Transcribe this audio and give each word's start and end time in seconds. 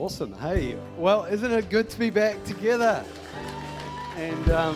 Awesome. 0.00 0.32
Hey, 0.32 0.78
well, 0.96 1.26
isn't 1.26 1.52
it 1.52 1.68
good 1.68 1.90
to 1.90 1.98
be 1.98 2.08
back 2.08 2.42
together? 2.44 3.04
And 4.16 4.50
um, 4.50 4.74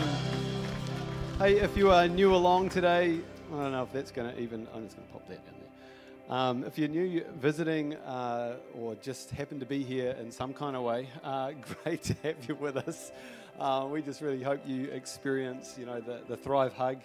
hey, 1.39 1.57
if 1.57 1.75
you 1.75 1.89
are 1.89 2.07
new 2.07 2.35
along 2.35 2.69
today, 2.69 3.21
I 3.51 3.55
don't 3.55 3.71
know 3.71 3.81
if 3.81 3.91
that's 3.91 4.11
going 4.11 4.31
to 4.31 4.39
even, 4.39 4.67
I'm 4.71 4.83
just 4.83 4.97
going 4.97 5.07
to 5.07 5.13
pop 5.13 5.27
that 5.27 5.43
down 5.43 5.55
there. 5.59 6.37
Um, 6.37 6.63
if 6.63 6.77
you're 6.77 6.89
new 6.89 7.25
visiting 7.41 7.95
uh, 7.95 8.57
or 8.75 8.93
just 8.93 9.31
happen 9.31 9.59
to 9.59 9.65
be 9.65 9.81
here 9.81 10.11
in 10.21 10.31
some 10.31 10.53
kind 10.53 10.75
of 10.75 10.83
way, 10.83 11.09
uh, 11.23 11.53
great 11.83 12.03
to 12.03 12.13
have 12.21 12.47
you 12.47 12.53
with 12.53 12.77
us. 12.77 13.11
Uh, 13.59 13.87
we 13.89 14.03
just 14.03 14.21
really 14.21 14.43
hope 14.43 14.61
you 14.63 14.91
experience, 14.91 15.75
you 15.75 15.87
know, 15.87 16.01
the, 16.01 16.21
the 16.27 16.37
Thrive 16.37 16.73
Hug, 16.73 16.99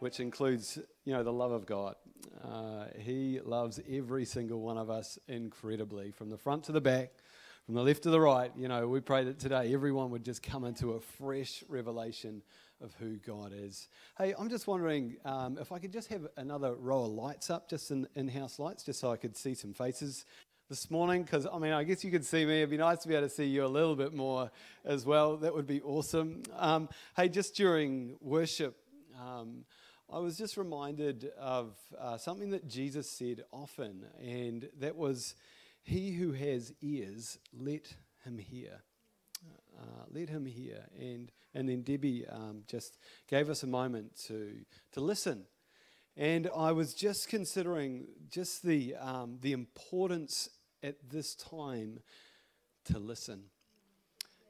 which 0.00 0.18
includes, 0.18 0.80
you 1.04 1.12
know, 1.12 1.22
the 1.22 1.32
love 1.32 1.52
of 1.52 1.64
God. 1.64 1.94
Uh, 2.42 2.86
he 2.98 3.38
loves 3.44 3.78
every 3.88 4.24
single 4.24 4.60
one 4.60 4.78
of 4.78 4.90
us 4.90 5.16
incredibly, 5.28 6.10
from 6.10 6.28
the 6.28 6.36
front 6.36 6.64
to 6.64 6.72
the 6.72 6.80
back 6.80 7.12
from 7.66 7.76
the 7.76 7.82
left 7.82 8.02
to 8.02 8.10
the 8.10 8.20
right, 8.20 8.50
you 8.56 8.66
know, 8.66 8.88
we 8.88 9.00
pray 9.00 9.22
that 9.22 9.38
today 9.38 9.72
everyone 9.72 10.10
would 10.10 10.24
just 10.24 10.42
come 10.42 10.64
into 10.64 10.92
a 10.92 11.00
fresh 11.00 11.62
revelation 11.68 12.42
of 12.80 12.92
who 12.94 13.18
God 13.18 13.52
is. 13.54 13.86
Hey, 14.18 14.34
I'm 14.36 14.48
just 14.48 14.66
wondering 14.66 15.16
um, 15.24 15.56
if 15.60 15.70
I 15.70 15.78
could 15.78 15.92
just 15.92 16.08
have 16.08 16.26
another 16.36 16.74
row 16.74 17.04
of 17.04 17.12
lights 17.12 17.50
up, 17.50 17.70
just 17.70 17.92
in, 17.92 18.08
in-house 18.16 18.58
lights, 18.58 18.82
just 18.82 18.98
so 18.98 19.12
I 19.12 19.16
could 19.16 19.36
see 19.36 19.54
some 19.54 19.72
faces 19.72 20.24
this 20.68 20.90
morning. 20.90 21.22
Because 21.22 21.46
I 21.46 21.56
mean, 21.58 21.72
I 21.72 21.84
guess 21.84 22.02
you 22.02 22.10
could 22.10 22.24
see 22.24 22.44
me. 22.44 22.58
It'd 22.58 22.70
be 22.70 22.78
nice 22.78 22.98
to 23.02 23.08
be 23.08 23.14
able 23.14 23.28
to 23.28 23.34
see 23.34 23.44
you 23.44 23.64
a 23.64 23.68
little 23.68 23.94
bit 23.94 24.12
more 24.12 24.50
as 24.84 25.06
well. 25.06 25.36
That 25.36 25.54
would 25.54 25.68
be 25.68 25.80
awesome. 25.82 26.42
Um, 26.56 26.88
hey, 27.16 27.28
just 27.28 27.54
during 27.54 28.16
worship. 28.20 28.76
Um, 29.20 29.64
I 30.12 30.18
was 30.18 30.36
just 30.36 30.56
reminded 30.56 31.30
of 31.38 31.76
uh, 31.96 32.18
something 32.18 32.50
that 32.50 32.66
Jesus 32.66 33.08
said 33.08 33.44
often, 33.52 34.04
and 34.20 34.68
that 34.80 34.96
was 34.96 35.36
he 35.82 36.12
who 36.12 36.32
has 36.32 36.72
ears, 36.80 37.38
let 37.52 37.94
him 38.24 38.38
hear. 38.38 38.82
Uh, 39.78 40.04
let 40.10 40.28
him 40.28 40.46
hear. 40.46 40.84
And, 40.98 41.32
and 41.54 41.68
then 41.68 41.82
Debbie 41.82 42.24
um, 42.28 42.62
just 42.68 42.98
gave 43.28 43.50
us 43.50 43.62
a 43.62 43.66
moment 43.66 44.16
to, 44.26 44.52
to 44.92 45.00
listen. 45.00 45.44
And 46.16 46.48
I 46.54 46.72
was 46.72 46.94
just 46.94 47.28
considering 47.28 48.06
just 48.30 48.62
the, 48.62 48.94
um, 48.96 49.38
the 49.40 49.52
importance 49.52 50.48
at 50.82 50.96
this 51.10 51.34
time 51.34 52.00
to 52.84 52.98
listen. 52.98 53.44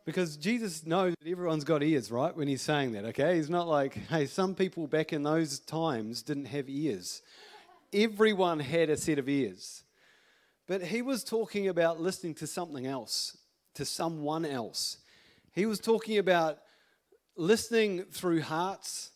Because 0.05 0.37
Jesus 0.37 0.85
knows 0.85 1.15
that 1.23 1.31
everyone's 1.31 1.63
got 1.63 1.83
ears, 1.83 2.11
right, 2.11 2.37
when 2.37 2.49
he's 2.49 2.63
saying 2.63 2.93
that, 2.93 3.05
okay? 3.07 3.37
He's 3.37 3.49
not 3.49 3.69
like, 3.69 3.95
hey, 4.09 4.27
some 4.27 4.55
people 4.57 4.89
back 4.89 5.13
in 5.13 5.23
those 5.23 5.61
times 5.61 6.23
didn't 6.23 6.47
have 6.47 6.69
ears. 6.69 7.23
Everyone 7.93 8.59
had 8.59 8.91
a 8.91 8.97
set 8.97 9.19
of 9.21 9.29
ears. 9.29 9.85
But 10.67 10.83
he 10.83 11.03
was 11.03 11.25
talking 11.25 11.69
about 11.69 12.01
listening 12.01 12.35
to 12.37 12.47
something 12.47 12.87
else, 12.87 13.37
to 13.75 13.85
someone 13.85 14.45
else. 14.45 14.99
He 15.53 15.67
was 15.67 15.81
talking 15.81 16.19
about 16.19 16.59
listening 17.37 18.05
through 18.05 18.43
hearts, 18.43 19.11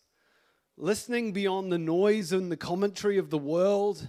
listening 0.77 1.33
beyond 1.33 1.71
the 1.71 1.79
noise 1.79 2.33
and 2.33 2.51
the 2.51 2.57
commentary 2.57 3.19
of 3.19 3.31
the 3.31 3.39
world. 3.39 4.09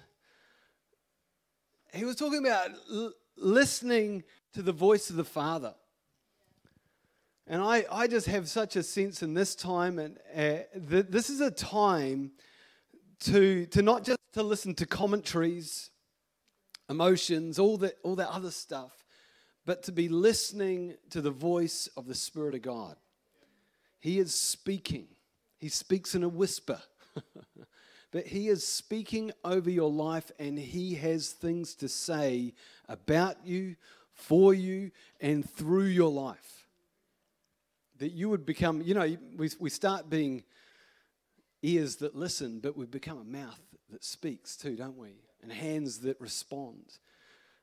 He 1.94 2.05
was 2.05 2.16
talking 2.16 2.39
about 2.39 2.69
l- 2.91 3.13
listening 3.38 4.23
to 4.53 4.61
the 4.61 4.72
voice 4.72 5.09
of 5.09 5.16
the 5.16 5.23
Father. 5.23 5.75
And 7.45 7.61
I, 7.61 7.85
I 7.89 8.07
just 8.07 8.27
have 8.27 8.49
such 8.49 8.75
a 8.75 8.83
sense 8.83 9.23
in 9.23 9.33
this 9.33 9.55
time, 9.55 9.99
and 9.99 10.17
uh, 10.35 10.63
this 10.75 11.29
is 11.29 11.39
a 11.39 11.51
time 11.51 12.31
to, 13.22 13.66
to 13.67 13.81
not 13.81 14.03
just 14.03 14.19
to 14.33 14.44
listen 14.44 14.75
to 14.75 14.85
commentaries, 14.85 15.91
emotions, 16.89 17.59
all 17.59 17.77
that, 17.77 17.97
all 18.03 18.16
that 18.16 18.30
other 18.30 18.52
stuff, 18.52 19.05
but 19.66 19.83
to 19.83 19.91
be 19.91 20.07
listening 20.07 20.95
to 21.09 21.21
the 21.21 21.31
voice 21.31 21.89
of 21.97 22.07
the 22.07 22.16
Spirit 22.16 22.55
of 22.55 22.61
God. 22.61 22.95
He 23.99 24.19
is 24.19 24.33
speaking. 24.33 25.07
He 25.57 25.69
speaks 25.69 26.16
in 26.16 26.23
a 26.23 26.29
whisper. 26.29 26.79
but 28.12 28.28
He 28.28 28.47
is 28.47 28.66
speaking 28.66 29.31
over 29.44 29.69
your 29.69 29.91
life 29.91 30.31
and 30.39 30.57
He 30.57 30.95
has 30.95 31.29
things 31.29 31.75
to 31.75 31.89
say 31.89 32.53
about 32.88 33.45
you, 33.45 33.75
for 34.13 34.53
you, 34.53 34.91
and 35.19 35.50
through 35.50 35.85
your 35.85 36.12
life. 36.12 36.67
That 37.97 38.12
you 38.12 38.29
would 38.29 38.45
become, 38.45 38.81
you 38.81 38.94
know, 38.94 39.17
we, 39.35 39.50
we 39.59 39.69
start 39.69 40.09
being 40.09 40.44
ears 41.62 41.97
that 41.97 42.16
listen, 42.16 42.59
but 42.59 42.78
we 42.78 42.85
become 42.85 43.17
a 43.17 43.23
mouth 43.23 43.59
that 43.89 44.03
speaks 44.03 44.56
too, 44.56 44.75
don't 44.75 44.97
we? 44.97 45.16
And 45.47 45.58
hands 45.58 46.00
that 46.00 46.19
respond. 46.19 46.97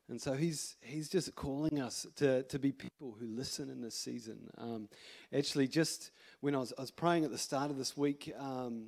And 0.08 0.20
so 0.20 0.32
he's, 0.32 0.76
he's 0.80 1.08
just 1.08 1.34
calling 1.34 1.80
us 1.80 2.06
to, 2.16 2.42
to 2.44 2.58
be 2.58 2.72
people 2.72 3.14
who 3.18 3.26
listen 3.26 3.68
in 3.68 3.82
this 3.82 3.94
season. 3.94 4.50
Um, 4.58 4.88
actually, 5.36 5.68
just 5.68 6.10
when 6.40 6.54
I 6.54 6.58
was, 6.58 6.72
I 6.78 6.80
was 6.80 6.90
praying 6.90 7.24
at 7.24 7.30
the 7.30 7.38
start 7.38 7.70
of 7.70 7.76
this 7.76 7.96
week, 7.96 8.32
um, 8.38 8.86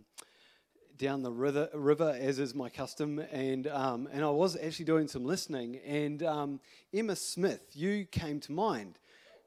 down 0.97 1.23
the 1.23 1.31
river, 1.31 1.69
river, 1.75 2.17
as 2.19 2.39
is 2.39 2.55
my 2.55 2.71
custom, 2.71 3.19
and 3.31 3.67
um, 3.67 4.09
and 4.13 4.25
I 4.25 4.31
was 4.31 4.57
actually 4.57 4.87
doing 4.87 5.09
some 5.09 5.27
listening. 5.27 5.77
And 5.87 6.23
um, 6.23 6.61
Emma 6.95 7.17
Smith, 7.17 7.61
you 7.75 8.07
came 8.07 8.41
to 8.41 8.53
mind. 8.53 8.99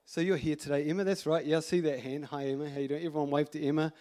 So 0.06 0.22
you're 0.22 0.38
here 0.38 0.56
today, 0.56 0.84
Emma. 0.84 1.04
That's 1.04 1.26
right. 1.26 1.44
Yeah, 1.44 1.58
I 1.58 1.62
see 1.62 1.80
that 1.82 2.02
hand. 2.02 2.26
Hi, 2.26 2.46
Emma. 2.46 2.70
How 2.70 2.80
you 2.80 2.88
doing? 2.88 3.04
Everyone 3.04 3.32
wave 3.32 3.50
to 3.52 3.64
Emma. 3.64 3.94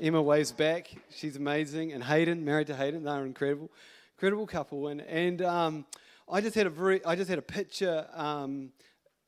Emma 0.00 0.20
waves 0.20 0.52
back. 0.52 0.90
She's 1.10 1.36
amazing. 1.36 1.92
And 1.92 2.04
Hayden, 2.04 2.44
married 2.44 2.66
to 2.66 2.76
Hayden, 2.76 3.04
they're 3.04 3.24
incredible 3.24 3.70
incredible 4.22 4.46
couple. 4.46 4.86
And, 4.86 5.00
and 5.00 5.42
um, 5.42 5.84
I 6.30 6.40
just 6.40 6.54
had 6.54 6.68
a 6.68 6.70
very, 6.70 7.04
I 7.04 7.16
just 7.16 7.28
had 7.28 7.40
a 7.40 7.42
picture 7.42 8.06
um, 8.14 8.70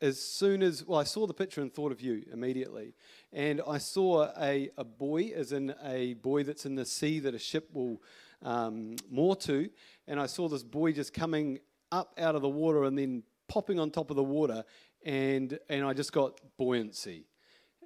as 0.01 0.21
soon 0.21 0.63
as, 0.63 0.87
well, 0.87 1.01
I 1.01 1.03
saw 1.03 1.27
the 1.27 1.35
picture 1.35 1.61
and 1.61 1.75
thought 1.75 1.91
of 1.91 2.01
you 2.01 2.23
immediately. 2.33 2.95
And 3.33 3.61
I 3.67 3.79
saw 3.79 4.31
a, 4.41 4.71
a 4.79 4.85
boy, 4.85 5.33
as 5.35 5.51
in 5.51 5.75
a 5.83 6.15
boy 6.15 6.45
that's 6.45 6.65
in 6.65 6.77
the 6.77 6.85
sea 6.85 7.19
that 7.19 7.35
a 7.35 7.41
ship 7.41 7.71
will 7.73 8.01
um, 8.43 8.95
moor 9.11 9.35
to. 9.35 9.69
And 10.07 10.21
I 10.21 10.27
saw 10.27 10.47
this 10.49 10.63
boy 10.63 10.93
just 10.93 11.13
coming 11.13 11.59
up 11.91 12.15
out 12.17 12.37
of 12.37 12.43
the 12.43 12.49
water 12.49 12.85
and 12.85 12.97
then 12.97 13.25
popping 13.49 13.81
on 13.81 13.91
top 13.91 14.11
of 14.11 14.17
the 14.17 14.23
water. 14.23 14.63
And, 15.05 15.59
and 15.69 15.85
I 15.85 15.93
just 15.93 16.13
got 16.13 16.39
buoyancy 16.57 17.25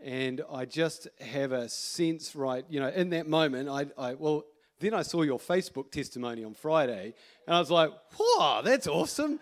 and 0.04 0.42
I 0.52 0.66
just 0.66 1.08
have 1.22 1.52
a 1.52 1.70
sense, 1.70 2.36
right? 2.36 2.66
You 2.68 2.80
know, 2.80 2.88
in 2.88 3.08
that 3.10 3.26
moment, 3.26 3.70
I, 3.70 3.86
I 3.96 4.12
well, 4.12 4.44
then 4.80 4.94
I 4.94 5.02
saw 5.02 5.22
your 5.22 5.38
Facebook 5.38 5.90
testimony 5.90 6.44
on 6.44 6.54
Friday, 6.54 7.14
and 7.46 7.56
I 7.56 7.58
was 7.58 7.70
like, 7.70 7.90
whoa, 8.16 8.62
that's 8.62 8.86
awesome. 8.86 9.40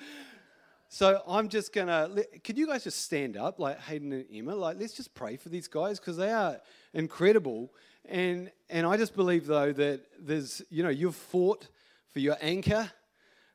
So 0.89 1.21
I'm 1.27 1.49
just 1.49 1.73
gonna—can 1.73 2.57
you 2.57 2.67
guys 2.67 2.85
just 2.85 3.03
stand 3.03 3.37
up, 3.37 3.59
like 3.59 3.81
Hayden 3.81 4.13
and 4.13 4.25
Emma? 4.33 4.55
Like, 4.55 4.79
let's 4.79 4.95
just 4.95 5.15
pray 5.15 5.37
for 5.37 5.49
these 5.49 5.69
guys 5.69 5.99
because 5.99 6.17
they 6.17 6.31
are 6.31 6.61
incredible. 6.95 7.73
And 8.09 8.51
and 8.71 8.87
I 8.87 8.97
just 8.97 9.15
believe 9.17 9.47
though 9.47 9.73
that 9.73 10.01
there's, 10.19 10.63
you 10.71 10.83
know, 10.83 10.89
you've 10.89 11.17
fought 11.17 11.69
for 12.13 12.21
your 12.21 12.37
anchor 12.41 12.91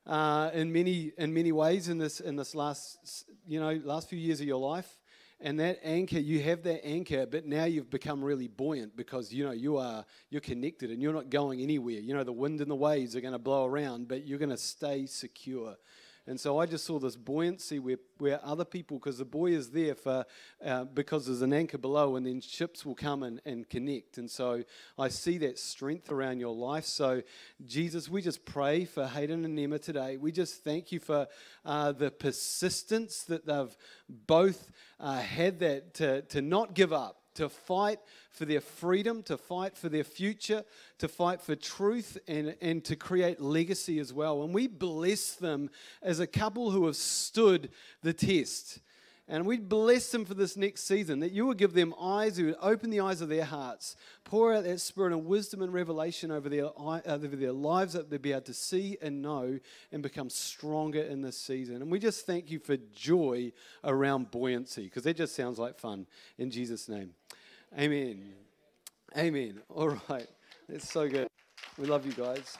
uh, 0.06 0.52
in 0.54 0.74
many 0.74 1.14
in 1.18 1.34
many 1.34 1.52
ways 1.52 1.88
in 1.88 1.98
this 1.98 2.20
in 2.20 2.36
this 2.36 2.54
last, 2.54 3.26
you 3.48 3.60
know, 3.60 3.80
last 3.86 4.10
few 4.10 4.20
years 4.20 4.42
of 4.42 4.48
your 4.48 4.60
life 4.60 4.98
and 5.42 5.60
that 5.60 5.80
anchor 5.84 6.20
you 6.20 6.42
have 6.42 6.64
that 6.64 6.86
anchor 6.86 7.26
but 7.26 7.46
now 7.46 7.66
you've 7.66 7.90
become 7.90 8.24
really 8.24 8.48
buoyant 8.48 8.96
because 8.96 9.34
you 9.34 9.44
know 9.44 9.52
you 9.52 9.78
are 9.78 10.06
you're 10.30 10.42
connected 10.42 10.90
and 10.92 11.02
you're 11.02 11.14
not 11.14 11.30
going 11.30 11.62
anywhere. 11.62 12.00
You 12.00 12.14
know 12.14 12.24
the 12.24 12.32
wind 12.32 12.62
and 12.62 12.70
the 12.70 12.76
waves 12.76 13.16
are 13.16 13.22
going 13.22 13.34
to 13.34 13.40
blow 13.40 13.66
around 13.66 14.08
but 14.08 14.26
you're 14.26 14.40
going 14.40 14.50
to 14.50 14.58
stay 14.58 15.06
secure 15.06 15.76
and 16.28 16.40
so 16.40 16.60
I 16.60 16.68
just 16.68 16.86
saw 16.86 17.00
this 17.00 17.16
buoyancy 17.16 17.80
where, 17.80 17.98
where 18.20 18.40
other 18.46 18.64
people, 18.64 19.00
because 19.00 19.18
the 19.18 19.26
buoy 19.26 19.56
is 19.56 19.72
there 19.72 19.96
for, 19.96 20.24
uh, 20.64 20.84
because 20.86 21.26
there's 21.26 21.42
an 21.42 21.52
anchor 21.52 21.80
below, 21.80 22.16
and 22.16 22.26
then 22.26 22.42
ships 22.42 22.86
will 22.86 22.96
come 22.96 23.24
and, 23.24 23.42
and 23.44 23.68
connect. 23.68 24.20
And 24.20 24.30
so 24.30 24.64
I 25.00 25.10
see 25.10 25.40
that 25.40 25.58
strength 25.58 26.12
around 26.12 26.40
your 26.40 26.54
life. 26.54 26.86
So, 26.86 27.24
Jesus, 27.66 28.08
we 28.08 28.22
just 28.22 28.46
pray 28.46 28.86
for 28.86 29.08
Hayden 29.08 29.46
and 29.46 29.60
Emma 29.60 29.80
today. 29.80 30.18
We 30.18 30.32
just 30.32 30.64
thank 30.64 30.92
you 30.92 31.00
for 31.00 31.28
uh, 31.66 31.92
the 31.94 32.12
persistence 32.12 33.24
that 33.24 33.48
they've 33.48 33.76
both 34.08 34.72
uh, 35.00 35.20
had 35.20 35.60
that 35.60 35.96
to, 35.96 36.22
to 36.24 36.42
not 36.42 36.76
give 36.76 36.94
up 36.94 37.18
to 37.36 37.50
fight 37.50 38.00
for 38.32 38.46
their 38.46 38.62
freedom, 38.62 39.22
to 39.24 39.38
fight 39.38 39.78
for 39.78 39.90
their 39.90 40.04
future, 40.04 40.64
to 40.98 41.08
fight 41.08 41.42
for 41.42 41.56
truth, 41.56 42.18
and, 42.28 42.56
and 42.62 42.84
to 42.86 42.96
create 42.96 43.42
legacy 43.42 44.00
as 44.00 44.14
well. 44.14 44.44
And 44.44 44.54
we 44.54 44.68
bless 44.68 45.34
them 45.34 45.70
as 46.02 46.20
a 46.20 46.28
couple 46.28 46.72
who 46.72 46.86
have 46.86 46.96
stood 46.96 47.70
the 48.02 48.14
test. 48.14 48.80
And 49.28 49.46
we 49.46 49.60
bless 49.60 50.12
them 50.12 50.26
for 50.26 50.34
this 50.34 50.58
next 50.58 50.84
season, 50.84 51.20
that 51.20 51.32
you 51.32 51.46
will 51.46 51.54
give 51.54 51.74
them 51.74 51.94
eyes, 51.98 52.38
you 52.38 52.48
would 52.48 52.58
open 52.62 52.90
the 52.90 53.00
eyes 53.00 53.22
of 53.22 53.30
their 53.30 53.46
hearts, 53.46 53.96
pour 54.26 54.54
out 54.54 54.66
that 54.66 54.82
spirit 54.82 55.14
of 55.14 55.26
wisdom 55.26 55.62
and 55.62 55.72
revelation 55.72 56.32
over 56.32 56.50
their, 56.50 56.66
uh, 56.78 57.00
over 57.06 57.36
their 57.36 57.54
lives, 57.54 57.94
that 57.94 58.10
they'll 58.10 58.20
be 58.20 58.34
able 58.34 58.42
to 58.42 58.54
see 58.54 58.98
and 59.02 59.22
know 59.22 59.58
and 59.94 60.04
become 60.04 60.30
stronger 60.30 61.02
in 61.02 61.22
this 61.22 61.38
season. 61.38 61.82
And 61.82 61.90
we 61.90 62.00
just 62.00 62.26
thank 62.26 62.52
you 62.52 62.60
for 62.60 62.76
joy 62.94 63.54
around 63.86 64.32
buoyancy, 64.32 64.86
because 64.86 65.04
that 65.04 65.16
just 65.16 65.36
sounds 65.36 65.58
like 65.58 65.80
fun. 65.80 66.08
In 66.38 66.52
Jesus' 66.52 66.90
name. 66.90 67.12
Amen. 67.78 68.34
Amen. 69.18 69.62
All 69.70 69.98
right. 70.10 70.28
It's 70.68 70.92
so 70.92 71.08
good. 71.08 71.28
We 71.78 71.88
love 71.88 72.06
you 72.06 72.12
guys. 72.12 72.58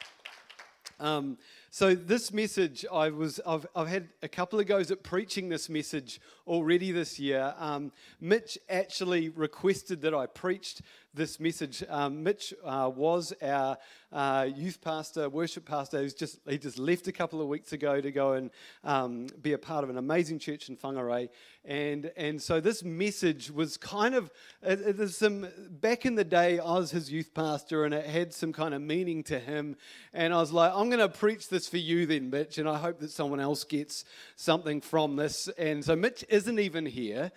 Um, 1.00 1.38
So 1.74 1.96
this 1.96 2.34
message, 2.34 2.86
I 2.92 3.12
was, 3.12 3.40
I've, 3.48 3.66
I've 3.74 3.88
had 3.88 4.10
a 4.22 4.28
couple 4.28 4.60
of 4.60 4.68
goes 4.68 4.92
at 4.92 5.04
preaching 5.04 5.48
this 5.48 5.70
message 5.70 6.20
already 6.46 6.92
this 6.92 7.18
year. 7.18 7.54
Um, 7.58 7.94
Mitch 8.20 8.58
actually 8.70 9.30
requested 9.30 10.02
that 10.02 10.14
I 10.14 10.26
preached 10.26 10.82
this 11.14 11.40
message. 11.40 11.84
Um, 11.90 12.24
Mitch 12.24 12.54
uh, 12.64 12.90
was 12.94 13.34
our 13.42 13.78
uh, 14.12 14.48
youth 14.54 14.82
pastor, 14.82 15.30
worship 15.30 15.66
pastor, 15.66 16.00
who's 16.00 16.14
just 16.14 16.40
he 16.48 16.58
just 16.58 16.78
left 16.78 17.08
a 17.08 17.12
couple 17.12 17.42
of 17.42 17.48
weeks 17.48 17.74
ago 17.74 18.00
to 18.00 18.12
go 18.12 18.34
and 18.34 18.50
um, 18.84 19.28
be 19.42 19.54
a 19.54 19.58
part 19.58 19.84
of 19.84 19.90
an 19.90 19.98
amazing 19.98 20.40
church 20.40 20.70
in 20.70 20.78
Whangarei, 20.78 21.30
and 21.66 22.12
and 22.16 22.42
so 22.42 22.60
this 22.60 22.84
message 22.84 23.52
was 23.52 23.78
kind 23.78 24.16
of 24.16 24.32
there's 24.62 25.18
some 25.18 25.48
back 25.70 26.06
in 26.06 26.16
the 26.16 26.24
day 26.24 26.60
I 26.60 26.78
was 26.78 26.92
his 26.92 27.12
youth 27.12 27.34
pastor, 27.34 27.86
and 27.86 27.94
it 27.94 28.06
had 28.06 28.34
some 28.34 28.54
kind 28.54 28.74
of 28.74 28.82
meaning 28.82 29.24
to 29.24 29.40
him, 29.40 29.76
and 30.14 30.34
I 30.34 30.38
was 30.38 30.52
like, 30.52 30.72
I'm 30.74 30.90
going 30.90 31.00
to 31.00 31.10
preach 31.10 31.50
this 31.50 31.61
for 31.68 31.78
you 31.78 32.06
then, 32.06 32.30
Mitch, 32.30 32.58
and 32.58 32.68
I 32.68 32.78
hope 32.78 33.00
that 33.00 33.12
someone 33.12 33.40
else 33.40 33.64
gets 33.64 34.06
something 34.36 34.82
from 34.82 35.16
this, 35.16 35.48
and 35.58 35.84
so 35.84 35.96
Mitch 35.96 36.24
isn't 36.30 36.60
even 36.60 36.86
here. 36.86 37.32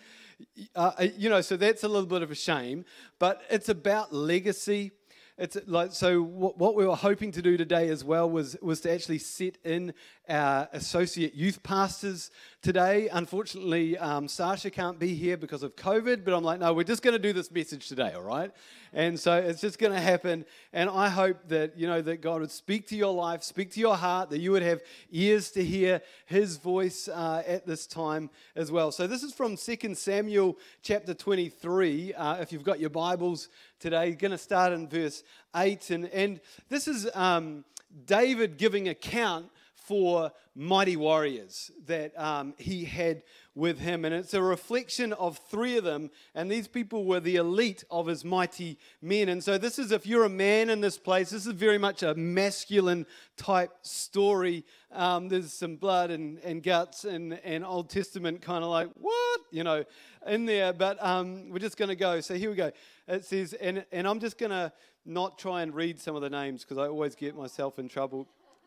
Uh, 0.75 1.07
you 1.17 1.31
know, 1.31 1.41
so 1.41 1.57
that's 1.57 1.85
a 1.85 1.89
little 1.89 2.09
bit 2.09 2.23
of 2.23 2.31
a 2.31 2.35
shame, 2.35 2.85
but 3.19 3.43
it's 3.51 3.69
about 3.69 4.13
legacy 4.13 4.93
it's 5.37 5.57
like 5.67 5.93
so. 5.93 6.23
What 6.23 6.77
we 6.77 6.87
were 6.87 6.95
hoping 6.95 7.33
to 7.33 7.43
do 7.43 7.57
today 7.57 7.89
as 7.89 8.05
well 8.05 8.31
was 8.31 8.57
was 8.63 8.81
to 8.83 8.93
actually 8.93 9.19
set 9.19 9.59
in 9.65 9.93
our 10.29 10.69
associate 10.73 11.35
youth 11.35 11.61
pastors 11.65 12.31
today. 12.63 13.09
Unfortunately, 13.09 13.99
um, 13.99 14.29
Sasha 14.29 14.71
can't 14.71 14.99
be 14.99 15.15
here 15.15 15.37
because 15.37 15.65
of 15.65 15.75
COVID, 15.75 16.25
but 16.25 16.35
I'm 16.35 16.45
like, 16.45 16.61
no, 16.61 16.73
we're 16.73 16.85
just 16.85 17.03
going 17.03 17.15
to 17.15 17.19
do 17.19 17.33
this 17.33 17.51
message 17.51 17.89
today, 17.89 18.13
all 18.15 18.23
right? 18.23 18.53
And 18.93 19.19
so 19.19 19.37
it's 19.37 19.61
just 19.61 19.81
going 19.81 19.93
to 19.93 20.01
happen. 20.01 20.45
And 20.73 20.89
I 20.89 21.09
hope 21.09 21.49
that 21.49 21.77
you 21.77 21.89
know 21.89 22.01
that 22.01 22.21
God 22.21 22.41
would 22.41 22.53
speak 22.53 22.87
to 22.89 22.97
your 22.97 23.13
life, 23.13 23.43
speak 23.43 23.73
to 23.73 23.81
your 23.81 23.97
heart, 23.97 24.31
that 24.31 24.39
you 24.39 24.53
would 24.53 24.63
have 24.63 24.83
ears 25.11 25.51
to 25.53 25.65
hear 25.65 26.01
His 26.27 26.59
voice 26.59 27.09
uh, 27.09 27.43
at 27.45 27.67
this 27.67 27.89
time 27.89 28.31
as 28.55 28.71
well. 28.71 28.93
So 28.93 29.09
this 29.09 29.25
is 29.25 29.35
from 29.35 29.57
2 29.57 29.97
Samuel 29.97 30.57
chapter 30.83 31.13
23. 31.13 32.15
Uh, 32.15 32.37
if 32.37 32.53
you've 32.53 32.63
got 32.63 32.79
your 32.79 32.91
Bibles 32.91 33.49
today. 33.85 34.13
Going 34.13 34.31
to 34.31 34.39
start 34.39 34.73
in 34.73 34.89
verse 34.89 35.23
8. 35.55 35.91
And, 35.91 36.07
and 36.07 36.41
this 36.71 36.89
is 36.89 37.07
um, 37.15 37.67
David 38.07 38.57
giving 38.57 38.89
account 38.89 39.51
for 39.87 40.33
mighty 40.55 40.97
warriors 40.97 41.71
that 41.87 42.19
um, 42.19 42.55
he 42.59 42.85
had 42.85 43.23
with 43.55 43.79
him. 43.79 44.05
And 44.05 44.15
it's 44.15 44.35
a 44.35 44.43
reflection 44.43 45.13
of 45.13 45.39
three 45.51 45.77
of 45.77 45.85
them. 45.85 46.11
And 46.35 46.51
these 46.51 46.67
people 46.67 47.05
were 47.05 47.21
the 47.21 47.37
elite 47.37 47.85
of 47.91 48.07
his 48.07 48.25
mighty 48.25 48.79
men. 49.03 49.29
And 49.29 49.45
so, 49.45 49.59
this 49.59 49.79
is, 49.79 49.93
if 49.93 50.07
you're 50.07 50.25
a 50.25 50.31
man 50.31 50.71
in 50.71 50.81
this 50.81 50.97
place, 50.99 51.31
this 51.31 51.47
is 51.47 51.53
very 51.53 51.79
much 51.79 52.03
a 52.03 52.15
masculine 52.15 53.07
type 53.37 53.73
story. 53.83 54.65
Um, 54.93 55.29
there's 55.29 55.53
some 55.53 55.77
blood 55.77 56.11
and, 56.11 56.39
and 56.39 56.63
guts 56.63 57.05
and, 57.05 57.35
and 57.45 57.65
Old 57.65 57.91
Testament 57.91 58.41
kind 58.41 58.65
of 58.65 58.71
like, 58.71 58.89
what? 58.95 59.41
You 59.51 59.65
know, 59.65 59.85
in 60.27 60.47
there. 60.47 60.73
But 60.73 61.03
um, 61.05 61.51
we're 61.51 61.59
just 61.59 61.77
going 61.77 61.91
to 61.91 61.97
go. 61.97 62.21
So, 62.21 62.35
here 62.35 62.51
we 62.51 62.57
go. 62.57 62.73
It 63.07 63.25
says, 63.25 63.53
and, 63.55 63.85
and 63.93 64.09
I'm 64.09 64.21
just 64.21 64.39
going 64.39 64.51
to 64.51 64.73
not 65.07 65.39
try 65.39 65.63
and 65.63 65.75
read 65.75 66.01
some 66.01 66.17
of 66.17 66.23
the 66.23 66.31
names 66.31 66.63
because 66.63 66.79
I 66.79 66.89
always 66.89 67.15
get 67.15 67.37
myself 67.37 67.79
in 67.79 67.89
trouble 67.89 68.27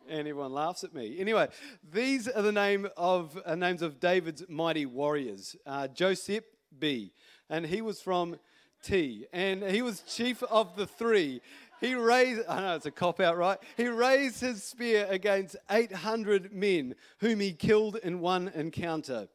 and 0.09 0.27
everyone 0.27 0.53
laughs 0.53 0.83
at 0.83 0.93
me. 0.93 1.19
Anyway, 1.19 1.47
these 1.91 2.27
are 2.27 2.41
the 2.41 2.51
name 2.51 2.87
of 2.97 3.39
uh, 3.45 3.55
names 3.55 3.81
of 3.81 3.99
David's 3.99 4.43
mighty 4.47 4.85
warriors. 4.85 5.55
Uh, 5.65 5.87
Joseph 5.87 6.43
B, 6.77 7.11
and 7.49 7.65
he 7.65 7.81
was 7.81 8.01
from 8.01 8.37
T, 8.83 9.25
and 9.33 9.63
he 9.63 9.81
was 9.81 10.01
chief 10.01 10.43
of 10.43 10.75
the 10.75 10.85
three. 10.85 11.41
He 11.79 11.93
raised, 11.93 12.41
I 12.49 12.61
know 12.61 12.75
it's 12.75 12.85
a 12.85 12.91
cop 12.91 13.19
out, 13.19 13.37
right? 13.37 13.59
He 13.75 13.87
raised 13.87 14.41
his 14.41 14.63
spear 14.63 15.05
against 15.09 15.55
800 15.69 16.51
men, 16.51 16.95
whom 17.19 17.39
he 17.39 17.53
killed 17.53 17.97
in 17.97 18.19
one 18.19 18.47
encounter. 18.55 19.27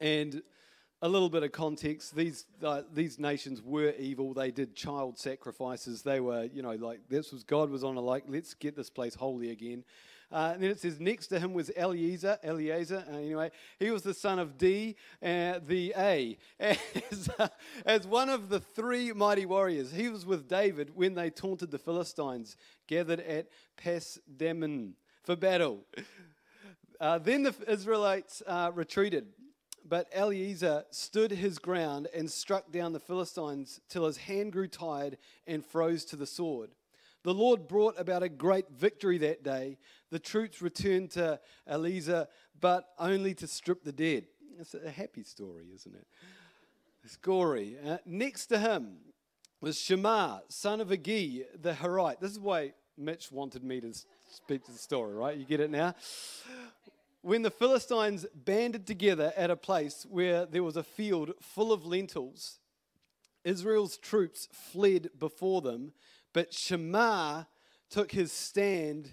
And 0.00 0.42
a 1.04 1.08
little 1.08 1.28
bit 1.28 1.42
of 1.42 1.52
context 1.52 2.16
these 2.16 2.46
uh, 2.62 2.80
these 2.94 3.18
nations 3.18 3.60
were 3.62 3.92
evil 3.98 4.32
they 4.32 4.50
did 4.50 4.74
child 4.74 5.18
sacrifices 5.18 6.00
they 6.00 6.18
were 6.18 6.44
you 6.44 6.62
know 6.62 6.72
like 6.76 6.98
this 7.10 7.30
was 7.30 7.44
god 7.44 7.68
was 7.68 7.84
on 7.84 7.96
a 7.96 8.00
like 8.00 8.24
let's 8.26 8.54
get 8.54 8.74
this 8.74 8.88
place 8.88 9.14
holy 9.14 9.50
again 9.50 9.84
uh, 10.32 10.52
and 10.54 10.62
then 10.62 10.70
it 10.70 10.80
says 10.80 10.98
next 10.98 11.28
to 11.28 11.38
him 11.38 11.52
was 11.52 11.70
Eliezer. 11.76 12.38
Eliezer, 12.42 13.04
uh, 13.08 13.16
anyway, 13.18 13.50
he 13.78 13.90
was 13.90 14.02
the 14.02 14.14
son 14.14 14.40
of 14.40 14.58
D, 14.58 14.96
uh, 15.22 15.60
the 15.64 15.94
A, 15.96 16.36
as, 16.58 17.30
uh, 17.38 17.46
as 17.84 18.04
one 18.04 18.28
of 18.28 18.48
the 18.48 18.58
three 18.58 19.12
mighty 19.12 19.46
warriors. 19.46 19.92
He 19.92 20.08
was 20.08 20.26
with 20.26 20.48
David 20.48 20.96
when 20.96 21.14
they 21.14 21.30
taunted 21.30 21.70
the 21.70 21.78
Philistines, 21.78 22.56
gathered 22.88 23.20
at 23.20 23.46
Pas 23.76 24.18
Dammim 24.36 24.94
for 25.22 25.36
battle. 25.36 25.84
Uh, 27.00 27.18
then 27.18 27.42
the 27.42 27.54
Israelites 27.68 28.42
retreated 28.72 29.26
but 29.86 30.08
Eliezer 30.14 30.84
stood 30.90 31.30
his 31.30 31.58
ground 31.58 32.08
and 32.14 32.30
struck 32.30 32.72
down 32.72 32.92
the 32.92 33.00
Philistines 33.00 33.80
till 33.88 34.06
his 34.06 34.16
hand 34.16 34.52
grew 34.52 34.68
tired 34.68 35.18
and 35.46 35.64
froze 35.64 36.04
to 36.06 36.16
the 36.16 36.26
sword. 36.26 36.70
The 37.22 37.34
Lord 37.34 37.68
brought 37.68 37.98
about 37.98 38.22
a 38.22 38.28
great 38.28 38.68
victory 38.70 39.18
that 39.18 39.42
day. 39.42 39.78
The 40.10 40.18
troops 40.18 40.60
returned 40.60 41.10
to 41.12 41.40
Eliezer, 41.66 42.28
but 42.60 42.88
only 42.98 43.34
to 43.34 43.46
strip 43.46 43.82
the 43.82 43.92
dead. 43.92 44.26
It's 44.58 44.74
a 44.74 44.90
happy 44.90 45.22
story, 45.22 45.64
isn't 45.74 45.94
it? 45.94 46.06
It's 47.02 47.16
gory. 47.16 47.76
Uh, 47.84 47.98
next 48.06 48.46
to 48.46 48.58
him 48.58 48.96
was 49.60 49.80
Shammah, 49.80 50.42
son 50.48 50.80
of 50.80 50.88
Agi, 50.88 51.44
the 51.60 51.72
Harite. 51.72 52.20
This 52.20 52.30
is 52.30 52.38
why 52.38 52.72
Mitch 52.96 53.32
wanted 53.32 53.64
me 53.64 53.80
to 53.80 53.92
speak 54.30 54.64
to 54.64 54.72
the 54.72 54.78
story, 54.78 55.14
right? 55.14 55.36
You 55.36 55.44
get 55.44 55.60
it 55.60 55.70
now? 55.70 55.94
When 57.24 57.40
the 57.40 57.50
Philistines 57.50 58.26
banded 58.34 58.86
together 58.86 59.32
at 59.34 59.50
a 59.50 59.56
place 59.56 60.06
where 60.10 60.44
there 60.44 60.62
was 60.62 60.76
a 60.76 60.82
field 60.82 61.32
full 61.40 61.72
of 61.72 61.86
lentils, 61.86 62.58
Israel's 63.44 63.96
troops 63.96 64.46
fled 64.52 65.08
before 65.18 65.62
them, 65.62 65.94
but 66.34 66.52
Shammah 66.52 67.46
took 67.88 68.12
his 68.12 68.30
stand 68.30 69.10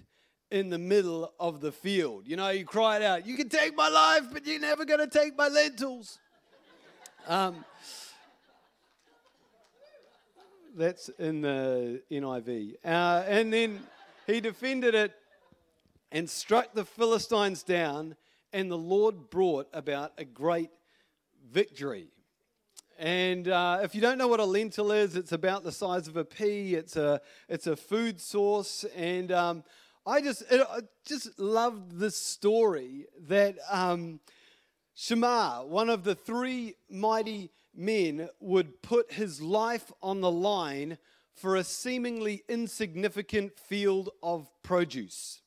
in 0.50 0.68
the 0.68 0.78
middle 0.78 1.32
of 1.40 1.62
the 1.62 1.72
field. 1.72 2.28
You 2.28 2.36
know, 2.36 2.50
he 2.50 2.64
cried 2.64 3.00
out, 3.00 3.26
You 3.26 3.34
can 3.34 3.48
take 3.48 3.74
my 3.74 3.88
life, 3.88 4.24
but 4.30 4.46
you're 4.46 4.60
never 4.60 4.84
going 4.84 5.00
to 5.00 5.06
take 5.06 5.34
my 5.34 5.48
lentils. 5.48 6.18
Um, 7.26 7.64
that's 10.76 11.08
in 11.18 11.40
the 11.40 12.02
NIV. 12.10 12.74
Uh, 12.84 13.24
and 13.26 13.50
then 13.50 13.80
he 14.26 14.42
defended 14.42 14.94
it 14.94 15.14
and 16.12 16.28
struck 16.28 16.74
the 16.74 16.84
Philistines 16.84 17.62
down, 17.62 18.14
and 18.52 18.70
the 18.70 18.78
Lord 18.78 19.30
brought 19.30 19.68
about 19.72 20.12
a 20.18 20.24
great 20.24 20.70
victory. 21.50 22.08
And 22.98 23.48
uh, 23.48 23.80
if 23.82 23.94
you 23.94 24.00
don't 24.00 24.18
know 24.18 24.28
what 24.28 24.38
a 24.38 24.44
lentil 24.44 24.92
is, 24.92 25.16
it's 25.16 25.32
about 25.32 25.64
the 25.64 25.72
size 25.72 26.06
of 26.06 26.16
a 26.16 26.24
pea. 26.24 26.74
It's 26.74 26.96
a 26.96 27.20
it's 27.48 27.66
a 27.66 27.74
food 27.74 28.20
source, 28.20 28.84
and 28.94 29.32
um, 29.32 29.64
I 30.06 30.20
just 30.20 30.42
it, 30.50 30.60
I 30.70 30.80
just 31.04 31.38
love 31.40 31.98
this 31.98 32.16
story 32.16 33.06
that 33.28 33.56
um, 33.70 34.20
Shammah, 34.94 35.64
one 35.66 35.88
of 35.88 36.04
the 36.04 36.14
three 36.14 36.74
mighty 36.90 37.50
men, 37.74 38.28
would 38.38 38.82
put 38.82 39.12
his 39.12 39.40
life 39.40 39.90
on 40.02 40.20
the 40.20 40.30
line 40.30 40.98
for 41.34 41.56
a 41.56 41.64
seemingly 41.64 42.44
insignificant 42.48 43.58
field 43.58 44.10
of 44.22 44.50
produce. 44.62 45.41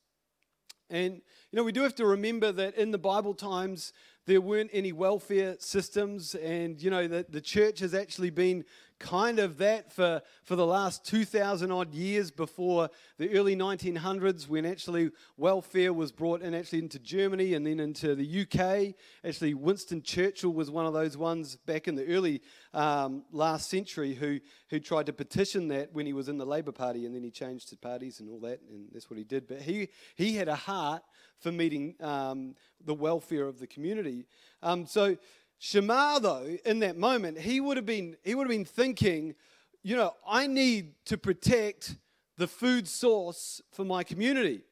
And, 0.88 1.14
you 1.50 1.56
know, 1.56 1.64
we 1.64 1.72
do 1.72 1.82
have 1.82 1.94
to 1.96 2.06
remember 2.06 2.52
that 2.52 2.76
in 2.76 2.90
the 2.90 2.98
Bible 2.98 3.34
times, 3.34 3.92
there 4.26 4.40
weren't 4.40 4.70
any 4.72 4.92
welfare 4.92 5.56
systems, 5.58 6.34
and, 6.36 6.80
you 6.82 6.90
know, 6.90 7.06
that 7.08 7.32
the 7.32 7.40
church 7.40 7.78
has 7.80 7.94
actually 7.94 8.30
been 8.30 8.64
kind 8.98 9.38
of 9.38 9.58
that 9.58 9.92
for, 9.92 10.22
for 10.42 10.56
the 10.56 10.66
last 10.66 11.04
2,000 11.04 11.70
odd 11.70 11.94
years 11.94 12.30
before 12.30 12.88
the 13.18 13.30
early 13.36 13.54
1900s 13.54 14.48
when 14.48 14.64
actually 14.64 15.10
welfare 15.36 15.92
was 15.92 16.12
brought 16.12 16.42
in 16.42 16.54
actually 16.54 16.78
into 16.78 16.98
Germany 16.98 17.54
and 17.54 17.66
then 17.66 17.80
into 17.80 18.14
the 18.14 18.42
UK. 18.42 18.94
Actually, 19.24 19.54
Winston 19.54 20.02
Churchill 20.02 20.52
was 20.52 20.70
one 20.70 20.86
of 20.86 20.92
those 20.92 21.16
ones 21.16 21.56
back 21.56 21.88
in 21.88 21.94
the 21.94 22.06
early 22.06 22.42
um, 22.72 23.24
last 23.32 23.68
century 23.68 24.14
who, 24.14 24.40
who 24.70 24.80
tried 24.80 25.06
to 25.06 25.12
petition 25.12 25.68
that 25.68 25.92
when 25.92 26.06
he 26.06 26.12
was 26.12 26.28
in 26.28 26.38
the 26.38 26.46
Labour 26.46 26.72
Party 26.72 27.06
and 27.06 27.14
then 27.14 27.22
he 27.22 27.30
changed 27.30 27.70
his 27.70 27.78
parties 27.78 28.20
and 28.20 28.30
all 28.30 28.40
that, 28.40 28.60
and 28.70 28.88
that's 28.92 29.10
what 29.10 29.18
he 29.18 29.24
did. 29.24 29.46
But 29.46 29.62
he, 29.62 29.88
he 30.14 30.36
had 30.36 30.48
a 30.48 30.56
heart 30.56 31.02
for 31.38 31.52
meeting 31.52 31.94
um, 32.00 32.54
the 32.84 32.94
welfare 32.94 33.46
of 33.46 33.58
the 33.58 33.66
community. 33.66 34.26
Um, 34.62 34.86
so, 34.86 35.16
Shammah, 35.58 36.20
though, 36.20 36.56
in 36.64 36.80
that 36.80 36.96
moment, 36.96 37.38
he 37.38 37.60
would 37.60 37.76
have 37.76 37.86
been 37.86 38.16
he 38.24 38.34
would 38.34 38.44
have 38.44 38.56
been 38.56 38.64
thinking, 38.64 39.34
you 39.82 39.96
know, 39.96 40.14
I 40.26 40.46
need 40.46 40.94
to 41.06 41.16
protect 41.16 41.96
the 42.36 42.46
food 42.46 42.86
source 42.86 43.60
for 43.72 43.84
my 43.84 44.04
community. 44.04 44.62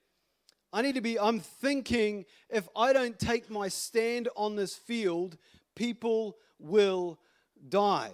I 0.73 0.83
need 0.83 0.97
to 0.97 1.01
be, 1.01 1.19
I'm 1.19 1.39
thinking 1.39 2.25
if 2.51 2.69
I 2.75 2.93
don't 2.93 3.17
take 3.17 3.49
my 3.49 3.69
stand 3.69 4.29
on 4.37 4.57
this 4.57 4.75
field, 4.75 5.39
people 5.77 6.37
will 6.59 7.21
die. 7.69 8.11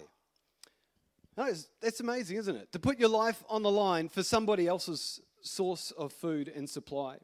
that's 1.35 1.99
amazing, 1.99 2.37
isn't 2.37 2.55
it? 2.55 2.71
To 2.71 2.79
put 2.79 2.99
your 2.99 3.09
life 3.09 3.43
on 3.49 3.63
the 3.63 3.71
line 3.71 4.09
for 4.09 4.21
somebody 4.21 4.67
else's 4.67 5.19
source 5.41 5.89
of 5.91 6.13
food 6.13 6.51
and 6.55 6.69
supply. 6.69 7.17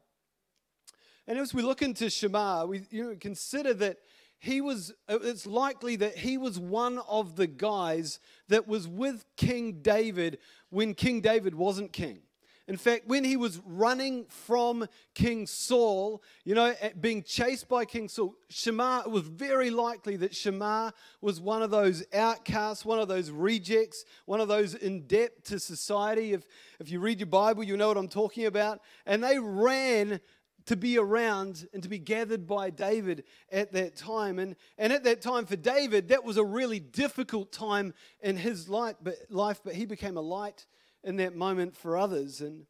And 1.28 1.38
as 1.38 1.54
we 1.54 1.62
look 1.62 1.82
into 1.82 2.10
Shammah, 2.10 2.66
we 2.66 2.82
you 2.90 3.04
know, 3.04 3.16
consider 3.20 3.74
that 3.74 3.98
he 4.38 4.60
was, 4.60 4.92
uh, 5.08 5.18
it's 5.22 5.46
likely 5.46 5.96
that 5.96 6.16
he 6.16 6.38
was 6.38 6.58
one 6.58 6.98
of 7.08 7.36
the 7.36 7.46
guys 7.46 8.20
that 8.48 8.68
was 8.68 8.86
with 8.86 9.24
King 9.36 9.80
David 9.82 10.38
when 10.70 10.94
King 10.94 11.20
David 11.20 11.54
wasn't 11.54 11.92
king. 11.92 12.20
In 12.68 12.76
fact, 12.76 13.08
when 13.08 13.24
he 13.24 13.38
was 13.38 13.62
running 13.64 14.26
from 14.26 14.86
King 15.14 15.46
Saul, 15.46 16.22
you 16.44 16.54
know, 16.54 16.74
being 17.00 17.22
chased 17.22 17.66
by 17.66 17.86
King 17.86 18.08
Saul, 18.08 18.34
Shammah, 18.50 19.04
it 19.06 19.10
was 19.10 19.22
very 19.22 19.70
likely 19.70 20.16
that 20.16 20.36
Shammah 20.36 20.92
was 21.22 21.40
one 21.40 21.62
of 21.62 21.70
those 21.70 22.04
outcasts, 22.12 22.84
one 22.84 22.98
of 22.98 23.08
those 23.08 23.30
rejects, 23.30 24.04
one 24.26 24.42
of 24.42 24.48
those 24.48 24.74
in 24.74 25.06
debt 25.06 25.46
to 25.46 25.58
society. 25.58 26.34
If, 26.34 26.46
if 26.78 26.90
you 26.90 27.00
read 27.00 27.20
your 27.20 27.28
Bible, 27.28 27.64
you 27.64 27.78
know 27.78 27.88
what 27.88 27.96
I'm 27.96 28.06
talking 28.06 28.44
about. 28.44 28.82
And 29.06 29.24
they 29.24 29.38
ran 29.38 30.20
to 30.68 30.76
be 30.76 30.98
around 30.98 31.66
and 31.72 31.82
to 31.82 31.88
be 31.88 31.98
gathered 31.98 32.46
by 32.46 32.68
David 32.68 33.24
at 33.50 33.72
that 33.72 33.96
time. 33.96 34.38
And, 34.38 34.54
and 34.76 34.92
at 34.92 35.02
that 35.04 35.22
time 35.22 35.46
for 35.46 35.56
David, 35.56 36.08
that 36.08 36.24
was 36.24 36.36
a 36.36 36.44
really 36.44 36.78
difficult 36.78 37.52
time 37.52 37.94
in 38.20 38.36
his 38.36 38.68
life, 38.68 38.96
but, 39.02 39.16
life, 39.30 39.62
but 39.64 39.74
he 39.74 39.86
became 39.86 40.18
a 40.18 40.22
light 40.22 40.66
in 41.02 41.16
that 41.16 41.34
moment 41.34 41.74
for 41.74 41.96
others. 41.96 42.42
And 42.42 42.66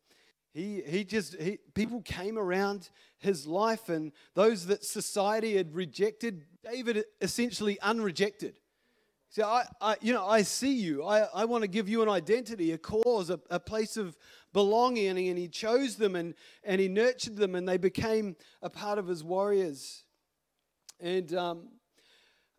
he, 0.55 0.81
he 0.87 1.03
just, 1.03 1.35
he, 1.41 1.59
people 1.75 2.01
came 2.03 2.39
around 2.39 2.89
his 3.19 3.49
life, 3.49 3.89
and 3.89 4.13
those 4.35 4.67
that 4.67 4.85
society 4.85 5.57
had 5.57 5.75
rejected, 5.75 6.45
David 6.63 7.05
essentially 7.21 7.81
unrejected. 7.81 8.61
So 9.31 9.45
I, 9.45 9.65
I, 9.81 9.97
you 10.01 10.15
know, 10.15 10.25
I 10.25 10.43
see 10.43 10.73
you. 10.73 11.05
I, 11.05 11.27
I 11.35 11.45
want 11.47 11.63
to 11.63 11.69
give 11.69 11.89
you 11.89 12.01
an 12.03 12.09
identity, 12.09 12.73
a 12.73 12.79
cause, 12.79 13.29
a, 13.29 13.41
a 13.51 13.59
place 13.59 13.97
of 13.97 14.17
belonging. 14.53 15.29
And 15.29 15.39
he 15.39 15.49
chose 15.49 15.97
them 15.97 16.17
and, 16.17 16.35
and 16.65 16.81
he 16.81 16.89
nurtured 16.89 17.37
them, 17.37 17.55
and 17.55 17.69
they 17.69 17.79
became 17.79 18.37
a 18.63 18.71
part 18.71 18.99
of 18.99 19.07
his 19.07 19.23
warriors. 19.25 20.05
And 21.01 21.33
um, 21.35 21.69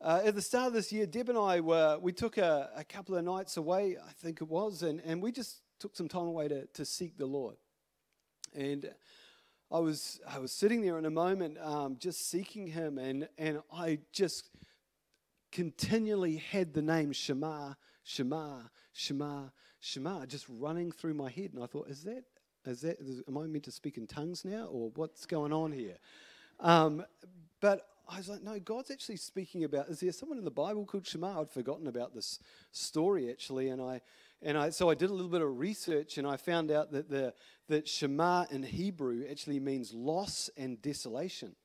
uh, 0.01 0.21
at 0.23 0.33
the 0.33 0.41
start 0.41 0.67
of 0.67 0.73
this 0.73 0.91
year, 0.91 1.05
Deb 1.05 1.29
and 1.29 1.37
I 1.37 1.59
were, 1.59 1.99
we 1.99 2.13
took 2.13 2.37
a, 2.37 2.69
a 2.75 2.83
couple 2.85 3.15
of 3.15 3.25
nights 3.25 3.57
away, 3.57 3.97
I 3.97 4.11
think 4.13 4.41
it 4.41 4.47
was, 4.47 4.81
and, 4.81 5.01
and 5.03 5.21
we 5.21 5.31
just 5.31 5.61
took 5.79 5.95
some 5.95 6.07
time 6.07 6.27
away 6.27 6.47
to, 6.47 6.65
to 6.67 6.85
seek 6.85 7.17
the 7.17 7.25
Lord. 7.25 7.57
And 8.55 8.89
I 9.71 9.79
was, 9.79 10.19
I 10.27 10.39
was 10.39 10.51
sitting 10.51 10.81
there 10.81 10.97
in 10.97 11.05
a 11.05 11.11
moment 11.11 11.57
um, 11.59 11.97
just 11.99 12.29
seeking 12.29 12.67
Him, 12.67 12.97
and, 12.97 13.27
and 13.37 13.61
I 13.73 13.99
just 14.13 14.49
continually 15.51 16.37
had 16.37 16.73
the 16.73 16.81
name 16.81 17.11
Shammah, 17.11 17.77
Shammah, 18.09 18.71
Shammah, 18.91 19.53
Shammah 19.79 20.25
just 20.27 20.47
running 20.49 20.91
through 20.91 21.13
my 21.13 21.29
head. 21.29 21.51
And 21.53 21.63
I 21.63 21.67
thought, 21.67 21.87
is 21.89 22.03
that, 22.05 22.23
is 22.65 22.81
that, 22.81 22.97
am 23.27 23.37
I 23.37 23.45
meant 23.45 23.65
to 23.65 23.71
speak 23.71 23.97
in 23.97 24.07
tongues 24.07 24.43
now, 24.43 24.65
or 24.65 24.89
what's 24.95 25.27
going 25.27 25.53
on 25.53 25.71
here? 25.71 25.97
Um, 26.59 27.05
but 27.61 27.87
I 28.09 28.17
was 28.17 28.27
like, 28.27 28.41
no, 28.41 28.59
God's 28.59 28.89
actually 28.89 29.17
speaking 29.17 29.63
about. 29.63 29.89
Is 29.89 29.99
there 29.99 30.11
someone 30.11 30.39
in 30.39 30.43
the 30.43 30.49
Bible 30.49 30.85
called 30.85 31.05
Shammah? 31.05 31.39
I'd 31.39 31.51
forgotten 31.51 31.85
about 31.85 32.15
this 32.15 32.39
story 32.71 33.29
actually, 33.29 33.69
and 33.69 33.79
I 33.79 34.01
and 34.41 34.57
I 34.57 34.71
so 34.71 34.89
I 34.89 34.95
did 34.95 35.11
a 35.11 35.13
little 35.13 35.29
bit 35.29 35.41
of 35.41 35.59
research, 35.59 36.17
and 36.17 36.25
I 36.25 36.35
found 36.35 36.71
out 36.71 36.91
that 36.93 37.09
the 37.09 37.35
that 37.67 37.87
Shammah 37.87 38.47
in 38.49 38.63
Hebrew 38.63 39.23
actually 39.29 39.59
means 39.59 39.93
loss 39.93 40.49
and 40.57 40.81
desolation. 40.81 41.55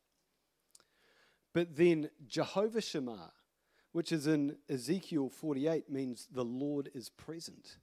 But 1.55 1.75
then 1.75 2.11
Jehovah 2.27 2.83
Shammah, 2.83 3.33
which 3.95 4.11
is 4.11 4.27
in 4.27 4.57
Ezekiel 4.69 5.29
48, 5.29 5.89
means 5.89 6.27
the 6.33 6.45
Lord 6.45 6.91
is 6.95 7.11
present. 7.11 7.77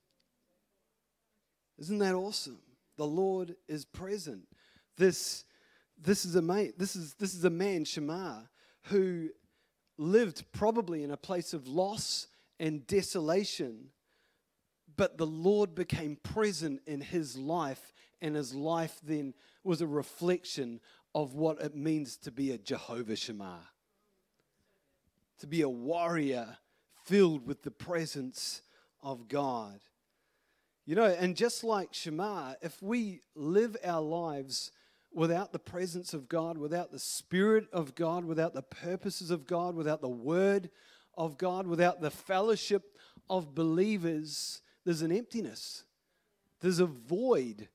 Isn't 1.79 1.99
that 1.99 2.15
awesome? 2.15 2.59
The 2.97 3.07
Lord 3.07 3.55
is 3.69 3.85
present. 3.85 4.43
This 4.97 5.45
this 5.97 6.25
is 6.25 6.35
a 6.35 6.41
mate, 6.41 6.77
this 6.77 6.97
is 6.97 7.13
this 7.13 7.33
is 7.33 7.45
a 7.45 7.49
man 7.49 7.85
Shammah 7.85 8.49
who 8.87 9.29
lived 9.97 10.43
probably 10.51 11.03
in 11.03 11.11
a 11.11 11.17
place 11.17 11.53
of 11.53 11.65
loss 11.65 12.27
and 12.59 12.85
desolation, 12.87 13.91
but 14.97 15.17
the 15.17 15.25
Lord 15.25 15.73
became 15.73 16.17
present 16.17 16.81
in 16.85 16.99
his 16.99 17.37
life, 17.37 17.93
and 18.21 18.35
his 18.35 18.53
life 18.53 18.99
then 19.01 19.33
was 19.63 19.79
a 19.79 19.87
reflection 19.87 20.81
of 21.15 21.35
what 21.35 21.61
it 21.61 21.73
means 21.73 22.17
to 22.17 22.31
be 22.31 22.51
a 22.51 22.57
Jehovah 22.57 23.15
Shammah, 23.15 23.69
to 25.41 25.47
be 25.47 25.61
a 25.61 25.69
warrior 25.69 26.57
filled 27.03 27.45
with 27.45 27.63
the 27.63 27.71
presence 27.71 28.61
of 29.01 29.27
God. 29.27 29.79
You 30.85 30.95
know, 30.95 31.05
and 31.05 31.35
just 31.35 31.63
like 31.63 31.93
Shammah, 31.93 32.57
if 32.61 32.81
we 32.81 33.21
live 33.35 33.75
our 33.83 34.01
lives 34.01 34.71
without 35.13 35.51
the 35.51 35.59
presence 35.59 36.13
of 36.13 36.29
God, 36.29 36.57
without 36.57 36.91
the 36.91 36.99
Spirit 36.99 37.65
of 37.73 37.95
God, 37.95 38.25
without 38.25 38.53
the 38.53 38.61
purposes 38.61 39.31
of 39.31 39.45
God, 39.45 39.75
without 39.75 40.01
the 40.01 40.09
Word 40.09 40.69
of 41.17 41.37
God, 41.37 41.67
without 41.67 42.01
the 42.01 42.11
fellowship 42.11 42.97
of 43.29 43.53
believers, 43.55 44.61
there's 44.85 45.01
an 45.01 45.11
emptiness. 45.11 45.83
There's 46.61 46.79
a 46.79 46.85
void. 46.85 47.67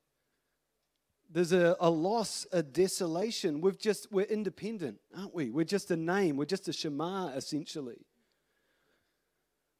There's 1.29 1.51
a, 1.51 1.75
a 1.79 1.89
loss, 1.89 2.47
a 2.51 2.63
desolation. 2.63 3.59
We've 3.59 3.77
just, 3.77 4.11
we're 4.11 4.25
independent, 4.25 4.99
aren't 5.15 5.35
we? 5.35 5.49
We're 5.49 5.65
just 5.65 5.91
a 5.91 5.97
name. 5.97 6.37
We're 6.37 6.45
just 6.45 6.67
a 6.67 6.73
Shammah, 6.73 7.33
essentially. 7.35 8.05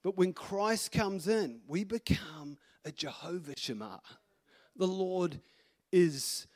But 0.03 0.17
when 0.17 0.33
Christ 0.33 0.91
comes 0.91 1.27
in, 1.27 1.61
we 1.67 1.83
become 1.83 2.57
a 2.85 2.91
Jehovah 2.91 3.53
Shammah. 3.57 4.01
The 4.75 4.87
Lord 4.87 5.39
is 5.91 6.47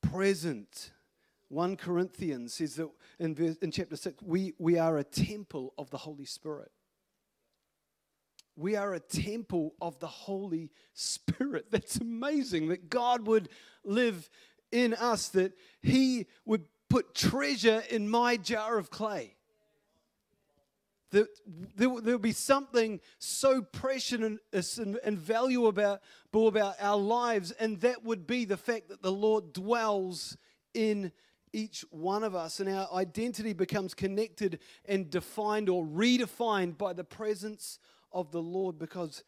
present. 0.00 0.92
1 1.48 1.76
Corinthians 1.76 2.54
says 2.54 2.76
that 2.76 2.88
in, 3.18 3.34
verse, 3.34 3.56
in 3.62 3.70
chapter 3.70 3.96
6, 3.96 4.22
we, 4.22 4.54
we 4.58 4.78
are 4.78 4.98
a 4.98 5.04
temple 5.04 5.74
of 5.78 5.90
the 5.90 5.98
Holy 5.98 6.24
Spirit. 6.24 6.70
We 8.56 8.74
are 8.74 8.94
a 8.94 9.00
temple 9.00 9.74
of 9.80 10.00
the 10.00 10.06
Holy 10.06 10.70
Spirit. 10.94 11.66
That's 11.70 11.96
amazing 11.96 12.68
that 12.68 12.88
God 12.88 13.26
would 13.26 13.48
live 13.84 14.28
in 14.72 14.94
us, 14.94 15.28
that 15.28 15.52
He 15.82 16.26
would 16.44 16.64
put 16.88 17.14
treasure 17.14 17.82
in 17.90 18.08
my 18.08 18.36
jar 18.36 18.78
of 18.78 18.90
clay. 18.90 19.34
That 21.10 21.28
there 21.76 21.88
will 21.88 22.18
be 22.18 22.32
something 22.32 23.00
so 23.18 23.62
precious 23.62 24.38
and, 24.78 25.18
valuable 25.18 25.68
about, 25.68 26.00
about 26.32 26.74
our 26.80 26.96
lives, 26.96 27.52
and 27.52 27.80
that 27.82 28.04
would 28.04 28.26
be 28.26 28.44
the 28.44 28.56
fact 28.56 28.88
that 28.88 29.02
the 29.02 29.12
Lord 29.12 29.52
dwells 29.52 30.36
in 30.74 31.12
each 31.52 31.84
one 31.90 32.24
of 32.24 32.34
us, 32.34 32.60
and 32.60 32.68
our 32.68 32.88
identity 32.92 33.52
becomes 33.52 33.94
connected 33.94 34.58
and 34.84 35.08
defined 35.08 35.68
or 35.68 35.86
redefined 35.86 36.76
by 36.76 36.92
the 36.92 37.04
presence 37.04 37.78
of 37.78 37.95
the 38.24 38.42
Lord 38.42 38.78
because, 38.78 39.24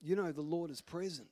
you 0.00 0.16
know, 0.16 0.32
the 0.32 0.40
Lord 0.42 0.70
is 0.70 0.80
present. 0.80 1.28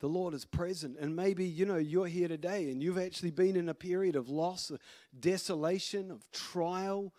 The 0.00 0.08
Lord 0.08 0.32
is 0.34 0.44
present. 0.44 0.98
And 0.98 1.14
maybe, 1.14 1.44
you 1.44 1.66
know, 1.66 1.76
you're 1.76 2.06
here 2.06 2.28
today 2.28 2.70
and 2.70 2.82
you've 2.82 2.98
actually 2.98 3.30
been 3.30 3.56
in 3.56 3.68
a 3.68 3.74
period 3.74 4.16
of 4.16 4.28
loss, 4.28 4.70
of 4.70 4.78
desolation, 5.18 6.10
of 6.10 6.24
trial, 6.32 7.12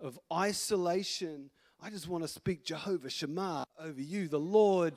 of 0.00 0.18
isolation, 0.32 1.50
I 1.84 1.90
just 1.90 2.08
want 2.08 2.24
to 2.24 2.28
speak 2.28 2.64
Jehovah 2.64 3.10
Shammah 3.10 3.66
over 3.78 4.00
you. 4.00 4.26
The 4.26 4.40
Lord 4.40 4.94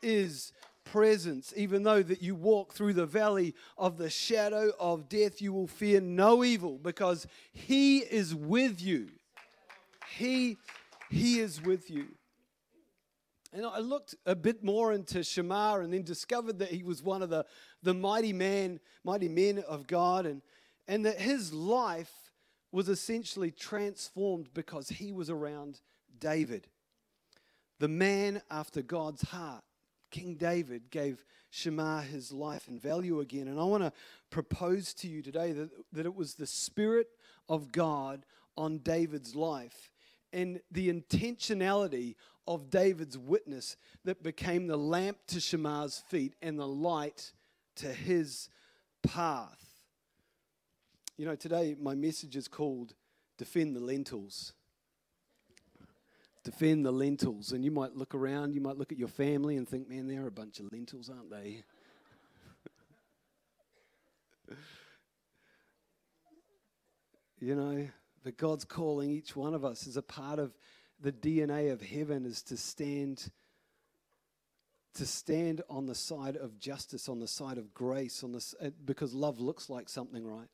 is 0.00 0.54
presence. 0.84 1.52
Even 1.54 1.82
though 1.82 2.02
that 2.02 2.22
you 2.22 2.34
walk 2.34 2.72
through 2.72 2.94
the 2.94 3.04
valley 3.04 3.54
of 3.76 3.98
the 3.98 4.08
shadow 4.08 4.72
of 4.80 5.10
death, 5.10 5.42
you 5.42 5.52
will 5.52 5.66
fear 5.66 6.00
no 6.00 6.42
evil 6.42 6.78
because 6.78 7.26
he 7.52 7.98
is 7.98 8.34
with 8.34 8.80
you. 8.80 9.08
He 10.16 10.56
he 11.10 11.40
is 11.40 11.60
with 11.62 11.90
you. 11.90 12.06
And 13.52 13.66
I 13.66 13.80
looked 13.80 14.14
a 14.26 14.36
bit 14.36 14.62
more 14.62 14.92
into 14.92 15.24
Shammah 15.24 15.80
and 15.80 15.92
then 15.92 16.04
discovered 16.04 16.60
that 16.60 16.70
he 16.70 16.84
was 16.84 17.02
one 17.02 17.20
of 17.20 17.30
the, 17.30 17.44
the 17.82 17.94
mighty 17.94 18.32
man, 18.32 18.78
mighty 19.02 19.28
men 19.28 19.58
of 19.66 19.88
God, 19.88 20.24
and, 20.24 20.40
and 20.86 21.04
that 21.04 21.20
his 21.20 21.52
life 21.52 22.12
was 22.70 22.88
essentially 22.88 23.50
transformed 23.50 24.54
because 24.54 24.88
he 24.88 25.10
was 25.10 25.28
around 25.28 25.80
David. 26.20 26.68
The 27.80 27.88
man 27.88 28.40
after 28.50 28.82
God's 28.82 29.22
heart, 29.22 29.64
King 30.12 30.36
David, 30.36 30.90
gave 30.90 31.24
Shammah 31.50 32.02
his 32.02 32.30
life 32.30 32.68
and 32.68 32.80
value 32.80 33.18
again. 33.18 33.48
And 33.48 33.58
I 33.58 33.64
want 33.64 33.82
to 33.82 33.92
propose 34.30 34.94
to 34.94 35.08
you 35.08 35.22
today 35.22 35.50
that, 35.52 35.70
that 35.92 36.06
it 36.06 36.14
was 36.14 36.34
the 36.34 36.46
Spirit 36.46 37.08
of 37.48 37.72
God 37.72 38.24
on 38.56 38.78
David's 38.78 39.34
life 39.34 39.90
and 40.32 40.60
the 40.70 40.92
intentionality 40.92 42.14
of 42.46 42.70
David's 42.70 43.16
witness 43.16 43.76
that 44.04 44.22
became 44.22 44.66
the 44.66 44.76
lamp 44.76 45.18
to 45.28 45.36
Shammah's 45.40 46.02
feet 46.08 46.34
and 46.42 46.58
the 46.58 46.66
light 46.66 47.32
to 47.76 47.88
his 47.88 48.48
path. 49.02 49.64
You 51.16 51.26
know, 51.26 51.36
today 51.36 51.76
my 51.78 51.94
message 51.94 52.34
is 52.36 52.48
called 52.48 52.94
Defend 53.38 53.76
the 53.76 53.80
Lentils. 53.80 54.52
Defend 56.42 56.86
the 56.86 56.90
lentils. 56.90 57.52
And 57.52 57.62
you 57.64 57.70
might 57.70 57.94
look 57.94 58.14
around, 58.14 58.54
you 58.54 58.62
might 58.62 58.78
look 58.78 58.92
at 58.92 58.98
your 58.98 59.08
family 59.08 59.56
and 59.56 59.68
think, 59.68 59.88
man, 59.88 60.08
they're 60.08 60.26
a 60.26 60.30
bunch 60.32 60.58
of 60.58 60.72
lentils, 60.72 61.10
aren't 61.10 61.30
they? 61.30 61.62
you 67.40 67.54
know, 67.54 67.86
but 68.22 68.36
God's 68.36 68.64
calling 68.64 69.10
each 69.10 69.34
one 69.34 69.54
of 69.54 69.64
us 69.64 69.86
as 69.86 69.96
a 69.96 70.02
part 70.02 70.38
of 70.38 70.56
the 71.00 71.12
DNA 71.12 71.72
of 71.72 71.80
heaven 71.80 72.24
is 72.24 72.42
to 72.42 72.56
stand 72.56 73.30
to 74.94 75.06
stand 75.06 75.62
on 75.70 75.86
the 75.86 75.94
side 75.94 76.36
of 76.36 76.58
justice, 76.58 77.08
on 77.08 77.20
the 77.20 77.28
side 77.28 77.58
of 77.58 77.72
grace, 77.72 78.24
on 78.24 78.32
this 78.32 78.54
uh, 78.60 78.70
because 78.84 79.14
love 79.14 79.38
looks 79.38 79.70
like 79.70 79.88
something, 79.88 80.26
right? 80.26 80.48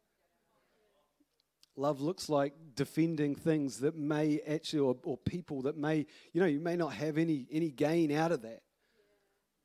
Love 1.74 2.00
looks 2.00 2.28
like 2.28 2.54
defending 2.74 3.34
things 3.34 3.80
that 3.80 3.96
may 3.96 4.40
actually, 4.48 4.80
or, 4.80 4.96
or 5.04 5.16
people 5.16 5.62
that 5.62 5.76
may, 5.76 6.06
you 6.32 6.40
know, 6.40 6.46
you 6.46 6.60
may 6.60 6.76
not 6.76 6.92
have 6.92 7.18
any 7.18 7.46
any 7.50 7.70
gain 7.70 8.12
out 8.12 8.30
of 8.30 8.42
that, 8.42 8.62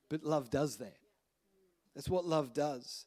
but 0.09 0.23
love 0.23 0.49
does 0.49 0.77
that. 0.77 0.97
That's 1.95 2.09
what 2.09 2.25
love 2.25 2.53
does. 2.53 3.05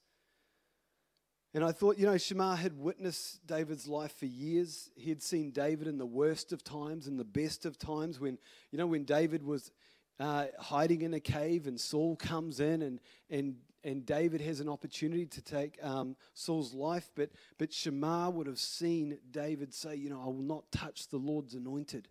And 1.54 1.62
I 1.62 1.70
thought, 1.70 1.98
you 1.98 2.06
know, 2.06 2.18
Shammah 2.18 2.56
had 2.56 2.76
witnessed 2.76 3.46
David's 3.46 3.86
life 3.86 4.12
for 4.18 4.26
years. 4.26 4.90
He 4.96 5.08
had 5.08 5.22
seen 5.22 5.52
David 5.52 5.86
in 5.86 5.98
the 5.98 6.06
worst 6.06 6.52
of 6.52 6.64
times 6.64 7.06
and 7.06 7.18
the 7.18 7.24
best 7.24 7.64
of 7.64 7.78
times 7.78 8.18
when, 8.18 8.38
you 8.72 8.78
know, 8.78 8.88
when 8.88 9.04
David 9.04 9.44
was 9.44 9.70
uh, 10.18 10.46
hiding 10.58 11.02
in 11.02 11.14
a 11.14 11.20
cave 11.20 11.68
and 11.68 11.80
Saul 11.80 12.16
comes 12.16 12.58
in 12.58 12.82
and, 12.82 12.98
and, 13.30 13.54
and 13.84 14.04
David 14.04 14.40
has 14.40 14.58
an 14.58 14.68
opportunity 14.68 15.26
to 15.26 15.40
take 15.40 15.78
um, 15.80 16.16
Saul's 16.34 16.74
life. 16.74 17.12
But, 17.14 17.30
but 17.56 17.72
Shammah 17.72 18.30
would 18.30 18.48
have 18.48 18.58
seen 18.58 19.18
David 19.30 19.72
say, 19.72 19.94
you 19.94 20.10
know, 20.10 20.20
I 20.20 20.26
will 20.26 20.42
not 20.42 20.72
touch 20.72 21.06
the 21.06 21.18
Lord's 21.18 21.54
anointed. 21.54 22.08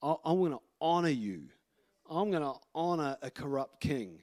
I, 0.00 0.14
I'm 0.24 0.38
going 0.38 0.52
to 0.52 0.60
honor 0.80 1.08
you. 1.08 1.48
I'm 2.08 2.30
going 2.30 2.44
to 2.44 2.54
honor 2.72 3.16
a 3.20 3.32
corrupt 3.32 3.80
king. 3.80 4.20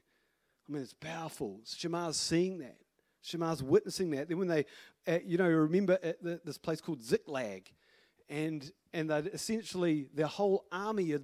I 0.69 0.71
mean, 0.71 0.81
it's 0.81 0.93
powerful. 0.93 1.59
Shammah's 1.65 2.15
seeing 2.15 2.59
that. 2.59 2.77
Shammah's 3.25 3.63
witnessing 3.63 4.11
that. 4.11 4.29
Then 4.29 4.37
when 4.37 4.47
they, 4.47 4.65
uh, 5.07 5.19
you 5.25 5.37
know, 5.37 5.47
remember 5.47 5.97
at 6.03 6.21
the, 6.21 6.39
this 6.43 6.57
place 6.57 6.81
called 6.81 7.03
Ziklag, 7.03 7.71
and 8.29 8.71
and 8.93 9.09
they 9.09 9.19
essentially 9.19 10.07
their 10.13 10.27
whole 10.27 10.65
army 10.71 11.11
had 11.11 11.23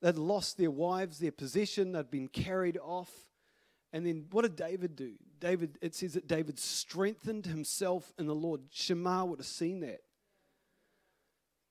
they'd 0.00 0.16
lost 0.16 0.58
their 0.58 0.70
wives, 0.70 1.18
their 1.18 1.32
possession, 1.32 1.92
they'd 1.92 2.10
been 2.10 2.28
carried 2.28 2.78
off. 2.78 3.10
And 3.92 4.04
then 4.04 4.26
what 4.30 4.42
did 4.42 4.56
David 4.56 4.96
do? 4.96 5.14
David, 5.38 5.78
it 5.80 5.94
says 5.94 6.14
that 6.14 6.26
David 6.26 6.58
strengthened 6.58 7.46
himself 7.46 8.12
in 8.18 8.26
the 8.26 8.34
Lord. 8.34 8.62
Shammah 8.70 9.24
would 9.26 9.38
have 9.38 9.46
seen 9.46 9.80
that. 9.80 10.00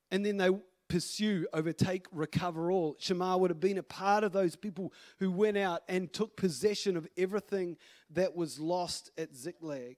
And 0.10 0.25
then 0.25 0.38
they 0.38 0.50
pursue, 0.87 1.47
overtake, 1.53 2.05
recover 2.11 2.71
all. 2.71 2.95
Shammah 2.99 3.37
would 3.37 3.49
have 3.49 3.59
been 3.59 3.77
a 3.77 3.83
part 3.83 4.23
of 4.23 4.31
those 4.31 4.55
people 4.55 4.93
who 5.19 5.31
went 5.31 5.57
out 5.57 5.83
and 5.87 6.11
took 6.11 6.35
possession 6.35 6.97
of 6.97 7.07
everything 7.17 7.77
that 8.11 8.35
was 8.35 8.59
lost 8.59 9.11
at 9.17 9.35
Ziklag. 9.35 9.97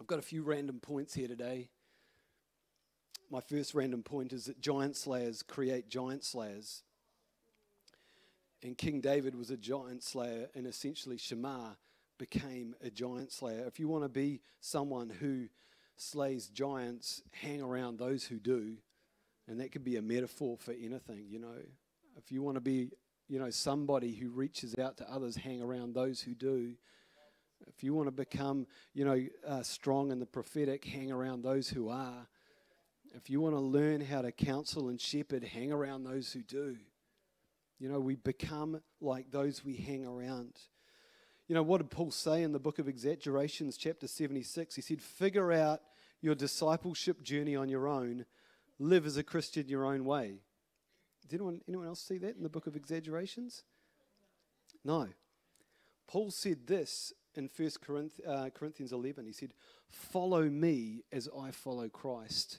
I've 0.00 0.06
got 0.06 0.18
a 0.18 0.22
few 0.22 0.42
random 0.42 0.80
points 0.80 1.14
here 1.14 1.28
today. 1.28 1.68
My 3.30 3.40
first 3.40 3.74
random 3.74 4.02
point 4.02 4.32
is 4.32 4.46
that 4.46 4.60
giant 4.60 4.96
slayers 4.96 5.42
create 5.42 5.88
giant 5.88 6.24
slayers. 6.24 6.82
And 8.62 8.76
King 8.76 9.00
David 9.00 9.34
was 9.34 9.50
a 9.50 9.56
giant 9.56 10.02
slayer, 10.02 10.48
and 10.54 10.66
essentially 10.66 11.18
Shammah 11.18 11.76
became 12.18 12.74
a 12.82 12.90
giant 12.90 13.32
slayer. 13.32 13.64
If 13.66 13.78
you 13.78 13.88
want 13.88 14.04
to 14.04 14.08
be 14.08 14.40
someone 14.60 15.10
who 15.10 15.48
slays 15.96 16.48
giants, 16.48 17.22
hang 17.32 17.60
around 17.62 17.98
those 17.98 18.24
who 18.24 18.38
do. 18.38 18.76
And 19.48 19.60
that 19.60 19.72
could 19.72 19.84
be 19.84 19.96
a 19.96 20.02
metaphor 20.02 20.56
for 20.58 20.72
anything, 20.72 21.26
you 21.28 21.38
know. 21.38 21.56
If 22.16 22.32
you 22.32 22.42
want 22.42 22.56
to 22.56 22.60
be, 22.60 22.90
you 23.28 23.38
know, 23.38 23.50
somebody 23.50 24.14
who 24.14 24.30
reaches 24.30 24.74
out 24.78 24.96
to 24.98 25.10
others, 25.10 25.36
hang 25.36 25.60
around 25.60 25.94
those 25.94 26.20
who 26.20 26.34
do. 26.34 26.74
If 27.66 27.82
you 27.82 27.94
want 27.94 28.08
to 28.08 28.12
become, 28.12 28.66
you 28.94 29.04
know, 29.04 29.20
uh, 29.46 29.62
strong 29.62 30.10
in 30.10 30.20
the 30.20 30.26
prophetic, 30.26 30.84
hang 30.84 31.10
around 31.10 31.42
those 31.42 31.68
who 31.68 31.88
are. 31.88 32.26
If 33.14 33.30
you 33.30 33.40
want 33.40 33.54
to 33.54 33.60
learn 33.60 34.00
how 34.00 34.22
to 34.22 34.32
counsel 34.32 34.88
and 34.88 35.00
shepherd, 35.00 35.44
hang 35.44 35.72
around 35.72 36.04
those 36.04 36.32
who 36.32 36.42
do. 36.42 36.76
You 37.78 37.88
know, 37.88 38.00
we 38.00 38.16
become 38.16 38.80
like 39.00 39.30
those 39.30 39.64
we 39.64 39.76
hang 39.76 40.06
around. 40.06 40.52
You 41.48 41.54
know, 41.54 41.62
what 41.62 41.78
did 41.78 41.90
Paul 41.90 42.10
say 42.10 42.42
in 42.42 42.52
the 42.52 42.58
book 42.58 42.78
of 42.78 42.88
Exaggerations, 42.88 43.76
chapter 43.76 44.08
76? 44.08 44.74
He 44.74 44.82
said, 44.82 45.02
Figure 45.02 45.52
out 45.52 45.80
your 46.22 46.34
discipleship 46.34 47.22
journey 47.22 47.54
on 47.54 47.68
your 47.68 47.86
own 47.86 48.24
live 48.78 49.06
as 49.06 49.16
a 49.16 49.22
Christian 49.22 49.68
your 49.68 49.86
own 49.86 50.04
way. 50.04 50.40
Did 51.22 51.34
anyone, 51.34 51.60
anyone 51.68 51.86
else 51.86 52.00
see 52.00 52.18
that 52.18 52.36
in 52.36 52.42
the 52.42 52.48
book 52.48 52.66
of 52.66 52.76
Exaggerations? 52.76 53.62
No. 54.84 55.08
Paul 56.06 56.30
said 56.30 56.66
this 56.66 57.12
in 57.34 57.48
1 57.56 57.70
Corinth, 57.84 58.20
uh, 58.26 58.50
Corinthians 58.50 58.92
11. 58.92 59.26
He 59.26 59.32
said, 59.32 59.54
Follow 59.88 60.48
me 60.48 61.02
as 61.12 61.28
I 61.38 61.50
follow 61.50 61.88
Christ. 61.88 62.58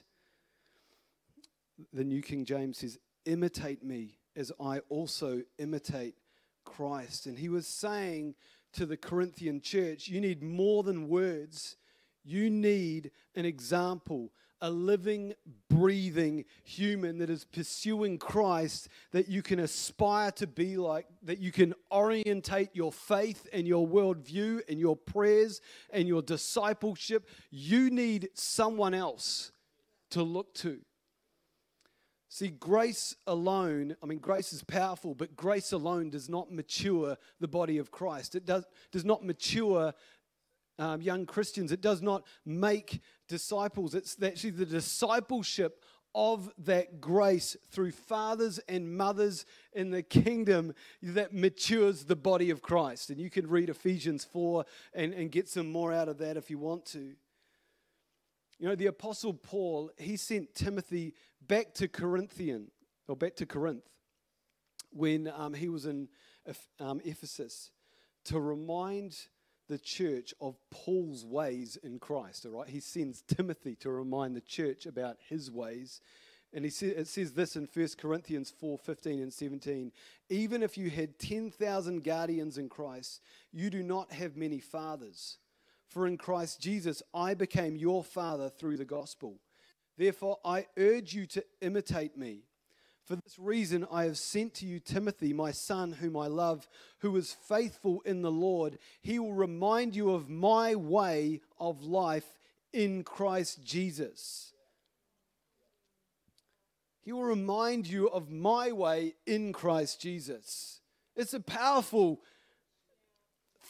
The 1.92 2.04
New 2.04 2.22
King 2.22 2.44
James 2.44 2.78
says, 2.78 2.98
Imitate 3.24 3.84
me 3.84 4.18
as 4.34 4.52
I 4.60 4.80
also 4.88 5.42
imitate 5.58 6.16
Christ. 6.64 7.26
And 7.26 7.38
he 7.38 7.48
was 7.48 7.66
saying 7.66 8.34
to 8.72 8.86
the 8.86 8.96
Corinthian 8.96 9.60
church, 9.60 10.08
You 10.08 10.20
need 10.20 10.42
more 10.42 10.82
than 10.82 11.08
words, 11.08 11.76
you 12.24 12.50
need 12.50 13.12
an 13.34 13.44
example 13.44 14.32
a 14.60 14.70
living, 14.70 15.34
breathing 15.68 16.44
human 16.64 17.18
that 17.18 17.30
is 17.30 17.44
pursuing 17.44 18.18
Christ 18.18 18.88
that 19.12 19.28
you 19.28 19.42
can 19.42 19.58
aspire 19.58 20.30
to 20.32 20.46
be 20.46 20.76
like, 20.76 21.06
that 21.22 21.38
you 21.38 21.52
can 21.52 21.74
orientate 21.92 22.70
your 22.74 22.92
faith 22.92 23.46
and 23.52 23.66
your 23.66 23.86
worldview 23.86 24.60
and 24.68 24.80
your 24.80 24.96
prayers 24.96 25.60
and 25.90 26.08
your 26.08 26.22
discipleship. 26.22 27.28
You 27.50 27.90
need 27.90 28.30
someone 28.34 28.94
else 28.94 29.52
to 30.10 30.22
look 30.22 30.54
to. 30.54 30.80
See, 32.28 32.48
grace 32.48 33.16
alone, 33.26 33.96
I 34.02 34.06
mean, 34.06 34.18
grace 34.18 34.52
is 34.52 34.62
powerful, 34.62 35.14
but 35.14 35.36
grace 35.36 35.72
alone 35.72 36.10
does 36.10 36.28
not 36.28 36.52
mature 36.52 37.16
the 37.40 37.48
body 37.48 37.78
of 37.78 37.90
Christ. 37.90 38.34
It 38.34 38.44
does, 38.44 38.66
does 38.92 39.04
not 39.04 39.24
mature 39.24 39.94
um, 40.78 41.00
young 41.00 41.26
Christians. 41.26 41.72
It 41.72 41.80
does 41.80 42.02
not 42.02 42.24
make 42.44 43.00
disciples. 43.28 43.94
It's 43.94 44.16
actually 44.22 44.50
the 44.50 44.66
discipleship 44.66 45.82
of 46.14 46.50
that 46.56 46.98
grace 46.98 47.58
through 47.70 47.90
fathers 47.90 48.58
and 48.68 48.96
mothers 48.96 49.44
in 49.74 49.90
the 49.90 50.02
kingdom 50.02 50.72
that 51.02 51.34
matures 51.34 52.04
the 52.04 52.16
body 52.16 52.48
of 52.48 52.62
Christ. 52.62 53.10
And 53.10 53.20
you 53.20 53.28
can 53.28 53.46
read 53.46 53.68
Ephesians 53.68 54.24
4 54.24 54.64
and, 54.94 55.12
and 55.12 55.30
get 55.30 55.46
some 55.46 55.70
more 55.70 55.92
out 55.92 56.08
of 56.08 56.16
that 56.18 56.38
if 56.38 56.48
you 56.48 56.58
want 56.58 56.86
to. 56.86 57.14
You 58.58 58.68
know, 58.68 58.74
the 58.74 58.86
Apostle 58.86 59.34
Paul, 59.34 59.90
he 59.98 60.16
sent 60.16 60.54
Timothy 60.54 61.12
back 61.46 61.74
to 61.74 61.86
Corinthian, 61.86 62.70
or 63.06 63.14
back 63.14 63.36
to 63.36 63.44
Corinth, 63.44 63.84
when 64.90 65.30
um, 65.36 65.52
he 65.52 65.68
was 65.68 65.84
in 65.84 66.08
um, 66.80 67.02
Ephesus 67.04 67.70
to 68.24 68.40
remind 68.40 69.18
the 69.68 69.78
church 69.78 70.32
of 70.40 70.56
Paul's 70.70 71.24
ways 71.24 71.76
in 71.82 71.98
Christ, 71.98 72.46
all 72.46 72.52
right? 72.52 72.68
He 72.68 72.80
sends 72.80 73.22
Timothy 73.22 73.74
to 73.76 73.90
remind 73.90 74.36
the 74.36 74.40
church 74.40 74.86
about 74.86 75.16
his 75.28 75.50
ways. 75.50 76.00
And 76.52 76.64
he 76.64 76.70
say, 76.70 76.88
it 76.88 77.08
says 77.08 77.32
this 77.32 77.56
in 77.56 77.68
1 77.72 77.88
Corinthians 77.98 78.52
4 78.58 78.78
15 78.78 79.20
and 79.20 79.32
17. 79.32 79.92
Even 80.30 80.62
if 80.62 80.78
you 80.78 80.90
had 80.90 81.18
10,000 81.18 82.04
guardians 82.04 82.58
in 82.58 82.68
Christ, 82.68 83.20
you 83.52 83.68
do 83.70 83.82
not 83.82 84.12
have 84.12 84.36
many 84.36 84.60
fathers. 84.60 85.38
For 85.88 86.06
in 86.06 86.16
Christ 86.16 86.60
Jesus, 86.60 87.02
I 87.14 87.34
became 87.34 87.76
your 87.76 88.02
father 88.02 88.48
through 88.48 88.76
the 88.76 88.84
gospel. 88.84 89.40
Therefore, 89.98 90.38
I 90.44 90.66
urge 90.76 91.14
you 91.14 91.26
to 91.28 91.44
imitate 91.60 92.16
me 92.16 92.42
for 93.06 93.14
this 93.14 93.38
reason, 93.38 93.86
I 93.90 94.04
have 94.04 94.18
sent 94.18 94.54
to 94.54 94.66
you 94.66 94.80
Timothy, 94.80 95.32
my 95.32 95.52
son, 95.52 95.92
whom 95.92 96.16
I 96.16 96.26
love, 96.26 96.66
who 96.98 97.16
is 97.16 97.36
faithful 97.48 98.02
in 98.04 98.22
the 98.22 98.32
Lord. 98.32 98.78
He 99.00 99.20
will 99.20 99.32
remind 99.32 99.94
you 99.94 100.10
of 100.10 100.28
my 100.28 100.74
way 100.74 101.40
of 101.58 101.84
life 101.84 102.26
in 102.72 103.04
Christ 103.04 103.64
Jesus. 103.64 104.52
He 107.02 107.12
will 107.12 107.22
remind 107.22 107.86
you 107.86 108.08
of 108.08 108.28
my 108.28 108.72
way 108.72 109.14
in 109.24 109.52
Christ 109.52 110.00
Jesus. 110.00 110.80
It's 111.14 111.34
a 111.34 111.40
powerful 111.40 112.20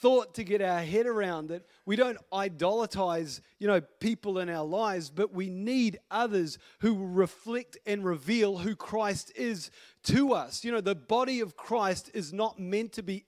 thought 0.00 0.34
to 0.34 0.44
get 0.44 0.60
our 0.60 0.80
head 0.80 1.06
around 1.06 1.48
that 1.48 1.66
we 1.84 1.96
don't 1.96 2.18
idolatize 2.32 3.40
you 3.58 3.66
know 3.66 3.80
people 3.80 4.38
in 4.38 4.48
our 4.48 4.64
lives 4.64 5.10
but 5.10 5.32
we 5.32 5.48
need 5.48 5.98
others 6.10 6.58
who 6.80 7.06
reflect 7.06 7.78
and 7.86 8.04
reveal 8.04 8.58
who 8.58 8.76
christ 8.76 9.32
is 9.36 9.70
to 10.04 10.32
us. 10.32 10.64
You 10.64 10.72
know 10.72 10.80
the 10.80 10.94
body 10.94 11.40
of 11.40 11.56
christ 11.56 12.10
is 12.14 12.32
not 12.32 12.58
meant 12.58 12.92
to 12.92 13.02
be 13.02 13.24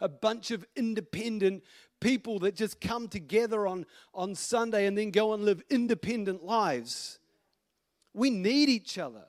a 0.00 0.08
bunch 0.08 0.50
of 0.50 0.66
independent 0.76 1.64
people 2.00 2.38
that 2.40 2.54
just 2.54 2.80
come 2.80 3.08
together 3.08 3.66
on 3.66 3.86
on 4.14 4.34
sunday 4.34 4.86
and 4.86 4.96
then 4.96 5.10
go 5.10 5.32
and 5.32 5.44
live 5.44 5.62
independent 5.70 6.44
lives. 6.44 7.18
We 8.12 8.30
need 8.30 8.68
each 8.68 8.98
other 8.98 9.24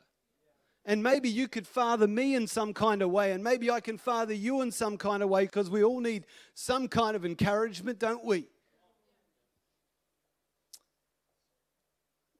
and 0.85 1.03
maybe 1.03 1.29
you 1.29 1.47
could 1.47 1.67
father 1.67 2.07
me 2.07 2.35
in 2.35 2.47
some 2.47 2.73
kind 2.73 3.01
of 3.01 3.11
way, 3.11 3.31
and 3.33 3.43
maybe 3.43 3.69
I 3.69 3.79
can 3.79 3.97
father 3.97 4.33
you 4.33 4.61
in 4.61 4.71
some 4.71 4.97
kind 4.97 5.21
of 5.21 5.29
way 5.29 5.45
because 5.45 5.69
we 5.69 5.83
all 5.83 5.99
need 5.99 6.25
some 6.53 6.87
kind 6.87 7.15
of 7.15 7.25
encouragement, 7.25 7.99
don't 7.99 8.25
we? 8.25 8.47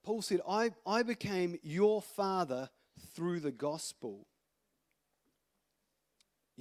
Paul 0.03 0.21
said, 0.21 0.41
I, 0.49 0.71
I 0.85 1.03
became 1.03 1.59
your 1.61 2.01
father 2.01 2.69
through 3.13 3.41
the 3.41 3.51
gospel. 3.51 4.25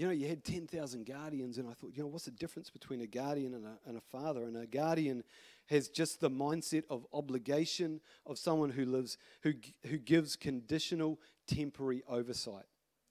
You 0.01 0.07
know, 0.07 0.13
you 0.13 0.29
had 0.29 0.45
10,000 0.45 1.05
guardians, 1.05 1.59
and 1.59 1.69
I 1.69 1.75
thought, 1.75 1.91
you 1.95 2.03
know, 2.03 2.09
what's 2.09 2.25
the 2.25 2.31
difference 2.31 2.71
between 2.71 3.03
a 3.03 3.07
guardian 3.07 3.53
and 3.53 3.67
a, 3.67 3.77
and 3.87 3.99
a 3.99 4.01
father? 4.01 4.45
And 4.45 4.57
a 4.57 4.67
guardian 4.67 5.23
has 5.67 5.91
just 5.91 6.23
the 6.23 6.31
mindset 6.31 6.85
of 6.89 7.07
obligation 7.13 8.01
of 8.25 8.39
someone 8.39 8.71
who 8.71 8.87
lives, 8.87 9.19
who, 9.43 9.53
who 9.85 9.99
gives 9.99 10.37
conditional, 10.37 11.21
temporary 11.47 12.03
oversight. 12.09 12.65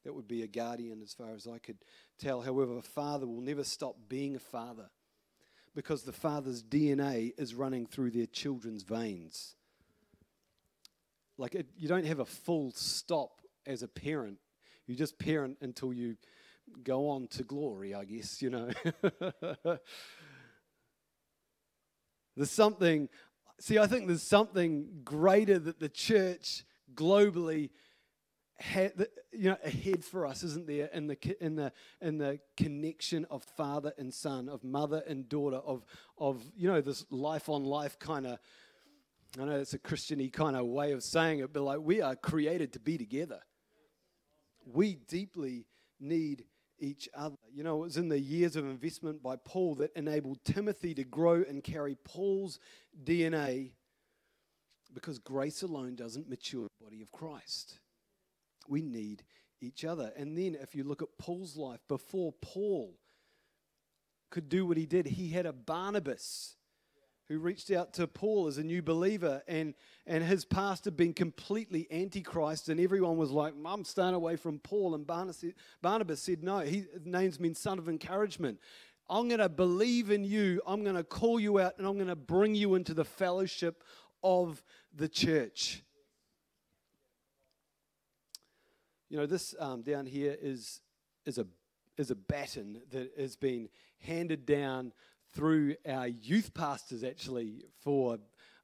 That 0.04 0.16
would 0.16 0.28
be 0.28 0.42
a 0.42 0.48
guardian, 0.48 1.04
as 1.04 1.14
far 1.14 1.30
as 1.36 1.46
I 1.46 1.60
could 1.60 1.78
tell. 2.18 2.42
However, 2.42 2.80
a 2.80 2.82
father 2.82 3.28
will 3.28 3.42
never 3.42 3.64
stop 3.64 3.96
being 4.08 4.36
a 4.36 4.40
father 4.40 4.90
because 5.76 6.02
the 6.02 6.12
father's 6.12 6.64
DNA 6.64 7.34
is 7.38 7.54
running 7.54 7.86
through 7.86 8.10
their 8.10 8.26
children's 8.26 8.82
veins. 8.82 9.54
Like, 11.38 11.54
it, 11.54 11.68
you 11.78 11.88
don't 11.88 12.08
have 12.08 12.20
a 12.20 12.26
full 12.26 12.72
stop 12.72 13.42
as 13.68 13.84
a 13.84 13.88
parent. 13.88 14.40
You 14.88 14.96
just 14.96 15.20
parent 15.20 15.58
until 15.62 15.94
you 15.94 16.16
go 16.84 17.10
on 17.10 17.28
to 17.28 17.44
glory, 17.44 17.94
I 17.94 18.06
guess, 18.06 18.42
you 18.42 18.50
know. 18.50 18.70
there's 22.36 22.52
something, 22.52 23.10
see, 23.60 23.78
I 23.78 23.88
think 23.88 24.08
there's 24.08 24.24
something 24.24 25.02
greater 25.04 25.60
that 25.60 25.80
the 25.80 25.90
church 25.90 26.64
globally 26.94 27.70
had, 28.58 29.08
you 29.32 29.50
know, 29.50 29.58
ahead 29.64 30.04
for 30.04 30.26
us, 30.26 30.44
isn't 30.44 30.68
there? 30.68 30.88
In 30.88 31.08
the 31.08 31.18
in 31.40 31.56
the 31.56 31.72
in 32.02 32.18
the 32.18 32.40
connection 32.58 33.26
of 33.30 33.44
father 33.44 33.94
and 33.98 34.14
son, 34.14 34.50
of 34.50 34.64
mother 34.64 35.02
and 35.08 35.30
daughter, 35.30 35.58
of 35.58 35.86
of 36.18 36.44
you 36.58 36.68
know 36.68 36.82
this 36.82 37.06
life 37.10 37.48
on 37.48 37.64
life 37.64 37.98
kind 38.00 38.28
of 38.28 38.40
I 39.38 39.46
know 39.46 39.60
it's 39.60 39.74
a 39.74 39.80
Christiany 39.80 40.32
kind 40.32 40.56
of 40.56 40.66
way 40.66 40.92
of 40.92 41.04
saying 41.04 41.40
it, 41.40 41.54
but 41.54 41.62
like 41.62 41.80
we 41.82 42.02
are 42.02 42.16
created 42.16 42.74
to 42.74 42.80
be 42.80 42.98
together. 42.98 43.40
We 44.66 44.96
deeply 44.96 45.66
need 46.00 46.46
each 46.80 47.10
other. 47.14 47.36
You 47.52 47.64
know, 47.64 47.78
it 47.78 47.86
was 47.86 47.98
in 47.98 48.10
the 48.10 48.20
years 48.20 48.56
of 48.56 48.66
investment 48.66 49.22
by 49.22 49.36
Paul 49.36 49.76
that 49.76 49.92
enabled 49.96 50.44
Timothy 50.44 50.94
to 50.96 51.04
grow 51.04 51.44
and 51.48 51.64
carry 51.64 51.96
Paul's 51.96 52.60
DNA 53.04 53.72
because 54.94 55.20
grace 55.20 55.62
alone 55.62 55.96
doesn't 55.96 56.30
mature 56.30 56.64
the 56.64 56.86
body 56.86 57.02
of 57.02 57.12
Christ. 57.12 57.80
We 58.68 58.82
need 58.82 59.24
each 59.62 59.86
other. 59.86 60.12
And 60.16 60.38
then 60.38 60.58
if 60.62 60.76
you 60.76 60.84
look 60.84 61.02
at 61.02 61.18
Paul's 61.18 61.58
life, 61.58 61.80
before 61.88 62.34
Paul 62.42 62.96
could 64.30 64.50
do 64.50 64.66
what 64.66 64.78
he 64.78 64.86
did, 64.86 65.08
he 65.08 65.30
had 65.30 65.46
a 65.46 65.54
Barnabas 65.54 66.56
who 67.30 67.38
reached 67.38 67.70
out 67.70 67.94
to 67.94 68.08
Paul 68.08 68.48
as 68.48 68.58
a 68.58 68.64
new 68.64 68.82
believer, 68.82 69.44
and, 69.48 69.76
and 70.08 70.24
his 70.24 70.46
past 70.46 70.86
had 70.86 70.98
been 70.98 71.14
completely 71.14 71.88
antichrist, 71.92 72.70
and 72.70 72.80
everyone 72.80 73.18
was 73.18 73.30
like, 73.30 73.54
I'm 73.64 73.86
staying 73.86 74.16
away 74.16 74.36
from 74.36 74.58
Paul. 74.58 74.96
And 74.96 75.06
Barnabas 75.06 76.22
said, 76.22 76.44
No, 76.44 76.60
he, 76.60 76.86
his 76.92 77.06
name's 77.06 77.40
means 77.40 77.60
son 77.60 77.78
of 77.78 77.88
encouragement. 77.88 78.60
I'm 79.08 79.28
going 79.28 79.40
to 79.40 79.50
believe 79.50 80.10
in 80.10 80.24
you, 80.24 80.62
I'm 80.66 80.84
going 80.84 80.96
to 80.96 81.04
call 81.04 81.40
you 81.40 81.60
out, 81.60 81.78
and 81.78 81.88
I'm 81.88 81.96
going 81.96 82.08
to 82.08 82.16
bring 82.16 82.56
you 82.56 82.76
into 82.76 82.96
the 82.96 83.06
fellowship 83.06 83.84
of 84.24 84.64
the 84.94 85.08
church. 85.08 85.84
You 89.10 89.18
know, 89.18 89.26
this 89.26 89.56
um, 89.60 89.82
down 89.84 90.06
here 90.06 90.36
is, 90.40 90.82
is, 91.26 91.38
a, 91.38 91.46
is 91.98 92.12
a 92.12 92.16
baton 92.16 92.82
that 92.92 93.12
has 93.20 93.36
been 93.36 93.70
handed 94.00 94.46
down 94.46 94.94
through 95.34 95.76
our 95.88 96.08
youth 96.08 96.54
pastors 96.54 97.04
actually 97.04 97.64
for, 97.82 98.18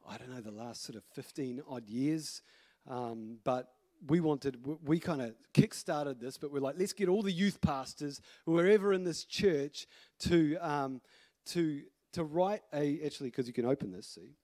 I 0.08 0.18
don't 0.18 0.34
know, 0.34 0.42
the 0.42 0.52
last 0.52 0.84
sort 0.84 0.98
of 0.98 1.04
15 1.14 1.62
odd 1.70 1.90
years. 1.90 2.42
Um, 2.88 3.38
but 3.44 3.72
we 4.08 4.20
wanted, 4.20 4.58
we 4.84 5.00
kind 5.00 5.22
of 5.22 5.36
kick-started 5.54 6.20
this, 6.20 6.38
but 6.38 6.52
we're 6.52 6.60
like, 6.60 6.76
let's 6.78 6.94
get 6.94 7.10
all 7.10 7.22
the 7.22 7.32
youth 7.32 7.62
pastors, 7.62 8.22
wherever 8.46 8.94
in 8.94 9.04
this 9.04 9.24
church, 9.24 9.88
to, 10.20 10.58
um, 10.58 11.02
to, 11.48 11.82
to 12.14 12.24
write 12.24 12.62
a, 12.74 13.00
actually, 13.06 13.30
because 13.30 13.48
you 13.48 13.54
can 13.54 13.66
open 13.66 13.92
this, 13.92 14.08
see? 14.08 14.36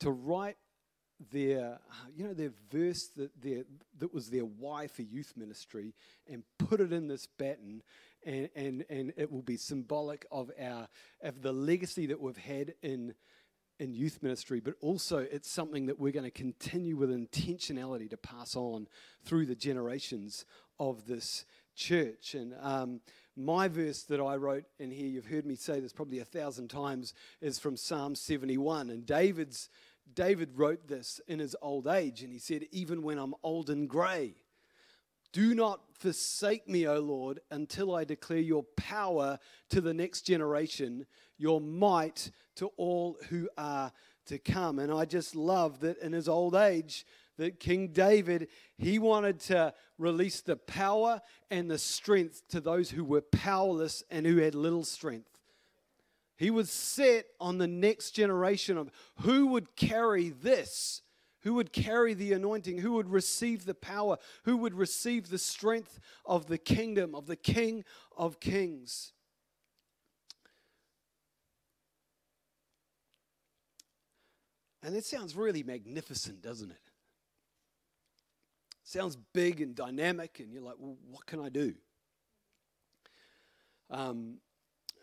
To 0.00 0.10
write 0.10 0.56
their, 1.32 1.78
you 2.14 2.26
know, 2.26 2.34
their 2.34 2.52
verse 2.70 3.06
that, 3.16 3.30
their, 3.40 3.64
that 3.98 4.12
was 4.12 4.30
their 4.30 4.44
why 4.44 4.86
for 4.86 5.02
youth 5.02 5.32
ministry 5.36 5.94
and 6.30 6.42
put 6.58 6.80
it 6.80 6.92
in 6.92 7.08
this 7.08 7.26
baton 7.38 7.82
and, 8.26 8.48
and, 8.54 8.84
and 8.88 9.12
it 9.16 9.30
will 9.30 9.42
be 9.42 9.56
symbolic 9.56 10.26
of 10.30 10.50
our 10.60 10.88
of 11.22 11.42
the 11.42 11.52
legacy 11.52 12.06
that 12.06 12.20
we've 12.20 12.36
had 12.36 12.74
in 12.82 13.14
in 13.80 13.92
youth 13.92 14.22
ministry, 14.22 14.60
but 14.60 14.74
also 14.80 15.18
it's 15.18 15.50
something 15.50 15.86
that 15.86 15.98
we're 15.98 16.12
going 16.12 16.24
to 16.24 16.30
continue 16.30 16.96
with 16.96 17.10
intentionality 17.10 18.08
to 18.08 18.16
pass 18.16 18.54
on 18.54 18.86
through 19.24 19.46
the 19.46 19.56
generations 19.56 20.44
of 20.78 21.06
this 21.06 21.44
church. 21.74 22.34
And 22.34 22.54
um, 22.60 23.00
my 23.36 23.66
verse 23.66 24.04
that 24.04 24.20
I 24.20 24.36
wrote 24.36 24.64
in 24.78 24.92
here, 24.92 25.08
you've 25.08 25.26
heard 25.26 25.44
me 25.44 25.56
say 25.56 25.80
this 25.80 25.92
probably 25.92 26.20
a 26.20 26.24
thousand 26.24 26.68
times, 26.68 27.14
is 27.40 27.58
from 27.58 27.76
Psalm 27.76 28.14
71. 28.14 28.90
And 28.90 29.04
David's 29.04 29.68
David 30.12 30.50
wrote 30.54 30.86
this 30.86 31.20
in 31.26 31.38
his 31.38 31.56
old 31.62 31.86
age, 31.86 32.22
and 32.22 32.32
he 32.32 32.38
said, 32.38 32.66
Even 32.70 33.02
when 33.02 33.18
I'm 33.18 33.34
old 33.42 33.70
and 33.70 33.88
grey, 33.88 34.34
do 35.34 35.52
not 35.52 35.80
forsake 35.98 36.68
me, 36.68 36.86
O 36.86 37.00
Lord, 37.00 37.40
until 37.50 37.94
I 37.94 38.04
declare 38.04 38.38
your 38.38 38.62
power 38.76 39.40
to 39.70 39.80
the 39.80 39.92
next 39.92 40.22
generation, 40.22 41.06
your 41.36 41.60
might 41.60 42.30
to 42.54 42.68
all 42.76 43.18
who 43.28 43.50
are 43.58 43.92
to 44.26 44.38
come. 44.38 44.78
And 44.78 44.92
I 44.92 45.04
just 45.04 45.34
love 45.34 45.80
that 45.80 45.98
in 45.98 46.12
his 46.12 46.28
old 46.28 46.54
age, 46.54 47.04
that 47.36 47.58
King 47.58 47.88
David, 47.88 48.46
he 48.78 49.00
wanted 49.00 49.40
to 49.40 49.74
release 49.98 50.40
the 50.40 50.54
power 50.54 51.20
and 51.50 51.68
the 51.68 51.78
strength 51.78 52.46
to 52.50 52.60
those 52.60 52.90
who 52.90 53.02
were 53.02 53.20
powerless 53.20 54.04
and 54.12 54.24
who 54.24 54.36
had 54.36 54.54
little 54.54 54.84
strength. 54.84 55.40
He 56.36 56.50
was 56.50 56.70
set 56.70 57.26
on 57.40 57.58
the 57.58 57.66
next 57.66 58.12
generation 58.12 58.78
of 58.78 58.92
who 59.22 59.48
would 59.48 59.74
carry 59.74 60.28
this 60.28 61.02
who 61.44 61.54
would 61.54 61.72
carry 61.72 62.14
the 62.14 62.32
anointing, 62.32 62.78
who 62.78 62.92
would 62.92 63.08
receive 63.08 63.66
the 63.66 63.74
power, 63.74 64.16
who 64.44 64.56
would 64.56 64.74
receive 64.74 65.28
the 65.28 65.38
strength 65.38 66.00
of 66.24 66.46
the 66.46 66.58
kingdom, 66.58 67.14
of 67.14 67.26
the 67.26 67.36
King 67.36 67.84
of 68.16 68.40
Kings. 68.40 69.12
And 74.82 74.96
it 74.96 75.04
sounds 75.04 75.36
really 75.36 75.62
magnificent, 75.62 76.42
doesn't 76.42 76.70
it? 76.70 76.76
Sounds 78.82 79.16
big 79.34 79.60
and 79.60 79.74
dynamic, 79.74 80.40
and 80.40 80.50
you're 80.50 80.62
like, 80.62 80.76
well, 80.78 80.96
what 81.10 81.26
can 81.26 81.40
I 81.40 81.50
do? 81.50 81.74
Um, 83.90 84.38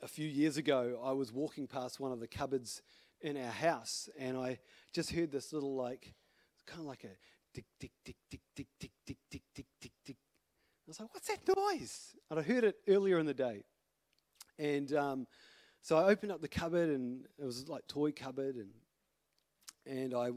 a 0.02 0.08
few 0.08 0.28
years 0.28 0.58
ago, 0.58 1.00
I 1.04 1.12
was 1.12 1.32
walking 1.32 1.68
past 1.68 2.00
one 2.00 2.12
of 2.12 2.20
the 2.20 2.28
cupboards 2.28 2.82
in 3.22 3.38
our 3.38 3.52
house, 3.52 4.10
and 4.18 4.36
I 4.38 4.58
just 4.92 5.12
heard 5.12 5.32
this 5.32 5.54
little 5.54 5.76
like 5.76 6.16
kind 6.66 6.82
of 6.82 6.88
like 6.88 7.04
a 7.04 7.16
tick, 7.54 7.66
tick, 7.80 7.92
tick, 8.04 8.16
tick, 8.30 8.42
tick, 8.56 8.68
tick, 8.80 8.92
tick, 9.06 9.18
tick, 9.30 9.44
tick, 9.54 9.66
tick, 9.82 9.92
tick. 10.06 10.18
I 10.18 10.88
was 10.88 11.00
like, 11.00 11.14
what's 11.14 11.28
that 11.28 11.40
noise? 11.56 12.16
And 12.30 12.40
I 12.40 12.44
heard 12.44 12.64
it 12.64 12.76
earlier 12.88 13.20
in 13.20 13.26
the 13.26 13.34
day. 13.34 13.64
And 14.58 14.94
um, 14.94 15.28
so 15.82 15.98
I 15.98 16.04
opened 16.06 16.32
up 16.32 16.42
the 16.42 16.48
cupboard, 16.48 16.90
and 16.90 17.26
it 17.40 17.46
was 17.46 17.68
like 17.68 17.88
toy 17.88 18.12
cupboard, 18.12 18.56
and 18.56 18.70
and 19.86 20.14
I 20.14 20.30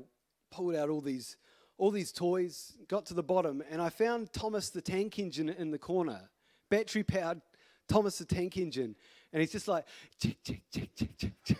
pulled 0.50 0.74
out 0.74 0.88
all 0.88 1.00
these 1.00 1.37
all 1.76 1.90
these 1.90 2.12
toys, 2.12 2.72
got 2.88 3.06
to 3.06 3.14
the 3.14 3.22
bottom, 3.22 3.62
and 3.70 3.82
I 3.82 3.88
found 3.88 4.32
Thomas 4.32 4.70
the 4.70 4.80
Tank 4.80 5.18
Engine 5.18 5.48
in 5.48 5.70
the 5.70 5.78
corner, 5.78 6.30
battery 6.70 7.02
powered 7.02 7.40
Thomas 7.88 8.18
the 8.18 8.24
Tank 8.24 8.56
Engine, 8.56 8.94
and 9.32 9.40
he's 9.40 9.52
just 9.52 9.68
like, 9.68 9.84
chick, 10.20 10.38
chick, 10.44 10.62
chick, 10.72 10.90
chick, 10.94 11.10
chick. 11.44 11.58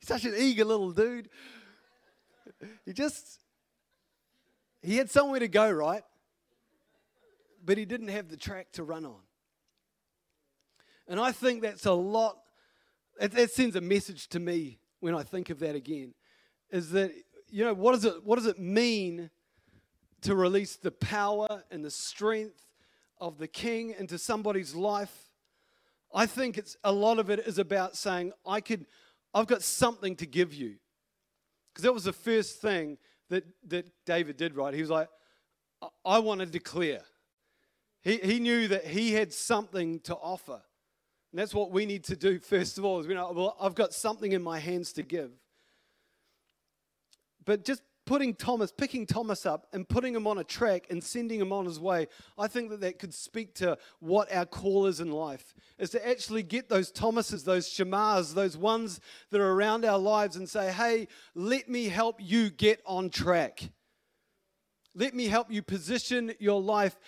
Such 0.00 0.24
an 0.24 0.34
eager 0.36 0.64
little 0.64 0.92
dude 0.92 1.28
he 2.84 2.92
just, 2.92 3.40
he 4.82 4.96
had 4.96 5.10
somewhere 5.10 5.40
to 5.40 5.48
go, 5.48 5.70
right? 5.70 6.02
But 7.64 7.78
he 7.78 7.84
didn't 7.84 8.08
have 8.08 8.28
the 8.28 8.36
track 8.36 8.72
to 8.72 8.84
run 8.84 9.04
on. 9.06 9.20
And 11.08 11.20
I 11.20 11.32
think 11.32 11.62
that's 11.62 11.86
a 11.86 11.92
lot, 11.92 12.38
that 13.18 13.50
sends 13.50 13.76
a 13.76 13.80
message 13.80 14.28
to 14.28 14.40
me 14.40 14.78
when 15.00 15.14
I 15.14 15.22
think 15.22 15.50
of 15.50 15.58
that 15.60 15.74
again. 15.74 16.14
Is 16.70 16.90
that, 16.90 17.12
you 17.48 17.64
know, 17.64 17.74
what 17.74 17.92
does 17.92 18.04
it, 18.04 18.24
what 18.24 18.36
does 18.36 18.46
it 18.46 18.58
mean 18.58 19.30
to 20.22 20.34
release 20.34 20.76
the 20.76 20.90
power 20.90 21.62
and 21.70 21.84
the 21.84 21.90
strength 21.90 22.72
of 23.18 23.38
the 23.38 23.46
king 23.48 23.94
into 23.98 24.18
somebody's 24.18 24.74
life? 24.74 25.30
I 26.12 26.26
think 26.26 26.56
it's 26.56 26.76
a 26.84 26.92
lot 26.92 27.18
of 27.18 27.28
it 27.28 27.40
is 27.40 27.58
about 27.58 27.96
saying, 27.96 28.32
I 28.46 28.60
could, 28.60 28.86
I've 29.34 29.46
got 29.46 29.62
something 29.62 30.16
to 30.16 30.26
give 30.26 30.54
you. 30.54 30.76
Because 31.74 31.82
that 31.82 31.92
was 31.92 32.04
the 32.04 32.12
first 32.12 32.62
thing 32.62 32.98
that, 33.30 33.44
that 33.66 33.86
David 34.06 34.36
did, 34.36 34.54
right? 34.54 34.72
He 34.72 34.80
was 34.80 34.90
like, 34.90 35.08
I, 35.82 35.88
I 36.04 36.18
want 36.20 36.38
to 36.38 36.46
declare. 36.46 37.02
He, 38.02 38.18
he 38.18 38.38
knew 38.38 38.68
that 38.68 38.86
he 38.86 39.12
had 39.12 39.32
something 39.32 39.98
to 40.00 40.14
offer. 40.14 40.60
And 41.32 41.40
that's 41.40 41.52
what 41.52 41.72
we 41.72 41.84
need 41.84 42.04
to 42.04 42.16
do, 42.16 42.38
first 42.38 42.78
of 42.78 42.84
all, 42.84 43.00
is 43.00 43.08
we 43.08 43.14
know, 43.14 43.32
well, 43.32 43.56
I've 43.60 43.74
got 43.74 43.92
something 43.92 44.30
in 44.30 44.40
my 44.40 44.60
hands 44.60 44.92
to 44.92 45.02
give. 45.02 45.32
But 47.44 47.64
just 47.64 47.82
putting 48.06 48.34
Thomas, 48.34 48.72
picking 48.72 49.06
Thomas 49.06 49.46
up 49.46 49.66
and 49.72 49.88
putting 49.88 50.14
him 50.14 50.26
on 50.26 50.38
a 50.38 50.44
track 50.44 50.86
and 50.90 51.02
sending 51.02 51.40
him 51.40 51.52
on 51.52 51.64
his 51.64 51.80
way, 51.80 52.08
I 52.38 52.48
think 52.48 52.70
that 52.70 52.80
that 52.80 52.98
could 52.98 53.14
speak 53.14 53.54
to 53.56 53.78
what 54.00 54.32
our 54.32 54.46
call 54.46 54.86
is 54.86 55.00
in 55.00 55.10
life, 55.10 55.54
is 55.78 55.90
to 55.90 56.06
actually 56.06 56.42
get 56.42 56.68
those 56.68 56.90
Thomases, 56.90 57.44
those 57.44 57.68
Shammahs, 57.68 58.34
those 58.34 58.56
ones 58.56 59.00
that 59.30 59.40
are 59.40 59.52
around 59.52 59.84
our 59.84 59.98
lives 59.98 60.36
and 60.36 60.48
say, 60.48 60.72
hey, 60.72 61.08
let 61.34 61.68
me 61.68 61.88
help 61.88 62.16
you 62.20 62.50
get 62.50 62.80
on 62.86 63.10
track. 63.10 63.70
Let 64.94 65.14
me 65.14 65.26
help 65.26 65.50
you 65.50 65.62
position 65.62 66.32
your 66.38 66.60
life 66.60 66.98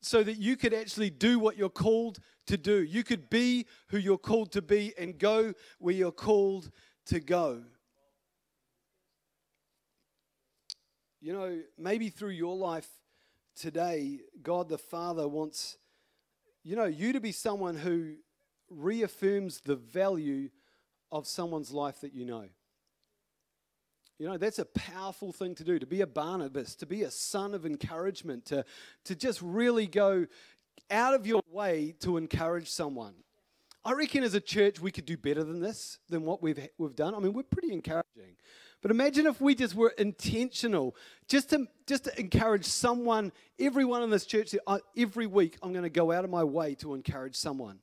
so 0.00 0.22
that 0.22 0.38
you 0.38 0.56
could 0.56 0.74
actually 0.74 1.10
do 1.10 1.38
what 1.38 1.56
you're 1.56 1.70
called 1.70 2.18
to 2.46 2.56
do. 2.56 2.82
You 2.82 3.04
could 3.04 3.30
be 3.30 3.66
who 3.88 3.98
you're 3.98 4.18
called 4.18 4.52
to 4.52 4.62
be 4.62 4.92
and 4.98 5.16
go 5.16 5.54
where 5.78 5.94
you're 5.94 6.12
called 6.12 6.70
to 7.06 7.20
go. 7.20 7.62
You 11.22 11.32
know, 11.32 11.60
maybe 11.78 12.08
through 12.08 12.30
your 12.30 12.56
life 12.56 12.88
today, 13.54 14.22
God 14.42 14.68
the 14.68 14.76
Father 14.76 15.28
wants, 15.28 15.78
you 16.64 16.74
know, 16.74 16.86
you 16.86 17.12
to 17.12 17.20
be 17.20 17.30
someone 17.30 17.76
who 17.76 18.14
reaffirms 18.68 19.60
the 19.60 19.76
value 19.76 20.48
of 21.12 21.28
someone's 21.28 21.70
life 21.70 22.00
that 22.00 22.12
you 22.12 22.24
know. 22.24 22.46
You 24.18 24.30
know, 24.30 24.36
that's 24.36 24.58
a 24.58 24.64
powerful 24.64 25.32
thing 25.32 25.54
to 25.54 25.64
do, 25.64 25.78
to 25.78 25.86
be 25.86 26.00
a 26.00 26.08
Barnabas, 26.08 26.74
to 26.76 26.86
be 26.86 27.04
a 27.04 27.10
son 27.12 27.54
of 27.54 27.64
encouragement, 27.64 28.46
to, 28.46 28.64
to 29.04 29.14
just 29.14 29.40
really 29.42 29.86
go 29.86 30.26
out 30.90 31.14
of 31.14 31.24
your 31.24 31.42
way 31.48 31.94
to 32.00 32.16
encourage 32.16 32.68
someone. 32.68 33.14
I 33.84 33.92
reckon 33.92 34.24
as 34.24 34.34
a 34.34 34.40
church 34.40 34.80
we 34.80 34.90
could 34.90 35.06
do 35.06 35.16
better 35.16 35.44
than 35.44 35.60
this, 35.60 35.98
than 36.08 36.24
what 36.24 36.42
we've, 36.42 36.68
we've 36.78 36.96
done. 36.96 37.14
I 37.14 37.20
mean, 37.20 37.32
we're 37.32 37.44
pretty 37.44 37.72
encouraging. 37.72 38.36
But 38.82 38.90
imagine 38.90 39.26
if 39.26 39.40
we 39.40 39.54
just 39.54 39.76
were 39.76 39.94
intentional, 39.96 40.96
just 41.28 41.50
to, 41.50 41.68
just 41.86 42.04
to 42.04 42.20
encourage 42.20 42.64
someone, 42.64 43.32
everyone 43.58 44.02
in 44.02 44.10
this 44.10 44.26
church, 44.26 44.54
oh, 44.66 44.80
every 44.96 45.26
week 45.28 45.56
I'm 45.62 45.72
going 45.72 45.84
to 45.84 45.90
go 45.90 46.10
out 46.10 46.24
of 46.24 46.30
my 46.30 46.42
way 46.42 46.74
to 46.76 46.94
encourage 46.94 47.36
someone. 47.36 47.78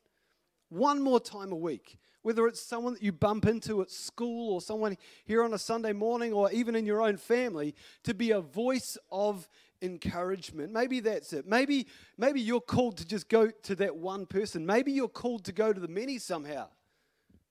One 0.68 1.02
more 1.02 1.22
time 1.22 1.54
a 1.54 1.56
week. 1.56 1.98
Whether 2.22 2.48
it's 2.48 2.62
someone 2.62 2.94
that 2.94 3.02
you 3.02 3.14
bump 3.14 3.46
into 3.46 3.82
at 3.82 3.90
school 3.90 4.54
or 4.54 4.60
someone 4.60 4.98
here 5.24 5.42
on 5.42 5.54
a 5.54 5.58
Sunday 5.58 5.94
morning 5.94 6.34
or 6.34 6.52
even 6.52 6.76
in 6.76 6.86
your 6.86 7.02
own 7.02 7.16
family, 7.16 7.76
to 8.04 8.14
be 8.14 8.32
a 8.32 8.42
voice 8.42 8.98
of 9.10 9.48
encouragement. 9.82 10.74
Maybe 10.74 11.00
that's 11.00 11.32
it. 11.32 11.48
Maybe, 11.48 11.88
maybe 12.18 12.42
you're 12.42 12.60
called 12.60 12.98
to 12.98 13.08
just 13.08 13.30
go 13.30 13.50
to 13.50 13.76
that 13.76 13.96
one 13.96 14.26
person. 14.26 14.66
Maybe 14.66 14.92
you're 14.92 15.08
called 15.08 15.46
to 15.46 15.54
go 15.54 15.72
to 15.72 15.80
the 15.80 15.88
many 15.88 16.18
somehow. 16.18 16.68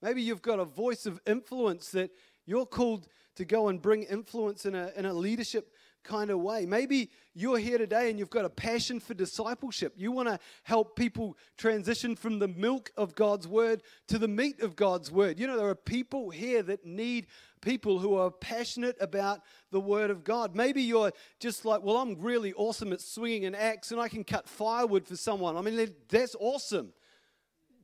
Maybe 0.02 0.20
you've 0.20 0.42
got 0.42 0.60
a 0.60 0.66
voice 0.66 1.06
of 1.06 1.18
influence 1.26 1.90
that 1.92 2.10
you're 2.44 2.66
called 2.66 3.08
to 3.38 3.44
go 3.44 3.68
and 3.68 3.80
bring 3.80 4.02
influence 4.02 4.66
in 4.66 4.74
a, 4.74 4.90
in 4.96 5.06
a 5.06 5.14
leadership 5.14 5.72
kind 6.02 6.28
of 6.28 6.40
way. 6.40 6.66
Maybe 6.66 7.08
you're 7.34 7.58
here 7.58 7.78
today 7.78 8.10
and 8.10 8.18
you've 8.18 8.30
got 8.30 8.44
a 8.44 8.50
passion 8.50 8.98
for 8.98 9.14
discipleship. 9.14 9.94
You 9.96 10.10
want 10.10 10.28
to 10.28 10.40
help 10.64 10.96
people 10.96 11.36
transition 11.56 12.16
from 12.16 12.40
the 12.40 12.48
milk 12.48 12.90
of 12.96 13.14
God's 13.14 13.46
word 13.46 13.84
to 14.08 14.18
the 14.18 14.26
meat 14.26 14.60
of 14.60 14.74
God's 14.74 15.12
word. 15.12 15.38
You 15.38 15.46
know, 15.46 15.56
there 15.56 15.68
are 15.68 15.76
people 15.76 16.30
here 16.30 16.64
that 16.64 16.84
need 16.84 17.28
people 17.60 18.00
who 18.00 18.16
are 18.16 18.28
passionate 18.28 18.96
about 19.00 19.42
the 19.70 19.80
word 19.80 20.10
of 20.10 20.24
God. 20.24 20.56
Maybe 20.56 20.82
you're 20.82 21.12
just 21.38 21.64
like, 21.64 21.84
well, 21.84 21.98
I'm 21.98 22.20
really 22.20 22.52
awesome 22.54 22.92
at 22.92 23.00
swinging 23.00 23.44
an 23.44 23.54
axe 23.54 23.92
and 23.92 24.00
I 24.00 24.08
can 24.08 24.24
cut 24.24 24.48
firewood 24.48 25.06
for 25.06 25.14
someone. 25.14 25.56
I 25.56 25.60
mean, 25.60 25.94
that's 26.08 26.34
awesome. 26.40 26.92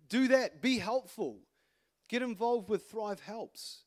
Do 0.08 0.26
that, 0.28 0.60
be 0.60 0.78
helpful. 0.78 1.38
Get 2.08 2.22
involved 2.22 2.68
with 2.68 2.90
Thrive 2.90 3.20
Helps 3.20 3.83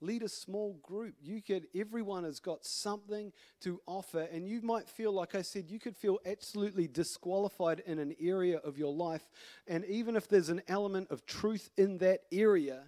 lead 0.00 0.22
a 0.22 0.28
small 0.28 0.74
group. 0.82 1.14
You 1.20 1.42
could 1.42 1.66
everyone 1.74 2.24
has 2.24 2.40
got 2.40 2.64
something 2.64 3.32
to 3.60 3.80
offer 3.86 4.28
and 4.32 4.48
you 4.48 4.60
might 4.62 4.88
feel 4.88 5.12
like 5.12 5.34
i 5.34 5.42
said 5.42 5.68
you 5.68 5.78
could 5.78 5.96
feel 5.96 6.18
absolutely 6.26 6.86
disqualified 6.86 7.82
in 7.86 7.98
an 7.98 8.14
area 8.20 8.58
of 8.58 8.78
your 8.78 8.92
life. 8.92 9.24
And 9.66 9.84
even 9.86 10.16
if 10.16 10.28
there's 10.28 10.48
an 10.48 10.62
element 10.68 11.10
of 11.10 11.26
truth 11.26 11.70
in 11.76 11.98
that 11.98 12.22
area 12.32 12.84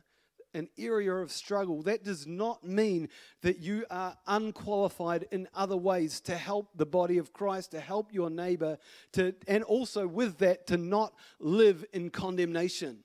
an 0.54 0.68
area 0.78 1.14
of 1.14 1.30
struggle 1.30 1.82
that 1.82 2.02
does 2.02 2.26
not 2.26 2.64
mean 2.64 3.08
that 3.42 3.60
you 3.60 3.84
are 3.90 4.16
unqualified 4.26 5.26
in 5.30 5.48
other 5.54 5.76
ways 5.76 6.20
to 6.20 6.36
help 6.36 6.68
the 6.74 6.86
body 6.86 7.18
of 7.18 7.32
christ 7.32 7.70
to 7.70 7.80
help 7.80 8.12
your 8.12 8.30
neighbor 8.30 8.76
to 9.12 9.34
and 9.46 9.62
also 9.64 10.06
with 10.06 10.38
that 10.38 10.66
to 10.66 10.76
not 10.76 11.14
live 11.38 11.84
in 11.92 12.10
condemnation 12.10 12.98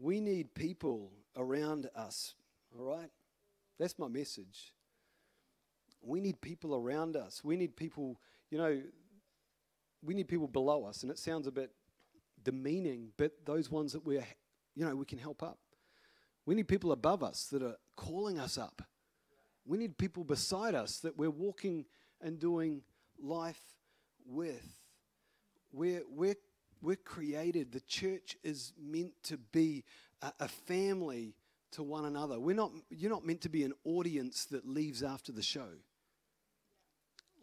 We 0.00 0.20
need 0.20 0.54
people 0.54 1.12
around 1.36 1.90
us, 1.94 2.34
all 2.76 2.84
right? 2.84 3.10
That's 3.78 3.98
my 3.98 4.08
message. 4.08 4.72
We 6.00 6.20
need 6.20 6.40
people 6.40 6.74
around 6.74 7.16
us. 7.16 7.44
We 7.44 7.56
need 7.56 7.76
people, 7.76 8.18
you 8.50 8.56
know, 8.56 8.80
we 10.02 10.14
need 10.14 10.28
people 10.28 10.48
below 10.48 10.86
us. 10.86 11.02
And 11.02 11.12
it 11.12 11.18
sounds 11.18 11.46
a 11.46 11.52
bit 11.52 11.70
demeaning, 12.42 13.08
but 13.18 13.32
those 13.44 13.70
ones 13.70 13.92
that 13.92 14.04
we're, 14.06 14.24
you 14.74 14.86
know, 14.86 14.96
we 14.96 15.04
can 15.04 15.18
help 15.18 15.42
up. 15.42 15.58
We 16.46 16.54
need 16.54 16.68
people 16.68 16.92
above 16.92 17.22
us 17.22 17.48
that 17.52 17.62
are 17.62 17.76
calling 17.96 18.38
us 18.38 18.56
up. 18.56 18.80
We 19.66 19.76
need 19.76 19.98
people 19.98 20.24
beside 20.24 20.74
us 20.74 20.98
that 21.00 21.18
we're 21.18 21.30
walking 21.30 21.84
and 22.22 22.38
doing 22.38 22.82
life 23.22 23.60
with. 24.26 24.66
We're, 25.72 26.02
we're 26.10 26.36
we're 26.80 26.96
created, 26.96 27.72
the 27.72 27.80
church 27.80 28.36
is 28.42 28.72
meant 28.80 29.12
to 29.24 29.36
be 29.36 29.84
a, 30.22 30.32
a 30.40 30.48
family 30.48 31.34
to 31.72 31.82
one 31.82 32.04
another. 32.04 32.40
We're 32.40 32.56
not, 32.56 32.72
you're 32.90 33.10
not 33.10 33.24
meant 33.24 33.42
to 33.42 33.48
be 33.48 33.64
an 33.64 33.72
audience 33.84 34.46
that 34.46 34.66
leaves 34.66 35.02
after 35.02 35.32
the 35.32 35.42
show. 35.42 35.68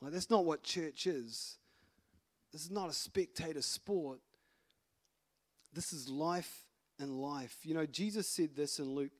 Like, 0.01 0.13
that's 0.13 0.29
not 0.29 0.45
what 0.45 0.63
church 0.63 1.07
is. 1.07 1.57
This 2.51 2.63
is 2.63 2.71
not 2.71 2.89
a 2.89 2.93
spectator 2.93 3.61
sport. 3.61 4.19
This 5.73 5.93
is 5.93 6.09
life 6.09 6.65
and 6.99 7.21
life. 7.21 7.57
You 7.63 7.73
know, 7.73 7.85
Jesus 7.85 8.27
said 8.27 8.55
this 8.55 8.79
in 8.79 8.93
Luke 8.93 9.11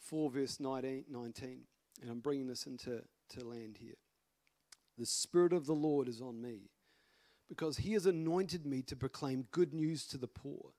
4, 0.00 0.30
verse 0.30 0.60
19, 0.60 1.04
19 1.08 1.60
and 2.02 2.10
I'm 2.10 2.20
bringing 2.20 2.46
this 2.46 2.66
into 2.66 3.02
to 3.30 3.44
land 3.44 3.78
here. 3.80 3.96
The 4.98 5.06
Spirit 5.06 5.52
of 5.52 5.66
the 5.66 5.74
Lord 5.74 6.08
is 6.08 6.20
on 6.20 6.40
me 6.40 6.70
because 7.48 7.78
he 7.78 7.92
has 7.92 8.06
anointed 8.06 8.66
me 8.66 8.82
to 8.82 8.96
proclaim 8.96 9.46
good 9.50 9.72
news 9.72 10.06
to 10.08 10.18
the 10.18 10.26
poor. 10.26 10.72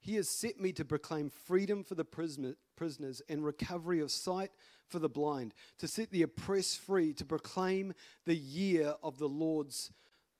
He 0.00 0.14
has 0.16 0.28
set 0.28 0.60
me 0.60 0.72
to 0.72 0.84
proclaim 0.84 1.30
freedom 1.30 1.82
for 1.82 1.94
the 1.94 2.04
prisoners 2.04 3.22
and 3.28 3.44
recovery 3.44 4.00
of 4.00 4.10
sight 4.10 4.52
for 4.88 5.00
the 5.00 5.08
blind, 5.08 5.52
to 5.78 5.88
set 5.88 6.10
the 6.10 6.22
oppressed 6.22 6.78
free, 6.78 7.12
to 7.14 7.24
proclaim 7.24 7.92
the 8.24 8.36
year 8.36 8.94
of 9.02 9.18
the 9.18 9.28
Lord's 9.28 9.90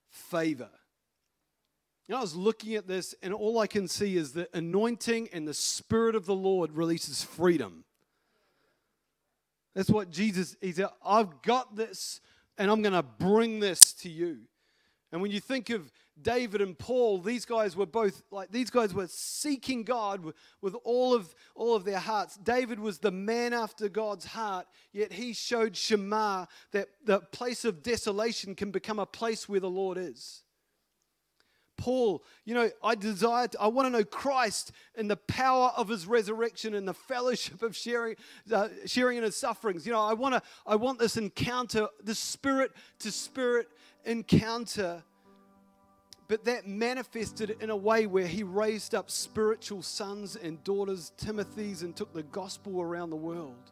favor. 0.09 0.69
I 2.09 2.21
was 2.21 2.33
looking 2.33 2.75
at 2.75 2.87
this, 2.87 3.13
and 3.21 3.33
all 3.33 3.59
I 3.59 3.67
can 3.67 3.89
see 3.89 4.15
is 4.15 4.31
the 4.31 4.47
anointing 4.53 5.27
and 5.33 5.45
the 5.45 5.53
Spirit 5.53 6.15
of 6.15 6.25
the 6.25 6.33
Lord 6.33 6.71
releases 6.71 7.21
freedom. 7.21 7.83
That's 9.75 9.89
what 9.89 10.09
Jesus, 10.09 10.55
he 10.61 10.71
said, 10.71 10.87
I've 11.05 11.41
got 11.41 11.75
this, 11.75 12.21
and 12.57 12.71
I'm 12.71 12.81
going 12.81 12.93
to 12.93 13.03
bring 13.03 13.59
this 13.59 13.91
to 13.95 14.09
you. 14.09 14.37
And 15.11 15.21
when 15.21 15.31
you 15.31 15.39
think 15.39 15.69
of 15.69 15.89
David 16.21 16.61
and 16.61 16.77
Paul, 16.77 17.19
these 17.19 17.45
guys 17.45 17.75
were 17.75 17.85
both 17.85 18.23
like 18.31 18.51
these 18.51 18.69
guys 18.69 18.93
were 18.93 19.07
seeking 19.07 19.83
God 19.83 20.33
with 20.61 20.75
all 20.83 21.13
of 21.13 21.33
all 21.55 21.75
of 21.75 21.85
their 21.85 21.99
hearts. 21.99 22.37
David 22.37 22.79
was 22.79 22.99
the 22.99 23.11
man 23.11 23.53
after 23.53 23.87
God's 23.87 24.25
heart, 24.25 24.67
yet 24.91 25.13
he 25.13 25.33
showed 25.33 25.77
Shammah 25.77 26.47
that 26.71 26.89
the 27.05 27.19
place 27.19 27.63
of 27.63 27.83
desolation 27.83 28.55
can 28.55 28.71
become 28.71 28.99
a 28.99 29.05
place 29.05 29.47
where 29.47 29.59
the 29.59 29.69
Lord 29.69 29.97
is. 29.97 30.43
Paul, 31.77 32.23
you 32.43 32.55
know, 32.55 32.69
I 32.83 32.95
desire, 32.95 33.47
to, 33.47 33.61
I 33.61 33.67
want 33.67 33.85
to 33.85 33.91
know 33.91 34.03
Christ 34.03 34.71
and 34.95 35.09
the 35.09 35.15
power 35.15 35.71
of 35.77 35.87
His 35.87 36.07
resurrection 36.07 36.73
and 36.73 36.87
the 36.87 36.93
fellowship 36.93 37.61
of 37.61 37.75
sharing, 37.75 38.15
uh, 38.51 38.69
sharing 38.87 39.19
in 39.19 39.23
His 39.23 39.37
sufferings. 39.37 39.85
You 39.85 39.93
know, 39.93 40.01
I 40.01 40.13
want 40.13 40.33
to, 40.33 40.41
I 40.65 40.75
want 40.75 40.97
this 40.97 41.17
encounter, 41.17 41.87
this 42.03 42.19
spirit 42.19 42.71
to 42.99 43.11
spirit 43.11 43.67
encounter. 44.07 45.03
But 46.27 46.45
that 46.45 46.67
manifested 46.67 47.55
in 47.61 47.69
a 47.69 47.75
way 47.75 48.05
where 48.05 48.27
he 48.27 48.43
raised 48.43 48.95
up 48.95 49.09
spiritual 49.09 49.81
sons 49.81 50.35
and 50.35 50.61
daughters, 50.63 51.11
Timothy's, 51.17 51.83
and 51.83 51.95
took 51.95 52.13
the 52.13 52.23
gospel 52.23 52.81
around 52.81 53.11
the 53.11 53.15
world. 53.15 53.71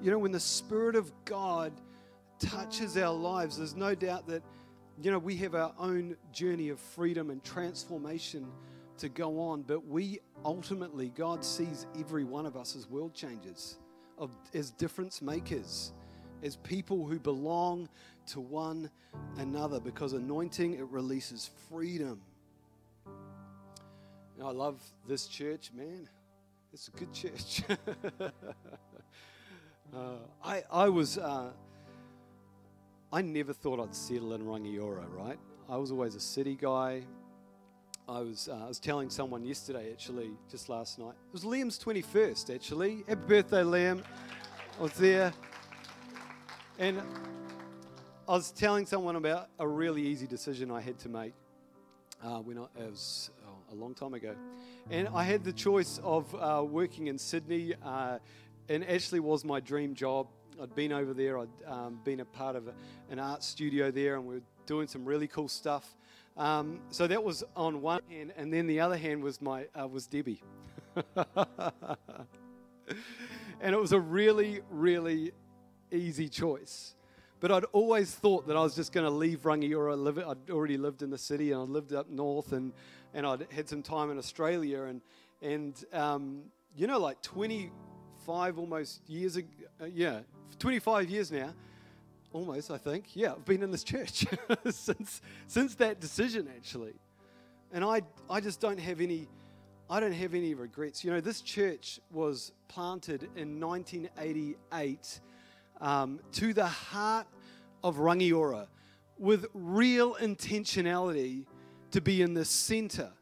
You 0.00 0.10
know, 0.10 0.18
when 0.18 0.32
the 0.32 0.40
Spirit 0.40 0.96
of 0.96 1.10
God 1.24 1.72
touches 2.38 2.96
our 2.96 3.14
lives, 3.14 3.56
there's 3.56 3.74
no 3.74 3.94
doubt 3.94 4.28
that, 4.28 4.42
you 5.02 5.10
know, 5.10 5.18
we 5.18 5.34
have 5.36 5.54
our 5.54 5.72
own 5.78 6.16
journey 6.30 6.68
of 6.68 6.78
freedom 6.78 7.30
and 7.30 7.42
transformation 7.42 8.46
to 8.98 9.08
go 9.08 9.40
on, 9.40 9.62
but 9.62 9.84
we 9.88 10.20
ultimately, 10.44 11.08
God 11.16 11.44
sees 11.44 11.86
every 11.98 12.22
one 12.22 12.46
of 12.46 12.56
us 12.56 12.76
as 12.76 12.88
world 12.88 13.12
changers, 13.12 13.78
of, 14.18 14.30
as 14.52 14.70
difference 14.70 15.20
makers 15.20 15.92
as 16.44 16.56
people 16.56 17.06
who 17.06 17.18
belong 17.18 17.88
to 18.28 18.40
one 18.40 18.90
another 19.38 19.80
because 19.80 20.12
anointing 20.12 20.74
it 20.74 20.86
releases 20.88 21.50
freedom. 21.68 22.20
I 24.42 24.50
love 24.50 24.82
this 25.06 25.26
church, 25.26 25.70
man. 25.74 26.08
It's 26.72 26.88
a 26.88 26.90
good 26.90 27.12
church. 27.12 27.62
uh, 29.94 30.16
I, 30.44 30.64
I 30.70 30.88
was, 30.88 31.18
uh, 31.18 31.50
I 33.12 33.22
never 33.22 33.52
thought 33.52 33.80
I'd 33.80 33.94
settle 33.94 34.34
in 34.34 34.42
Rangiora, 34.42 35.04
right? 35.08 35.38
I 35.68 35.76
was 35.76 35.92
always 35.92 36.16
a 36.16 36.20
city 36.20 36.58
guy. 36.60 37.02
I 38.08 38.20
was, 38.20 38.48
uh, 38.48 38.64
I 38.64 38.68
was 38.68 38.80
telling 38.80 39.08
someone 39.08 39.44
yesterday, 39.44 39.90
actually, 39.92 40.32
just 40.50 40.68
last 40.68 40.98
night. 40.98 41.14
It 41.28 41.32
was 41.32 41.44
Liam's 41.44 41.78
21st, 41.78 42.54
actually. 42.54 43.04
Happy 43.08 43.20
birthday, 43.26 43.62
Liam. 43.62 44.02
I 44.78 44.82
was 44.82 44.92
there. 44.94 45.32
And 46.78 47.00
I 48.26 48.32
was 48.32 48.52
telling 48.52 48.86
someone 48.86 49.16
about 49.16 49.50
a 49.58 49.68
really 49.68 50.00
easy 50.00 50.26
decision 50.26 50.70
I 50.70 50.80
had 50.80 50.98
to 51.00 51.10
make 51.10 51.34
uh, 52.22 52.38
when 52.38 52.56
I, 52.56 52.62
it 52.62 52.90
was 52.90 53.30
oh, 53.46 53.74
a 53.74 53.74
long 53.74 53.92
time 53.92 54.14
ago. 54.14 54.34
And 54.90 55.08
I 55.14 55.24
had 55.24 55.44
the 55.44 55.52
choice 55.52 56.00
of 56.02 56.34
uh, 56.34 56.64
working 56.64 57.08
in 57.08 57.18
Sydney, 57.18 57.74
uh, 57.84 58.18
and 58.70 58.88
actually 58.88 59.20
was 59.20 59.44
my 59.44 59.60
dream 59.60 59.94
job. 59.94 60.28
I'd 60.62 60.74
been 60.74 60.90
over 60.90 61.12
there, 61.12 61.38
I'd 61.38 61.48
um, 61.66 62.00
been 62.02 62.20
a 62.20 62.24
part 62.24 62.56
of 62.56 62.68
a, 62.68 62.72
an 63.10 63.18
art 63.18 63.42
studio 63.42 63.90
there, 63.90 64.14
and 64.14 64.24
we 64.24 64.36
were 64.36 64.42
doing 64.64 64.88
some 64.88 65.04
really 65.04 65.26
cool 65.26 65.48
stuff. 65.48 65.86
Um, 66.38 66.80
so 66.88 67.06
that 67.06 67.22
was 67.22 67.44
on 67.54 67.82
one 67.82 68.00
hand, 68.08 68.32
and 68.38 68.50
then 68.50 68.66
the 68.66 68.80
other 68.80 68.96
hand 68.96 69.22
was 69.22 69.42
my 69.42 69.66
uh, 69.78 69.86
was 69.86 70.06
Debbie, 70.06 70.42
and 73.60 73.74
it 73.74 73.78
was 73.78 73.92
a 73.92 74.00
really, 74.00 74.62
really 74.70 75.32
easy 75.92 76.30
choice. 76.30 76.94
But 77.44 77.52
I'd 77.52 77.64
always 77.72 78.10
thought 78.10 78.46
that 78.46 78.56
I 78.56 78.62
was 78.62 78.74
just 78.74 78.90
going 78.90 79.04
to 79.04 79.10
leave 79.10 79.42
Rangiora. 79.42 80.26
I'd 80.26 80.50
already 80.50 80.78
lived 80.78 81.02
in 81.02 81.10
the 81.10 81.18
city 81.18 81.52
and 81.52 81.60
I 81.60 81.64
lived 81.64 81.92
up 81.92 82.08
north 82.08 82.52
and, 82.52 82.72
and 83.12 83.26
I'd 83.26 83.46
had 83.52 83.68
some 83.68 83.82
time 83.82 84.10
in 84.10 84.16
Australia. 84.16 84.84
And, 84.84 85.02
and 85.42 85.84
um, 85.92 86.44
you 86.74 86.86
know, 86.86 86.98
like 86.98 87.20
25 87.20 88.58
almost 88.58 89.06
years 89.10 89.36
ago, 89.36 89.48
uh, 89.78 89.84
yeah, 89.92 90.20
25 90.58 91.10
years 91.10 91.30
now, 91.30 91.52
almost, 92.32 92.70
I 92.70 92.78
think. 92.78 93.14
Yeah, 93.14 93.32
I've 93.32 93.44
been 93.44 93.62
in 93.62 93.70
this 93.70 93.84
church 93.84 94.24
since, 94.70 95.20
since 95.46 95.74
that 95.74 96.00
decision, 96.00 96.48
actually. 96.56 96.94
And 97.74 97.84
I, 97.84 98.00
I 98.30 98.40
just 98.40 98.58
don't 98.58 98.80
have 98.80 99.02
any. 99.02 99.28
I 99.90 100.00
don't 100.00 100.12
have 100.12 100.32
any 100.32 100.54
regrets. 100.54 101.04
You 101.04 101.10
know, 101.10 101.20
this 101.20 101.42
church 101.42 102.00
was 102.10 102.52
planted 102.68 103.24
in 103.36 103.60
1988 103.60 105.20
um, 105.80 106.20
to 106.32 106.54
the 106.54 106.66
heart 106.66 107.26
of 107.84 107.98
Rangiora 107.98 108.66
with 109.18 109.46
real 109.54 110.14
intentionality 110.14 111.44
to 111.92 112.00
be 112.00 112.22
in 112.22 112.34
the 112.34 112.44
center 112.44 113.12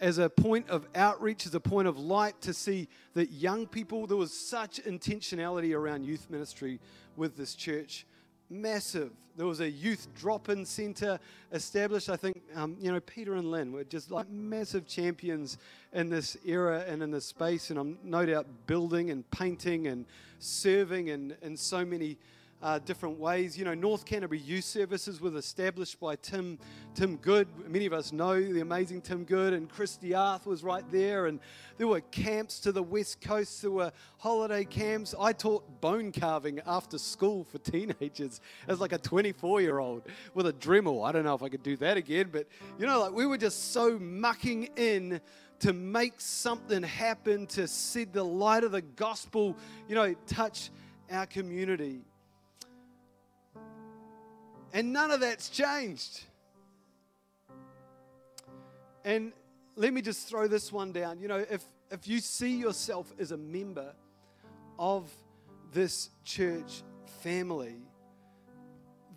as 0.00 0.18
a 0.18 0.30
point 0.30 0.68
of 0.70 0.86
outreach, 0.94 1.46
as 1.46 1.54
a 1.54 1.60
point 1.60 1.86
of 1.86 1.98
light 1.98 2.40
to 2.40 2.54
see 2.54 2.88
that 3.14 3.30
young 3.30 3.66
people, 3.66 4.06
there 4.06 4.16
was 4.16 4.32
such 4.32 4.82
intentionality 4.84 5.76
around 5.76 6.04
youth 6.04 6.26
ministry 6.30 6.80
with 7.16 7.36
this 7.36 7.54
church. 7.54 8.06
Massive. 8.48 9.10
There 9.36 9.46
was 9.46 9.60
a 9.60 9.70
youth 9.70 10.08
drop 10.16 10.48
in 10.48 10.64
center 10.64 11.18
established. 11.52 12.08
I 12.08 12.16
think, 12.16 12.40
um, 12.54 12.76
you 12.80 12.90
know, 12.90 13.00
Peter 13.00 13.34
and 13.34 13.50
Lynn 13.50 13.72
were 13.72 13.84
just 13.84 14.10
like 14.10 14.28
massive 14.30 14.86
champions 14.86 15.58
in 15.92 16.08
this 16.08 16.36
era 16.44 16.84
and 16.88 17.02
in 17.02 17.10
this 17.10 17.26
space. 17.26 17.70
And 17.70 17.78
I'm 17.78 17.98
no 18.02 18.24
doubt 18.24 18.46
building 18.66 19.10
and 19.10 19.28
painting 19.30 19.88
and 19.88 20.06
serving 20.38 21.08
in, 21.08 21.36
in 21.42 21.56
so 21.56 21.84
many 21.84 22.16
uh, 22.62 22.78
different 22.80 23.18
ways. 23.18 23.56
You 23.56 23.64
know, 23.64 23.74
North 23.74 24.04
Canterbury 24.04 24.40
Youth 24.40 24.64
Services 24.64 25.20
was 25.20 25.34
established 25.34 26.00
by 26.00 26.16
Tim, 26.16 26.58
Tim 26.94 27.16
Good. 27.16 27.48
Many 27.68 27.86
of 27.86 27.92
us 27.92 28.12
know 28.12 28.40
the 28.40 28.60
amazing 28.60 29.00
Tim 29.00 29.24
Good, 29.24 29.52
and 29.52 29.68
Chris 29.68 29.96
Diath 29.96 30.46
was 30.46 30.64
right 30.64 30.84
there. 30.90 31.26
And 31.26 31.40
there 31.76 31.86
were 31.86 32.00
camps 32.00 32.58
to 32.60 32.72
the 32.72 32.82
west 32.82 33.20
coast, 33.20 33.62
there 33.62 33.70
were 33.70 33.92
holiday 34.18 34.64
camps. 34.64 35.14
I 35.18 35.32
taught 35.32 35.80
bone 35.80 36.12
carving 36.12 36.60
after 36.66 36.98
school 36.98 37.44
for 37.44 37.58
teenagers 37.58 38.40
as 38.66 38.80
like 38.80 38.92
a 38.92 38.98
24 38.98 39.60
year 39.60 39.78
old 39.78 40.02
with 40.34 40.46
a 40.46 40.52
Dremel. 40.52 41.06
I 41.06 41.12
don't 41.12 41.24
know 41.24 41.34
if 41.34 41.42
I 41.42 41.48
could 41.48 41.62
do 41.62 41.76
that 41.76 41.96
again, 41.96 42.30
but 42.32 42.46
you 42.78 42.86
know, 42.86 43.00
like 43.00 43.12
we 43.12 43.26
were 43.26 43.38
just 43.38 43.72
so 43.72 43.98
mucking 43.98 44.70
in 44.76 45.20
to 45.60 45.72
make 45.72 46.20
something 46.20 46.82
happen, 46.82 47.46
to 47.48 47.66
see 47.66 48.04
the 48.04 48.22
light 48.22 48.62
of 48.62 48.72
the 48.72 48.82
gospel, 48.82 49.56
you 49.88 49.94
know, 49.94 50.14
touch 50.26 50.70
our 51.10 51.26
community. 51.26 52.00
And 54.72 54.92
none 54.92 55.10
of 55.10 55.20
that's 55.20 55.48
changed. 55.48 56.24
And 59.04 59.32
let 59.76 59.92
me 59.92 60.02
just 60.02 60.28
throw 60.28 60.46
this 60.46 60.72
one 60.72 60.92
down. 60.92 61.20
You 61.20 61.28
know, 61.28 61.44
if, 61.50 61.64
if 61.90 62.06
you 62.06 62.20
see 62.20 62.56
yourself 62.56 63.12
as 63.18 63.32
a 63.32 63.36
member 63.36 63.94
of 64.78 65.10
this 65.72 66.10
church 66.24 66.82
family, 67.22 67.76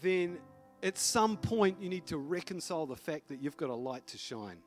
then 0.02 0.38
at 0.84 0.98
some 0.98 1.38
point 1.38 1.78
you 1.82 1.90
need 1.90 2.06
to 2.08 2.18
reconcile 2.18 2.86
the 2.86 2.96
fact 2.96 3.28
that 3.30 3.42
you've 3.42 3.58
got 3.58 3.70
a 3.70 3.76
light 3.76 4.08
to 4.08 4.18
shine. 4.18 4.58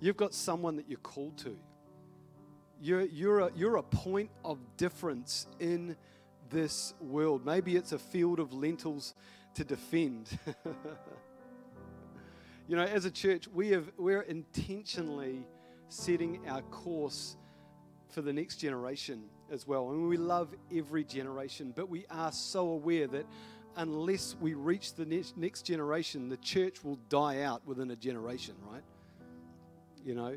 You've 0.00 0.16
got 0.16 0.34
someone 0.34 0.76
that 0.76 0.88
you're 0.88 0.98
called 0.98 1.38
to. 1.38 1.56
You're, 2.80 3.02
you're, 3.02 3.40
a, 3.40 3.50
you're 3.56 3.76
a 3.76 3.82
point 3.82 4.30
of 4.44 4.58
difference 4.76 5.46
in 5.58 5.96
this 6.50 6.94
world. 7.00 7.44
Maybe 7.44 7.76
it's 7.76 7.92
a 7.92 7.98
field 7.98 8.40
of 8.40 8.52
lentils 8.52 9.14
to 9.54 9.64
defend. 9.64 10.38
you 12.68 12.76
know, 12.76 12.84
as 12.84 13.04
a 13.04 13.10
church, 13.10 13.48
we 13.48 13.70
have, 13.70 13.90
we're 13.96 14.22
intentionally 14.22 15.46
setting 15.88 16.40
our 16.48 16.62
course 16.62 17.36
for 18.08 18.22
the 18.22 18.32
next 18.32 18.56
generation 18.56 19.24
as 19.50 19.66
well. 19.66 19.90
And 19.90 20.08
we 20.08 20.16
love 20.16 20.54
every 20.74 21.04
generation, 21.04 21.72
but 21.74 21.88
we 21.88 22.06
are 22.10 22.32
so 22.32 22.68
aware 22.68 23.06
that 23.08 23.26
unless 23.76 24.36
we 24.40 24.54
reach 24.54 24.94
the 24.94 25.04
next, 25.04 25.36
next 25.36 25.62
generation, 25.62 26.28
the 26.28 26.36
church 26.38 26.82
will 26.82 26.98
die 27.08 27.42
out 27.42 27.66
within 27.66 27.90
a 27.90 27.96
generation, 27.96 28.54
right? 28.70 28.82
You 30.04 30.14
know, 30.14 30.36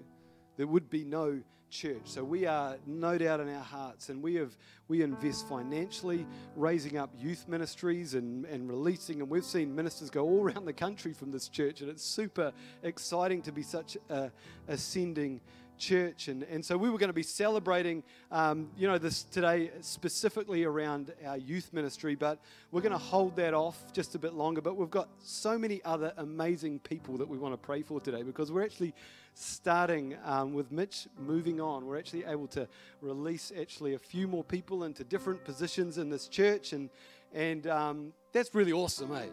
there 0.58 0.67
would 0.67 0.89
be 0.89 1.06
no 1.06 1.39
church. 1.69 2.01
So 2.05 2.23
we 2.23 2.45
are 2.45 2.77
no 2.86 3.17
doubt 3.17 3.39
in 3.39 3.49
our 3.49 3.63
hearts, 3.63 4.10
and 4.10 4.21
we 4.21 4.36
have 4.36 4.55
we 4.88 5.03
invest 5.03 5.47
financially, 5.47 6.25
raising 6.55 6.97
up 6.97 7.12
youth 7.17 7.47
ministries 7.47 8.15
and, 8.15 8.45
and 8.45 8.67
releasing. 8.67 9.21
And 9.21 9.29
we've 9.29 9.45
seen 9.45 9.75
ministers 9.75 10.10
go 10.10 10.23
all 10.23 10.43
around 10.43 10.65
the 10.65 10.73
country 10.73 11.13
from 11.13 11.32
this 11.32 11.47
church, 11.47 11.82
and 11.82 11.89
it's 11.89 12.03
super 12.03 12.51
exciting 12.84 13.41
to 13.43 13.51
be 13.51 13.63
such 13.63 13.97
a 14.10 14.32
ascending 14.67 15.41
church. 15.79 16.27
And, 16.27 16.43
and 16.43 16.63
so 16.63 16.77
we 16.77 16.89
were 16.89 16.97
going 16.97 17.10
to 17.10 17.13
be 17.13 17.23
celebrating, 17.23 18.03
um, 18.32 18.69
you 18.77 18.88
know, 18.88 18.97
this 18.97 19.23
today 19.23 19.71
specifically 19.82 20.65
around 20.65 21.13
our 21.25 21.38
youth 21.38 21.73
ministry, 21.73 22.15
but 22.15 22.39
we're 22.71 22.82
going 22.82 22.91
to 22.91 22.97
hold 22.97 23.36
that 23.38 23.53
off 23.53 23.93
just 23.93 24.13
a 24.13 24.19
bit 24.19 24.34
longer. 24.34 24.62
But 24.62 24.75
we've 24.75 24.89
got 24.89 25.10
so 25.19 25.58
many 25.58 25.82
other 25.86 26.13
amazing 26.17 26.79
people 26.79 27.17
that 27.17 27.27
we 27.27 27.38
want 27.38 27.53
to 27.53 27.58
pray 27.58 27.82
for 27.82 27.99
today 27.99 28.21
because 28.21 28.51
we're 28.51 28.63
actually 28.63 28.93
starting 29.33 30.17
um, 30.25 30.53
with 30.53 30.71
Mitch 30.71 31.07
moving 31.17 31.61
on. 31.61 31.85
We're 31.85 31.97
actually 31.97 32.25
able 32.25 32.47
to 32.47 32.67
release 33.01 33.51
actually 33.57 33.93
a 33.93 33.99
few 33.99 34.27
more 34.27 34.43
people 34.43 34.83
into 34.83 35.03
different 35.03 35.43
positions 35.43 35.97
in 35.97 36.09
this 36.09 36.27
church, 36.27 36.73
and 36.73 36.89
and 37.33 37.67
um, 37.67 38.13
that's 38.33 38.53
really 38.53 38.71
awesome, 38.73 39.15
eh? 39.15 39.25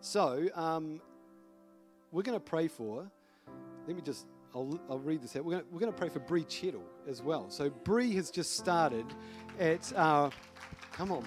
So 0.00 0.48
um, 0.54 1.00
we're 2.12 2.22
going 2.22 2.38
to 2.38 2.44
pray 2.44 2.68
for. 2.68 3.10
Let 3.86 3.96
me 3.96 4.02
just. 4.02 4.26
I'll, 4.54 4.80
I'll 4.88 4.98
read 4.98 5.22
this 5.22 5.36
out. 5.36 5.44
We're 5.44 5.60
going 5.60 5.92
to 5.92 5.98
pray 5.98 6.08
for 6.08 6.20
Bree 6.20 6.44
Chettle 6.44 6.82
as 7.06 7.22
well. 7.22 7.50
So 7.50 7.68
Bree 7.68 8.14
has 8.14 8.30
just 8.30 8.56
started 8.56 9.06
at. 9.58 9.92
Uh, 9.94 10.30
come 10.92 11.12
on. 11.12 11.24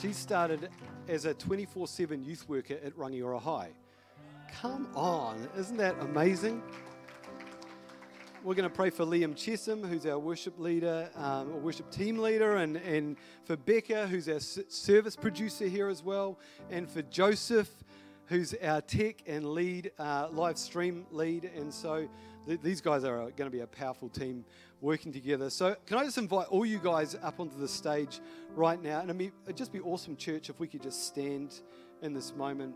She 0.00 0.12
started 0.12 0.68
as 1.08 1.24
a 1.24 1.34
24 1.34 1.86
7 1.86 2.24
youth 2.24 2.48
worker 2.48 2.76
at 2.84 2.96
Rangiora 2.96 3.40
High. 3.40 3.70
Come 4.64 4.88
on, 4.94 5.46
isn't 5.58 5.76
that 5.76 5.94
amazing? 6.00 6.62
We're 8.42 8.54
going 8.54 8.66
to 8.66 8.74
pray 8.74 8.88
for 8.88 9.04
Liam 9.04 9.34
Chesham, 9.34 9.86
who's 9.86 10.06
our 10.06 10.18
worship 10.18 10.58
leader, 10.58 11.10
um, 11.16 11.52
or 11.52 11.58
worship 11.58 11.90
team 11.90 12.16
leader, 12.16 12.56
and, 12.56 12.78
and 12.78 13.18
for 13.44 13.58
Becca, 13.58 14.06
who's 14.06 14.26
our 14.26 14.40
service 14.40 15.16
producer 15.16 15.66
here 15.66 15.88
as 15.88 16.02
well, 16.02 16.38
and 16.70 16.88
for 16.88 17.02
Joseph, 17.02 17.68
who's 18.24 18.54
our 18.62 18.80
tech 18.80 19.16
and 19.26 19.52
lead, 19.52 19.92
uh, 19.98 20.28
live 20.32 20.56
stream 20.56 21.04
lead. 21.10 21.50
And 21.54 21.70
so 21.70 22.08
th- 22.46 22.60
these 22.62 22.80
guys 22.80 23.04
are 23.04 23.18
going 23.18 23.34
to 23.34 23.50
be 23.50 23.60
a 23.60 23.66
powerful 23.66 24.08
team 24.08 24.46
working 24.80 25.12
together. 25.12 25.50
So, 25.50 25.76
can 25.84 25.98
I 25.98 26.04
just 26.04 26.16
invite 26.16 26.46
all 26.48 26.64
you 26.64 26.78
guys 26.78 27.18
up 27.22 27.38
onto 27.38 27.58
the 27.58 27.68
stage 27.68 28.22
right 28.54 28.82
now? 28.82 29.00
And 29.00 29.10
I 29.10 29.12
mean, 29.12 29.30
it'd 29.44 29.58
just 29.58 29.74
be 29.74 29.80
awesome, 29.80 30.16
church, 30.16 30.48
if 30.48 30.58
we 30.58 30.68
could 30.68 30.82
just 30.82 31.06
stand 31.06 31.60
in 32.00 32.14
this 32.14 32.34
moment. 32.34 32.74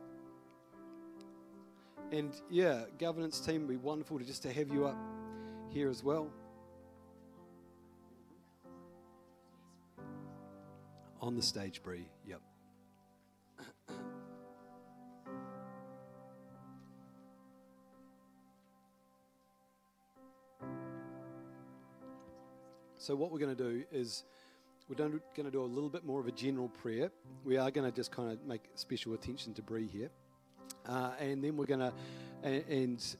And 2.10 2.32
yeah, 2.48 2.84
governance 2.98 3.38
team, 3.38 3.66
be 3.66 3.76
wonderful 3.76 4.18
to 4.18 4.24
just 4.24 4.42
to 4.44 4.52
have 4.52 4.70
you 4.70 4.86
up 4.86 4.96
here 5.68 5.90
as 5.90 6.02
well. 6.02 6.30
On 11.20 11.36
the 11.36 11.42
stage, 11.42 11.82
Bree. 11.82 12.06
Yep. 12.26 12.40
So, 22.96 23.14
what 23.14 23.32
we're 23.32 23.38
going 23.38 23.56
to 23.56 23.62
do 23.70 23.84
is 23.90 24.24
we're 24.88 24.96
going 24.96 25.20
to 25.36 25.50
do 25.50 25.62
a 25.62 25.64
little 25.64 25.88
bit 25.88 26.04
more 26.04 26.20
of 26.20 26.26
a 26.26 26.32
general 26.32 26.68
prayer. 26.68 27.10
We 27.44 27.56
are 27.56 27.70
going 27.70 27.90
to 27.90 27.94
just 27.94 28.12
kind 28.12 28.30
of 28.30 28.44
make 28.44 28.62
special 28.74 29.14
attention 29.14 29.54
to 29.54 29.62
Bree 29.62 29.86
here. 29.86 30.10
Uh, 30.88 31.10
and 31.20 31.44
then 31.44 31.56
we're 31.56 31.66
going 31.66 31.80
to, 31.80 31.92
and, 32.42 32.64
and, 32.68 33.16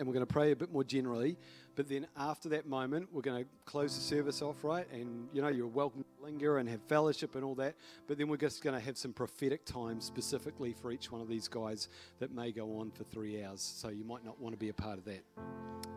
we're 0.00 0.12
going 0.14 0.26
to 0.26 0.32
pray 0.32 0.50
a 0.50 0.56
bit 0.56 0.72
more 0.72 0.82
generally. 0.82 1.36
But 1.74 1.88
then 1.88 2.06
after 2.16 2.48
that 2.50 2.66
moment, 2.66 3.08
we're 3.12 3.22
going 3.22 3.44
to 3.44 3.50
close 3.64 3.94
the 3.94 4.02
service 4.02 4.42
off, 4.42 4.62
right? 4.64 4.86
And 4.92 5.28
you 5.32 5.40
know, 5.40 5.48
you're 5.48 5.66
welcome 5.66 6.02
to 6.02 6.24
linger 6.24 6.58
and 6.58 6.68
have 6.68 6.82
fellowship 6.82 7.34
and 7.34 7.44
all 7.44 7.54
that. 7.54 7.76
But 8.08 8.18
then 8.18 8.28
we're 8.28 8.36
just 8.36 8.62
going 8.62 8.78
to 8.78 8.84
have 8.84 8.98
some 8.98 9.12
prophetic 9.12 9.64
time 9.64 10.00
specifically 10.00 10.74
for 10.74 10.90
each 10.90 11.10
one 11.10 11.20
of 11.20 11.28
these 11.28 11.48
guys 11.48 11.88
that 12.18 12.34
may 12.34 12.50
go 12.50 12.78
on 12.80 12.90
for 12.90 13.04
three 13.04 13.42
hours. 13.42 13.62
So 13.62 13.88
you 13.88 14.04
might 14.04 14.24
not 14.24 14.40
want 14.40 14.54
to 14.54 14.58
be 14.58 14.68
a 14.68 14.74
part 14.74 14.98
of 14.98 15.04
that, 15.04 15.22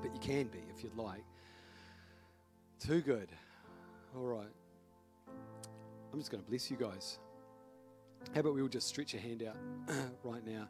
but 0.01 0.13
you 0.13 0.19
can 0.19 0.47
be 0.47 0.59
if 0.75 0.83
you'd 0.83 0.95
like. 0.95 1.23
Too 2.79 3.01
good. 3.01 3.29
All 4.15 4.23
right. 4.23 4.47
I'm 6.13 6.19
just 6.19 6.31
going 6.31 6.43
to 6.43 6.49
bless 6.49 6.69
you 6.69 6.77
guys. 6.77 7.17
How 8.33 8.41
about 8.41 8.53
we 8.53 8.61
all 8.61 8.67
just 8.67 8.87
stretch 8.87 9.13
a 9.13 9.19
hand 9.19 9.43
out 9.43 9.57
right 10.23 10.45
now 10.45 10.69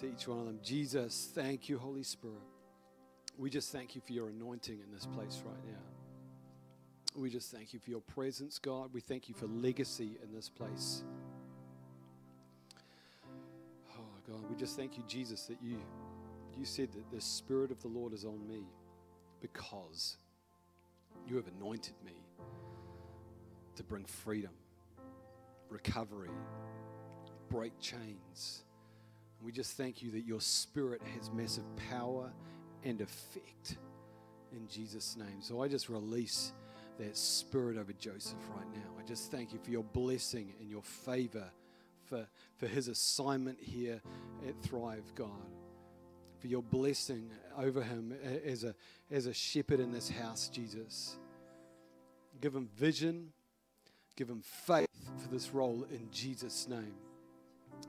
to 0.00 0.06
each 0.06 0.28
one 0.28 0.38
of 0.38 0.46
them? 0.46 0.58
Jesus, 0.62 1.30
thank 1.34 1.68
you, 1.68 1.78
Holy 1.78 2.02
Spirit. 2.02 2.36
We 3.38 3.50
just 3.50 3.72
thank 3.72 3.94
you 3.94 4.00
for 4.00 4.12
your 4.12 4.28
anointing 4.28 4.78
in 4.78 4.92
this 4.92 5.06
place 5.06 5.42
right 5.44 5.64
now. 5.66 7.20
We 7.20 7.30
just 7.30 7.50
thank 7.50 7.72
you 7.72 7.80
for 7.80 7.90
your 7.90 8.00
presence, 8.00 8.58
God. 8.58 8.90
We 8.92 9.00
thank 9.00 9.28
you 9.28 9.34
for 9.34 9.46
legacy 9.46 10.18
in 10.22 10.34
this 10.34 10.48
place. 10.48 11.02
Oh, 13.90 14.02
God, 14.28 14.44
we 14.50 14.56
just 14.56 14.76
thank 14.76 14.96
you, 14.96 15.04
Jesus, 15.06 15.46
that 15.46 15.58
you, 15.62 15.78
you 16.58 16.64
said 16.64 16.92
that 16.92 17.10
the 17.10 17.20
Spirit 17.20 17.70
of 17.70 17.80
the 17.80 17.88
Lord 17.88 18.12
is 18.12 18.24
on 18.24 18.46
me 18.46 18.64
because 19.40 20.18
you 21.26 21.36
have 21.36 21.46
anointed 21.58 21.94
me 22.04 22.12
to 23.76 23.82
bring 23.82 24.04
freedom, 24.04 24.52
recovery, 25.68 26.30
break 27.48 27.78
chains. 27.80 28.62
We 29.42 29.52
just 29.52 29.76
thank 29.76 30.02
you 30.02 30.10
that 30.12 30.24
your 30.24 30.40
spirit 30.40 31.02
has 31.14 31.30
massive 31.30 31.64
power 31.90 32.32
and 32.84 33.00
effect 33.00 33.76
in 34.52 34.66
Jesus' 34.68 35.16
name. 35.16 35.40
So 35.40 35.62
I 35.62 35.68
just 35.68 35.88
release 35.88 36.52
that 36.98 37.16
spirit 37.16 37.76
over 37.76 37.92
Joseph 37.92 38.38
right 38.56 38.66
now. 38.72 38.90
I 38.98 39.06
just 39.06 39.30
thank 39.30 39.52
you 39.52 39.58
for 39.62 39.70
your 39.70 39.84
blessing 39.84 40.54
and 40.60 40.70
your 40.70 40.82
favor 40.82 41.44
for, 42.06 42.26
for 42.56 42.66
his 42.66 42.88
assignment 42.88 43.58
here 43.60 44.00
at 44.48 44.60
Thrive, 44.62 45.12
God. 45.14 45.30
For 46.38 46.46
your 46.46 46.62
blessing 46.62 47.30
over 47.56 47.82
him 47.82 48.14
as 48.44 48.64
a, 48.64 48.74
as 49.10 49.26
a 49.26 49.34
shepherd 49.34 49.80
in 49.80 49.92
this 49.92 50.08
house, 50.08 50.48
Jesus. 50.48 51.16
Give 52.40 52.54
him 52.54 52.68
vision, 52.76 53.32
give 54.16 54.28
him 54.28 54.42
faith 54.42 54.88
for 55.18 55.28
this 55.28 55.52
role 55.52 55.86
in 55.90 56.08
Jesus' 56.10 56.68
name. 56.68 56.94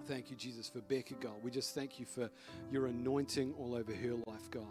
Thank 0.08 0.30
you, 0.30 0.38
Jesus, 0.38 0.70
for 0.70 0.80
Becca, 0.80 1.16
God. 1.16 1.34
We 1.44 1.52
just 1.52 1.76
thank 1.76 2.00
you 2.00 2.06
for 2.06 2.30
your 2.72 2.86
anointing 2.86 3.54
all 3.60 3.76
over 3.76 3.94
her 3.94 4.14
life, 4.26 4.50
God. 4.50 4.64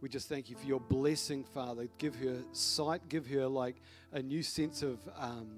We 0.00 0.08
just 0.08 0.26
thank 0.28 0.48
you 0.48 0.56
for 0.56 0.66
your 0.66 0.80
blessing, 0.80 1.44
Father. 1.44 1.86
Give 1.98 2.14
her 2.16 2.38
sight, 2.52 3.06
give 3.10 3.26
her 3.26 3.46
like 3.46 3.76
a 4.12 4.22
new 4.22 4.42
sense 4.42 4.82
of. 4.82 4.98
Um, 5.18 5.48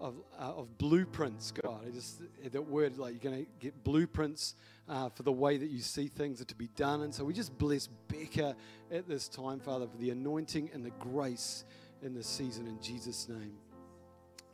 of, 0.00 0.14
uh, 0.40 0.54
of 0.54 0.78
blueprints, 0.78 1.52
God. 1.62 1.84
I 1.86 1.90
just 1.90 2.22
that 2.42 2.62
word, 2.62 2.96
like 2.96 3.12
you're 3.12 3.32
going 3.32 3.44
to 3.44 3.50
get 3.60 3.84
blueprints 3.84 4.54
uh, 4.88 5.10
for 5.10 5.24
the 5.24 5.32
way 5.32 5.58
that 5.58 5.68
you 5.68 5.80
see 5.80 6.08
things 6.08 6.40
are 6.40 6.46
to 6.46 6.54
be 6.54 6.68
done. 6.68 7.02
And 7.02 7.14
so 7.14 7.22
we 7.22 7.34
just 7.34 7.58
bless 7.58 7.86
Becca 8.08 8.56
at 8.90 9.06
this 9.06 9.28
time, 9.28 9.60
Father, 9.60 9.86
for 9.86 9.98
the 9.98 10.08
anointing 10.08 10.70
and 10.72 10.82
the 10.82 10.90
grace 10.92 11.64
in 12.02 12.14
this 12.14 12.26
season 12.26 12.66
in 12.66 12.80
Jesus' 12.80 13.28
name. 13.28 13.52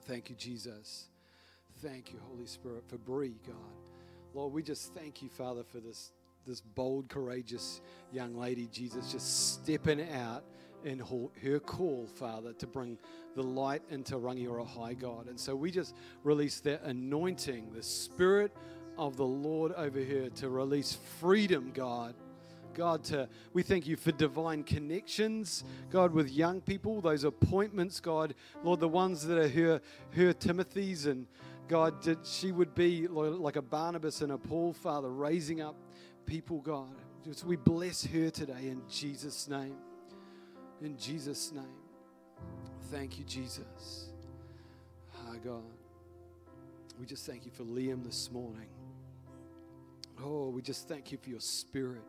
Thank 0.06 0.30
you, 0.30 0.34
Jesus. 0.34 1.06
Thank 1.82 2.10
you, 2.10 2.18
Holy 2.30 2.46
Spirit, 2.46 2.84
for 2.88 2.96
Bree, 2.96 3.34
God. 3.46 3.54
Lord, 4.32 4.54
we 4.54 4.62
just 4.62 4.94
thank 4.94 5.22
you, 5.22 5.28
Father, 5.28 5.62
for 5.62 5.78
this, 5.78 6.12
this 6.46 6.62
bold, 6.62 7.10
courageous 7.10 7.82
young 8.12 8.34
lady, 8.34 8.66
Jesus, 8.72 9.12
just 9.12 9.52
stepping 9.52 10.00
out 10.10 10.42
in 10.84 11.02
her 11.42 11.58
call, 11.58 12.08
Father, 12.14 12.54
to 12.54 12.66
bring 12.66 12.96
the 13.34 13.42
light 13.42 13.82
into 13.90 14.14
Rangiora 14.14 14.66
High, 14.66 14.94
God. 14.94 15.26
And 15.28 15.38
so 15.38 15.54
we 15.54 15.70
just 15.70 15.94
release 16.24 16.60
that 16.60 16.82
anointing, 16.82 17.72
the 17.74 17.82
Spirit 17.82 18.56
of 18.96 19.18
the 19.18 19.26
Lord 19.26 19.72
over 19.72 20.00
here 20.00 20.30
to 20.36 20.48
release 20.48 20.96
freedom, 21.20 21.72
God. 21.74 22.14
God, 22.72 23.04
to, 23.04 23.28
we 23.54 23.62
thank 23.62 23.86
you 23.86 23.96
for 23.96 24.12
divine 24.12 24.62
connections, 24.62 25.64
God, 25.90 26.12
with 26.12 26.30
young 26.30 26.60
people, 26.60 27.00
those 27.00 27.24
appointments, 27.24 28.00
God, 28.00 28.34
Lord, 28.62 28.80
the 28.80 28.88
ones 28.88 29.26
that 29.26 29.38
are 29.38 29.48
her, 29.48 29.80
her 30.14 30.32
Timothy's 30.34 31.06
and 31.06 31.26
God, 31.68 32.02
that 32.02 32.26
she 32.26 32.52
would 32.52 32.74
be 32.74 33.08
like 33.08 33.56
a 33.56 33.62
Barnabas 33.62 34.20
and 34.20 34.32
a 34.32 34.38
Paul, 34.38 34.72
Father, 34.72 35.10
raising 35.10 35.60
up 35.60 35.76
people, 36.24 36.60
God. 36.60 36.94
We 37.44 37.56
bless 37.56 38.04
her 38.06 38.30
today 38.30 38.68
in 38.68 38.82
Jesus' 38.88 39.48
name. 39.48 39.76
In 40.80 40.96
Jesus' 40.96 41.52
name. 41.52 41.64
Thank 42.92 43.18
you, 43.18 43.24
Jesus. 43.24 44.10
Ah, 45.14 45.34
God. 45.42 45.64
We 47.00 47.06
just 47.06 47.26
thank 47.26 47.44
you 47.44 47.50
for 47.50 47.64
Liam 47.64 48.04
this 48.04 48.30
morning. 48.30 48.68
Oh, 50.22 50.48
we 50.48 50.62
just 50.62 50.88
thank 50.88 51.12
you 51.12 51.18
for 51.18 51.30
your 51.30 51.40
spirit. 51.40 52.04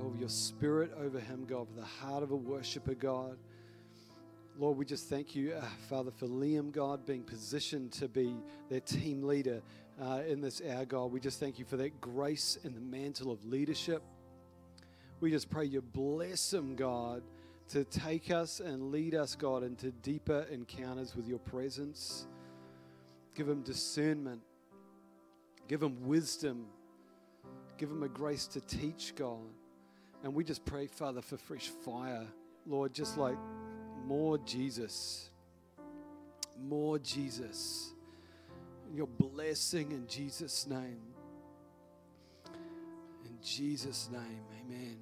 Oh, 0.00 0.12
your 0.18 0.28
spirit 0.28 0.92
over 1.00 1.18
him, 1.18 1.46
God, 1.46 1.66
the 1.74 1.82
heart 1.82 2.22
of 2.22 2.30
a 2.30 2.36
worshiper, 2.36 2.94
God. 2.94 3.38
Lord, 4.58 4.78
we 4.78 4.86
just 4.86 5.10
thank 5.10 5.34
you, 5.34 5.52
uh, 5.52 5.62
Father, 5.90 6.10
for 6.10 6.26
Liam, 6.26 6.72
God, 6.72 7.04
being 7.04 7.22
positioned 7.22 7.92
to 7.92 8.08
be 8.08 8.34
their 8.70 8.80
team 8.80 9.22
leader 9.22 9.60
uh, 10.00 10.22
in 10.26 10.40
this 10.40 10.62
hour, 10.66 10.86
God. 10.86 11.12
We 11.12 11.20
just 11.20 11.38
thank 11.38 11.58
you 11.58 11.66
for 11.66 11.76
that 11.76 12.00
grace 12.00 12.56
and 12.64 12.74
the 12.74 12.80
mantle 12.80 13.30
of 13.30 13.44
leadership. 13.44 14.02
We 15.20 15.30
just 15.30 15.50
pray 15.50 15.66
you 15.66 15.82
bless 15.82 16.54
him, 16.54 16.74
God, 16.74 17.22
to 17.68 17.84
take 17.84 18.30
us 18.30 18.60
and 18.60 18.90
lead 18.90 19.14
us, 19.14 19.34
God, 19.34 19.62
into 19.62 19.90
deeper 19.90 20.46
encounters 20.50 21.14
with 21.14 21.28
your 21.28 21.38
presence. 21.40 22.26
Give 23.34 23.46
him 23.46 23.60
discernment, 23.60 24.40
give 25.68 25.82
him 25.82 26.06
wisdom, 26.06 26.64
give 27.76 27.90
him 27.90 28.02
a 28.02 28.08
grace 28.08 28.46
to 28.46 28.62
teach, 28.62 29.14
God. 29.14 29.52
And 30.24 30.34
we 30.34 30.44
just 30.44 30.64
pray, 30.64 30.86
Father, 30.86 31.20
for 31.20 31.36
fresh 31.36 31.68
fire, 31.68 32.26
Lord, 32.66 32.94
just 32.94 33.18
like 33.18 33.36
more 34.06 34.38
Jesus, 34.38 35.30
more 36.68 36.98
Jesus. 36.98 37.92
Your 38.94 39.08
blessing 39.08 39.90
in 39.90 40.06
Jesus' 40.06 40.66
name. 40.66 41.00
In 43.24 43.36
Jesus' 43.42 44.08
name, 44.12 44.44
amen. 44.64 44.96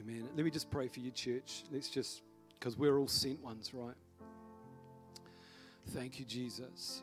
Amen. 0.00 0.28
Let 0.36 0.44
me 0.44 0.50
just 0.50 0.70
pray 0.70 0.86
for 0.86 1.00
you, 1.00 1.10
church. 1.10 1.64
Let's 1.72 1.88
just, 1.88 2.22
because 2.58 2.78
we're 2.78 2.98
all 2.98 3.08
sent 3.08 3.42
ones, 3.42 3.74
right? 3.74 3.96
Thank 5.88 6.18
you, 6.18 6.24
Jesus. 6.24 7.02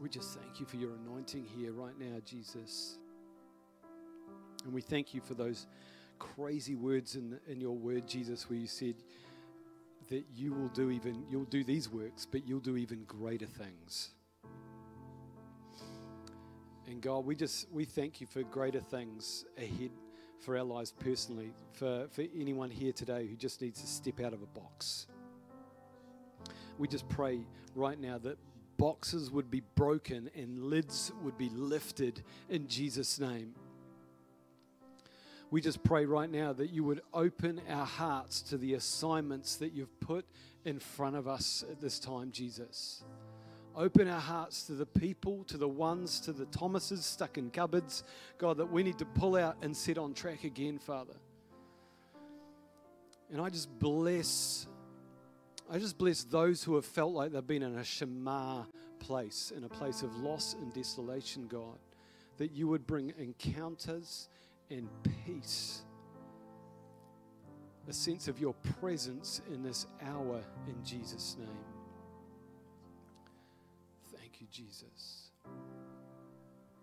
We 0.00 0.08
just 0.08 0.38
thank 0.38 0.58
you 0.58 0.66
for 0.66 0.76
your 0.76 0.94
anointing 0.94 1.46
here 1.56 1.72
right 1.72 1.98
now, 1.98 2.18
Jesus. 2.24 2.98
And 4.64 4.72
we 4.72 4.80
thank 4.80 5.14
you 5.14 5.20
for 5.20 5.34
those 5.34 5.66
crazy 6.36 6.74
words 6.74 7.16
in, 7.16 7.38
in 7.48 7.60
your 7.60 7.76
word, 7.76 8.06
Jesus, 8.06 8.48
where 8.48 8.58
you 8.58 8.66
said 8.66 8.94
that 10.08 10.24
you 10.34 10.52
will 10.52 10.68
do 10.68 10.90
even, 10.90 11.24
you'll 11.30 11.44
do 11.44 11.64
these 11.64 11.88
works, 11.88 12.26
but 12.30 12.46
you'll 12.46 12.60
do 12.60 12.76
even 12.76 13.04
greater 13.04 13.46
things. 13.46 14.10
And 16.86 17.00
God, 17.00 17.24
we 17.24 17.34
just, 17.34 17.66
we 17.72 17.84
thank 17.84 18.20
you 18.20 18.26
for 18.26 18.42
greater 18.42 18.80
things 18.80 19.44
ahead 19.56 19.90
for 20.40 20.56
our 20.56 20.64
lives 20.64 20.92
personally, 20.92 21.52
for, 21.72 22.06
for 22.10 22.24
anyone 22.36 22.70
here 22.70 22.92
today 22.92 23.26
who 23.26 23.36
just 23.36 23.60
needs 23.60 23.80
to 23.80 23.86
step 23.86 24.20
out 24.20 24.32
of 24.32 24.42
a 24.42 24.58
box. 24.58 25.06
We 26.78 26.88
just 26.88 27.08
pray 27.08 27.40
right 27.74 28.00
now 28.00 28.18
that 28.18 28.38
boxes 28.76 29.30
would 29.30 29.50
be 29.50 29.62
broken 29.74 30.30
and 30.34 30.64
lids 30.64 31.12
would 31.22 31.38
be 31.38 31.48
lifted 31.50 32.22
in 32.48 32.68
Jesus' 32.68 33.18
name. 33.18 33.54
We 35.52 35.60
just 35.60 35.84
pray 35.84 36.06
right 36.06 36.30
now 36.30 36.54
that 36.54 36.70
you 36.70 36.82
would 36.84 37.02
open 37.12 37.60
our 37.68 37.84
hearts 37.84 38.40
to 38.40 38.56
the 38.56 38.72
assignments 38.72 39.56
that 39.56 39.74
you've 39.74 40.00
put 40.00 40.24
in 40.64 40.78
front 40.78 41.14
of 41.14 41.28
us 41.28 41.62
at 41.70 41.78
this 41.78 41.98
time, 41.98 42.30
Jesus. 42.32 43.04
Open 43.76 44.08
our 44.08 44.18
hearts 44.18 44.62
to 44.68 44.72
the 44.72 44.86
people, 44.86 45.44
to 45.48 45.58
the 45.58 45.68
ones, 45.68 46.20
to 46.20 46.32
the 46.32 46.46
Thomases 46.46 47.04
stuck 47.04 47.36
in 47.36 47.50
cupboards, 47.50 48.02
God, 48.38 48.56
that 48.56 48.72
we 48.72 48.82
need 48.82 48.96
to 48.96 49.04
pull 49.04 49.36
out 49.36 49.58
and 49.60 49.76
set 49.76 49.98
on 49.98 50.14
track 50.14 50.44
again, 50.44 50.78
Father. 50.78 51.16
And 53.30 53.38
I 53.38 53.50
just 53.50 53.78
bless, 53.78 54.66
I 55.70 55.78
just 55.78 55.98
bless 55.98 56.24
those 56.24 56.64
who 56.64 56.76
have 56.76 56.86
felt 56.86 57.12
like 57.12 57.30
they've 57.30 57.46
been 57.46 57.62
in 57.62 57.76
a 57.76 57.84
Shammah 57.84 58.68
place, 59.00 59.52
in 59.54 59.64
a 59.64 59.68
place 59.68 60.00
of 60.00 60.16
loss 60.16 60.54
and 60.54 60.72
desolation, 60.72 61.46
God, 61.46 61.78
that 62.38 62.52
you 62.52 62.68
would 62.68 62.86
bring 62.86 63.12
encounters 63.18 64.30
and 64.72 64.88
peace, 65.26 65.82
a 67.88 67.92
sense 67.92 68.28
of 68.28 68.40
your 68.40 68.54
presence 68.80 69.40
in 69.52 69.62
this 69.62 69.86
hour 70.06 70.40
in 70.66 70.84
Jesus' 70.84 71.36
name. 71.38 71.48
Thank 74.16 74.40
you, 74.40 74.46
Jesus. 74.50 75.21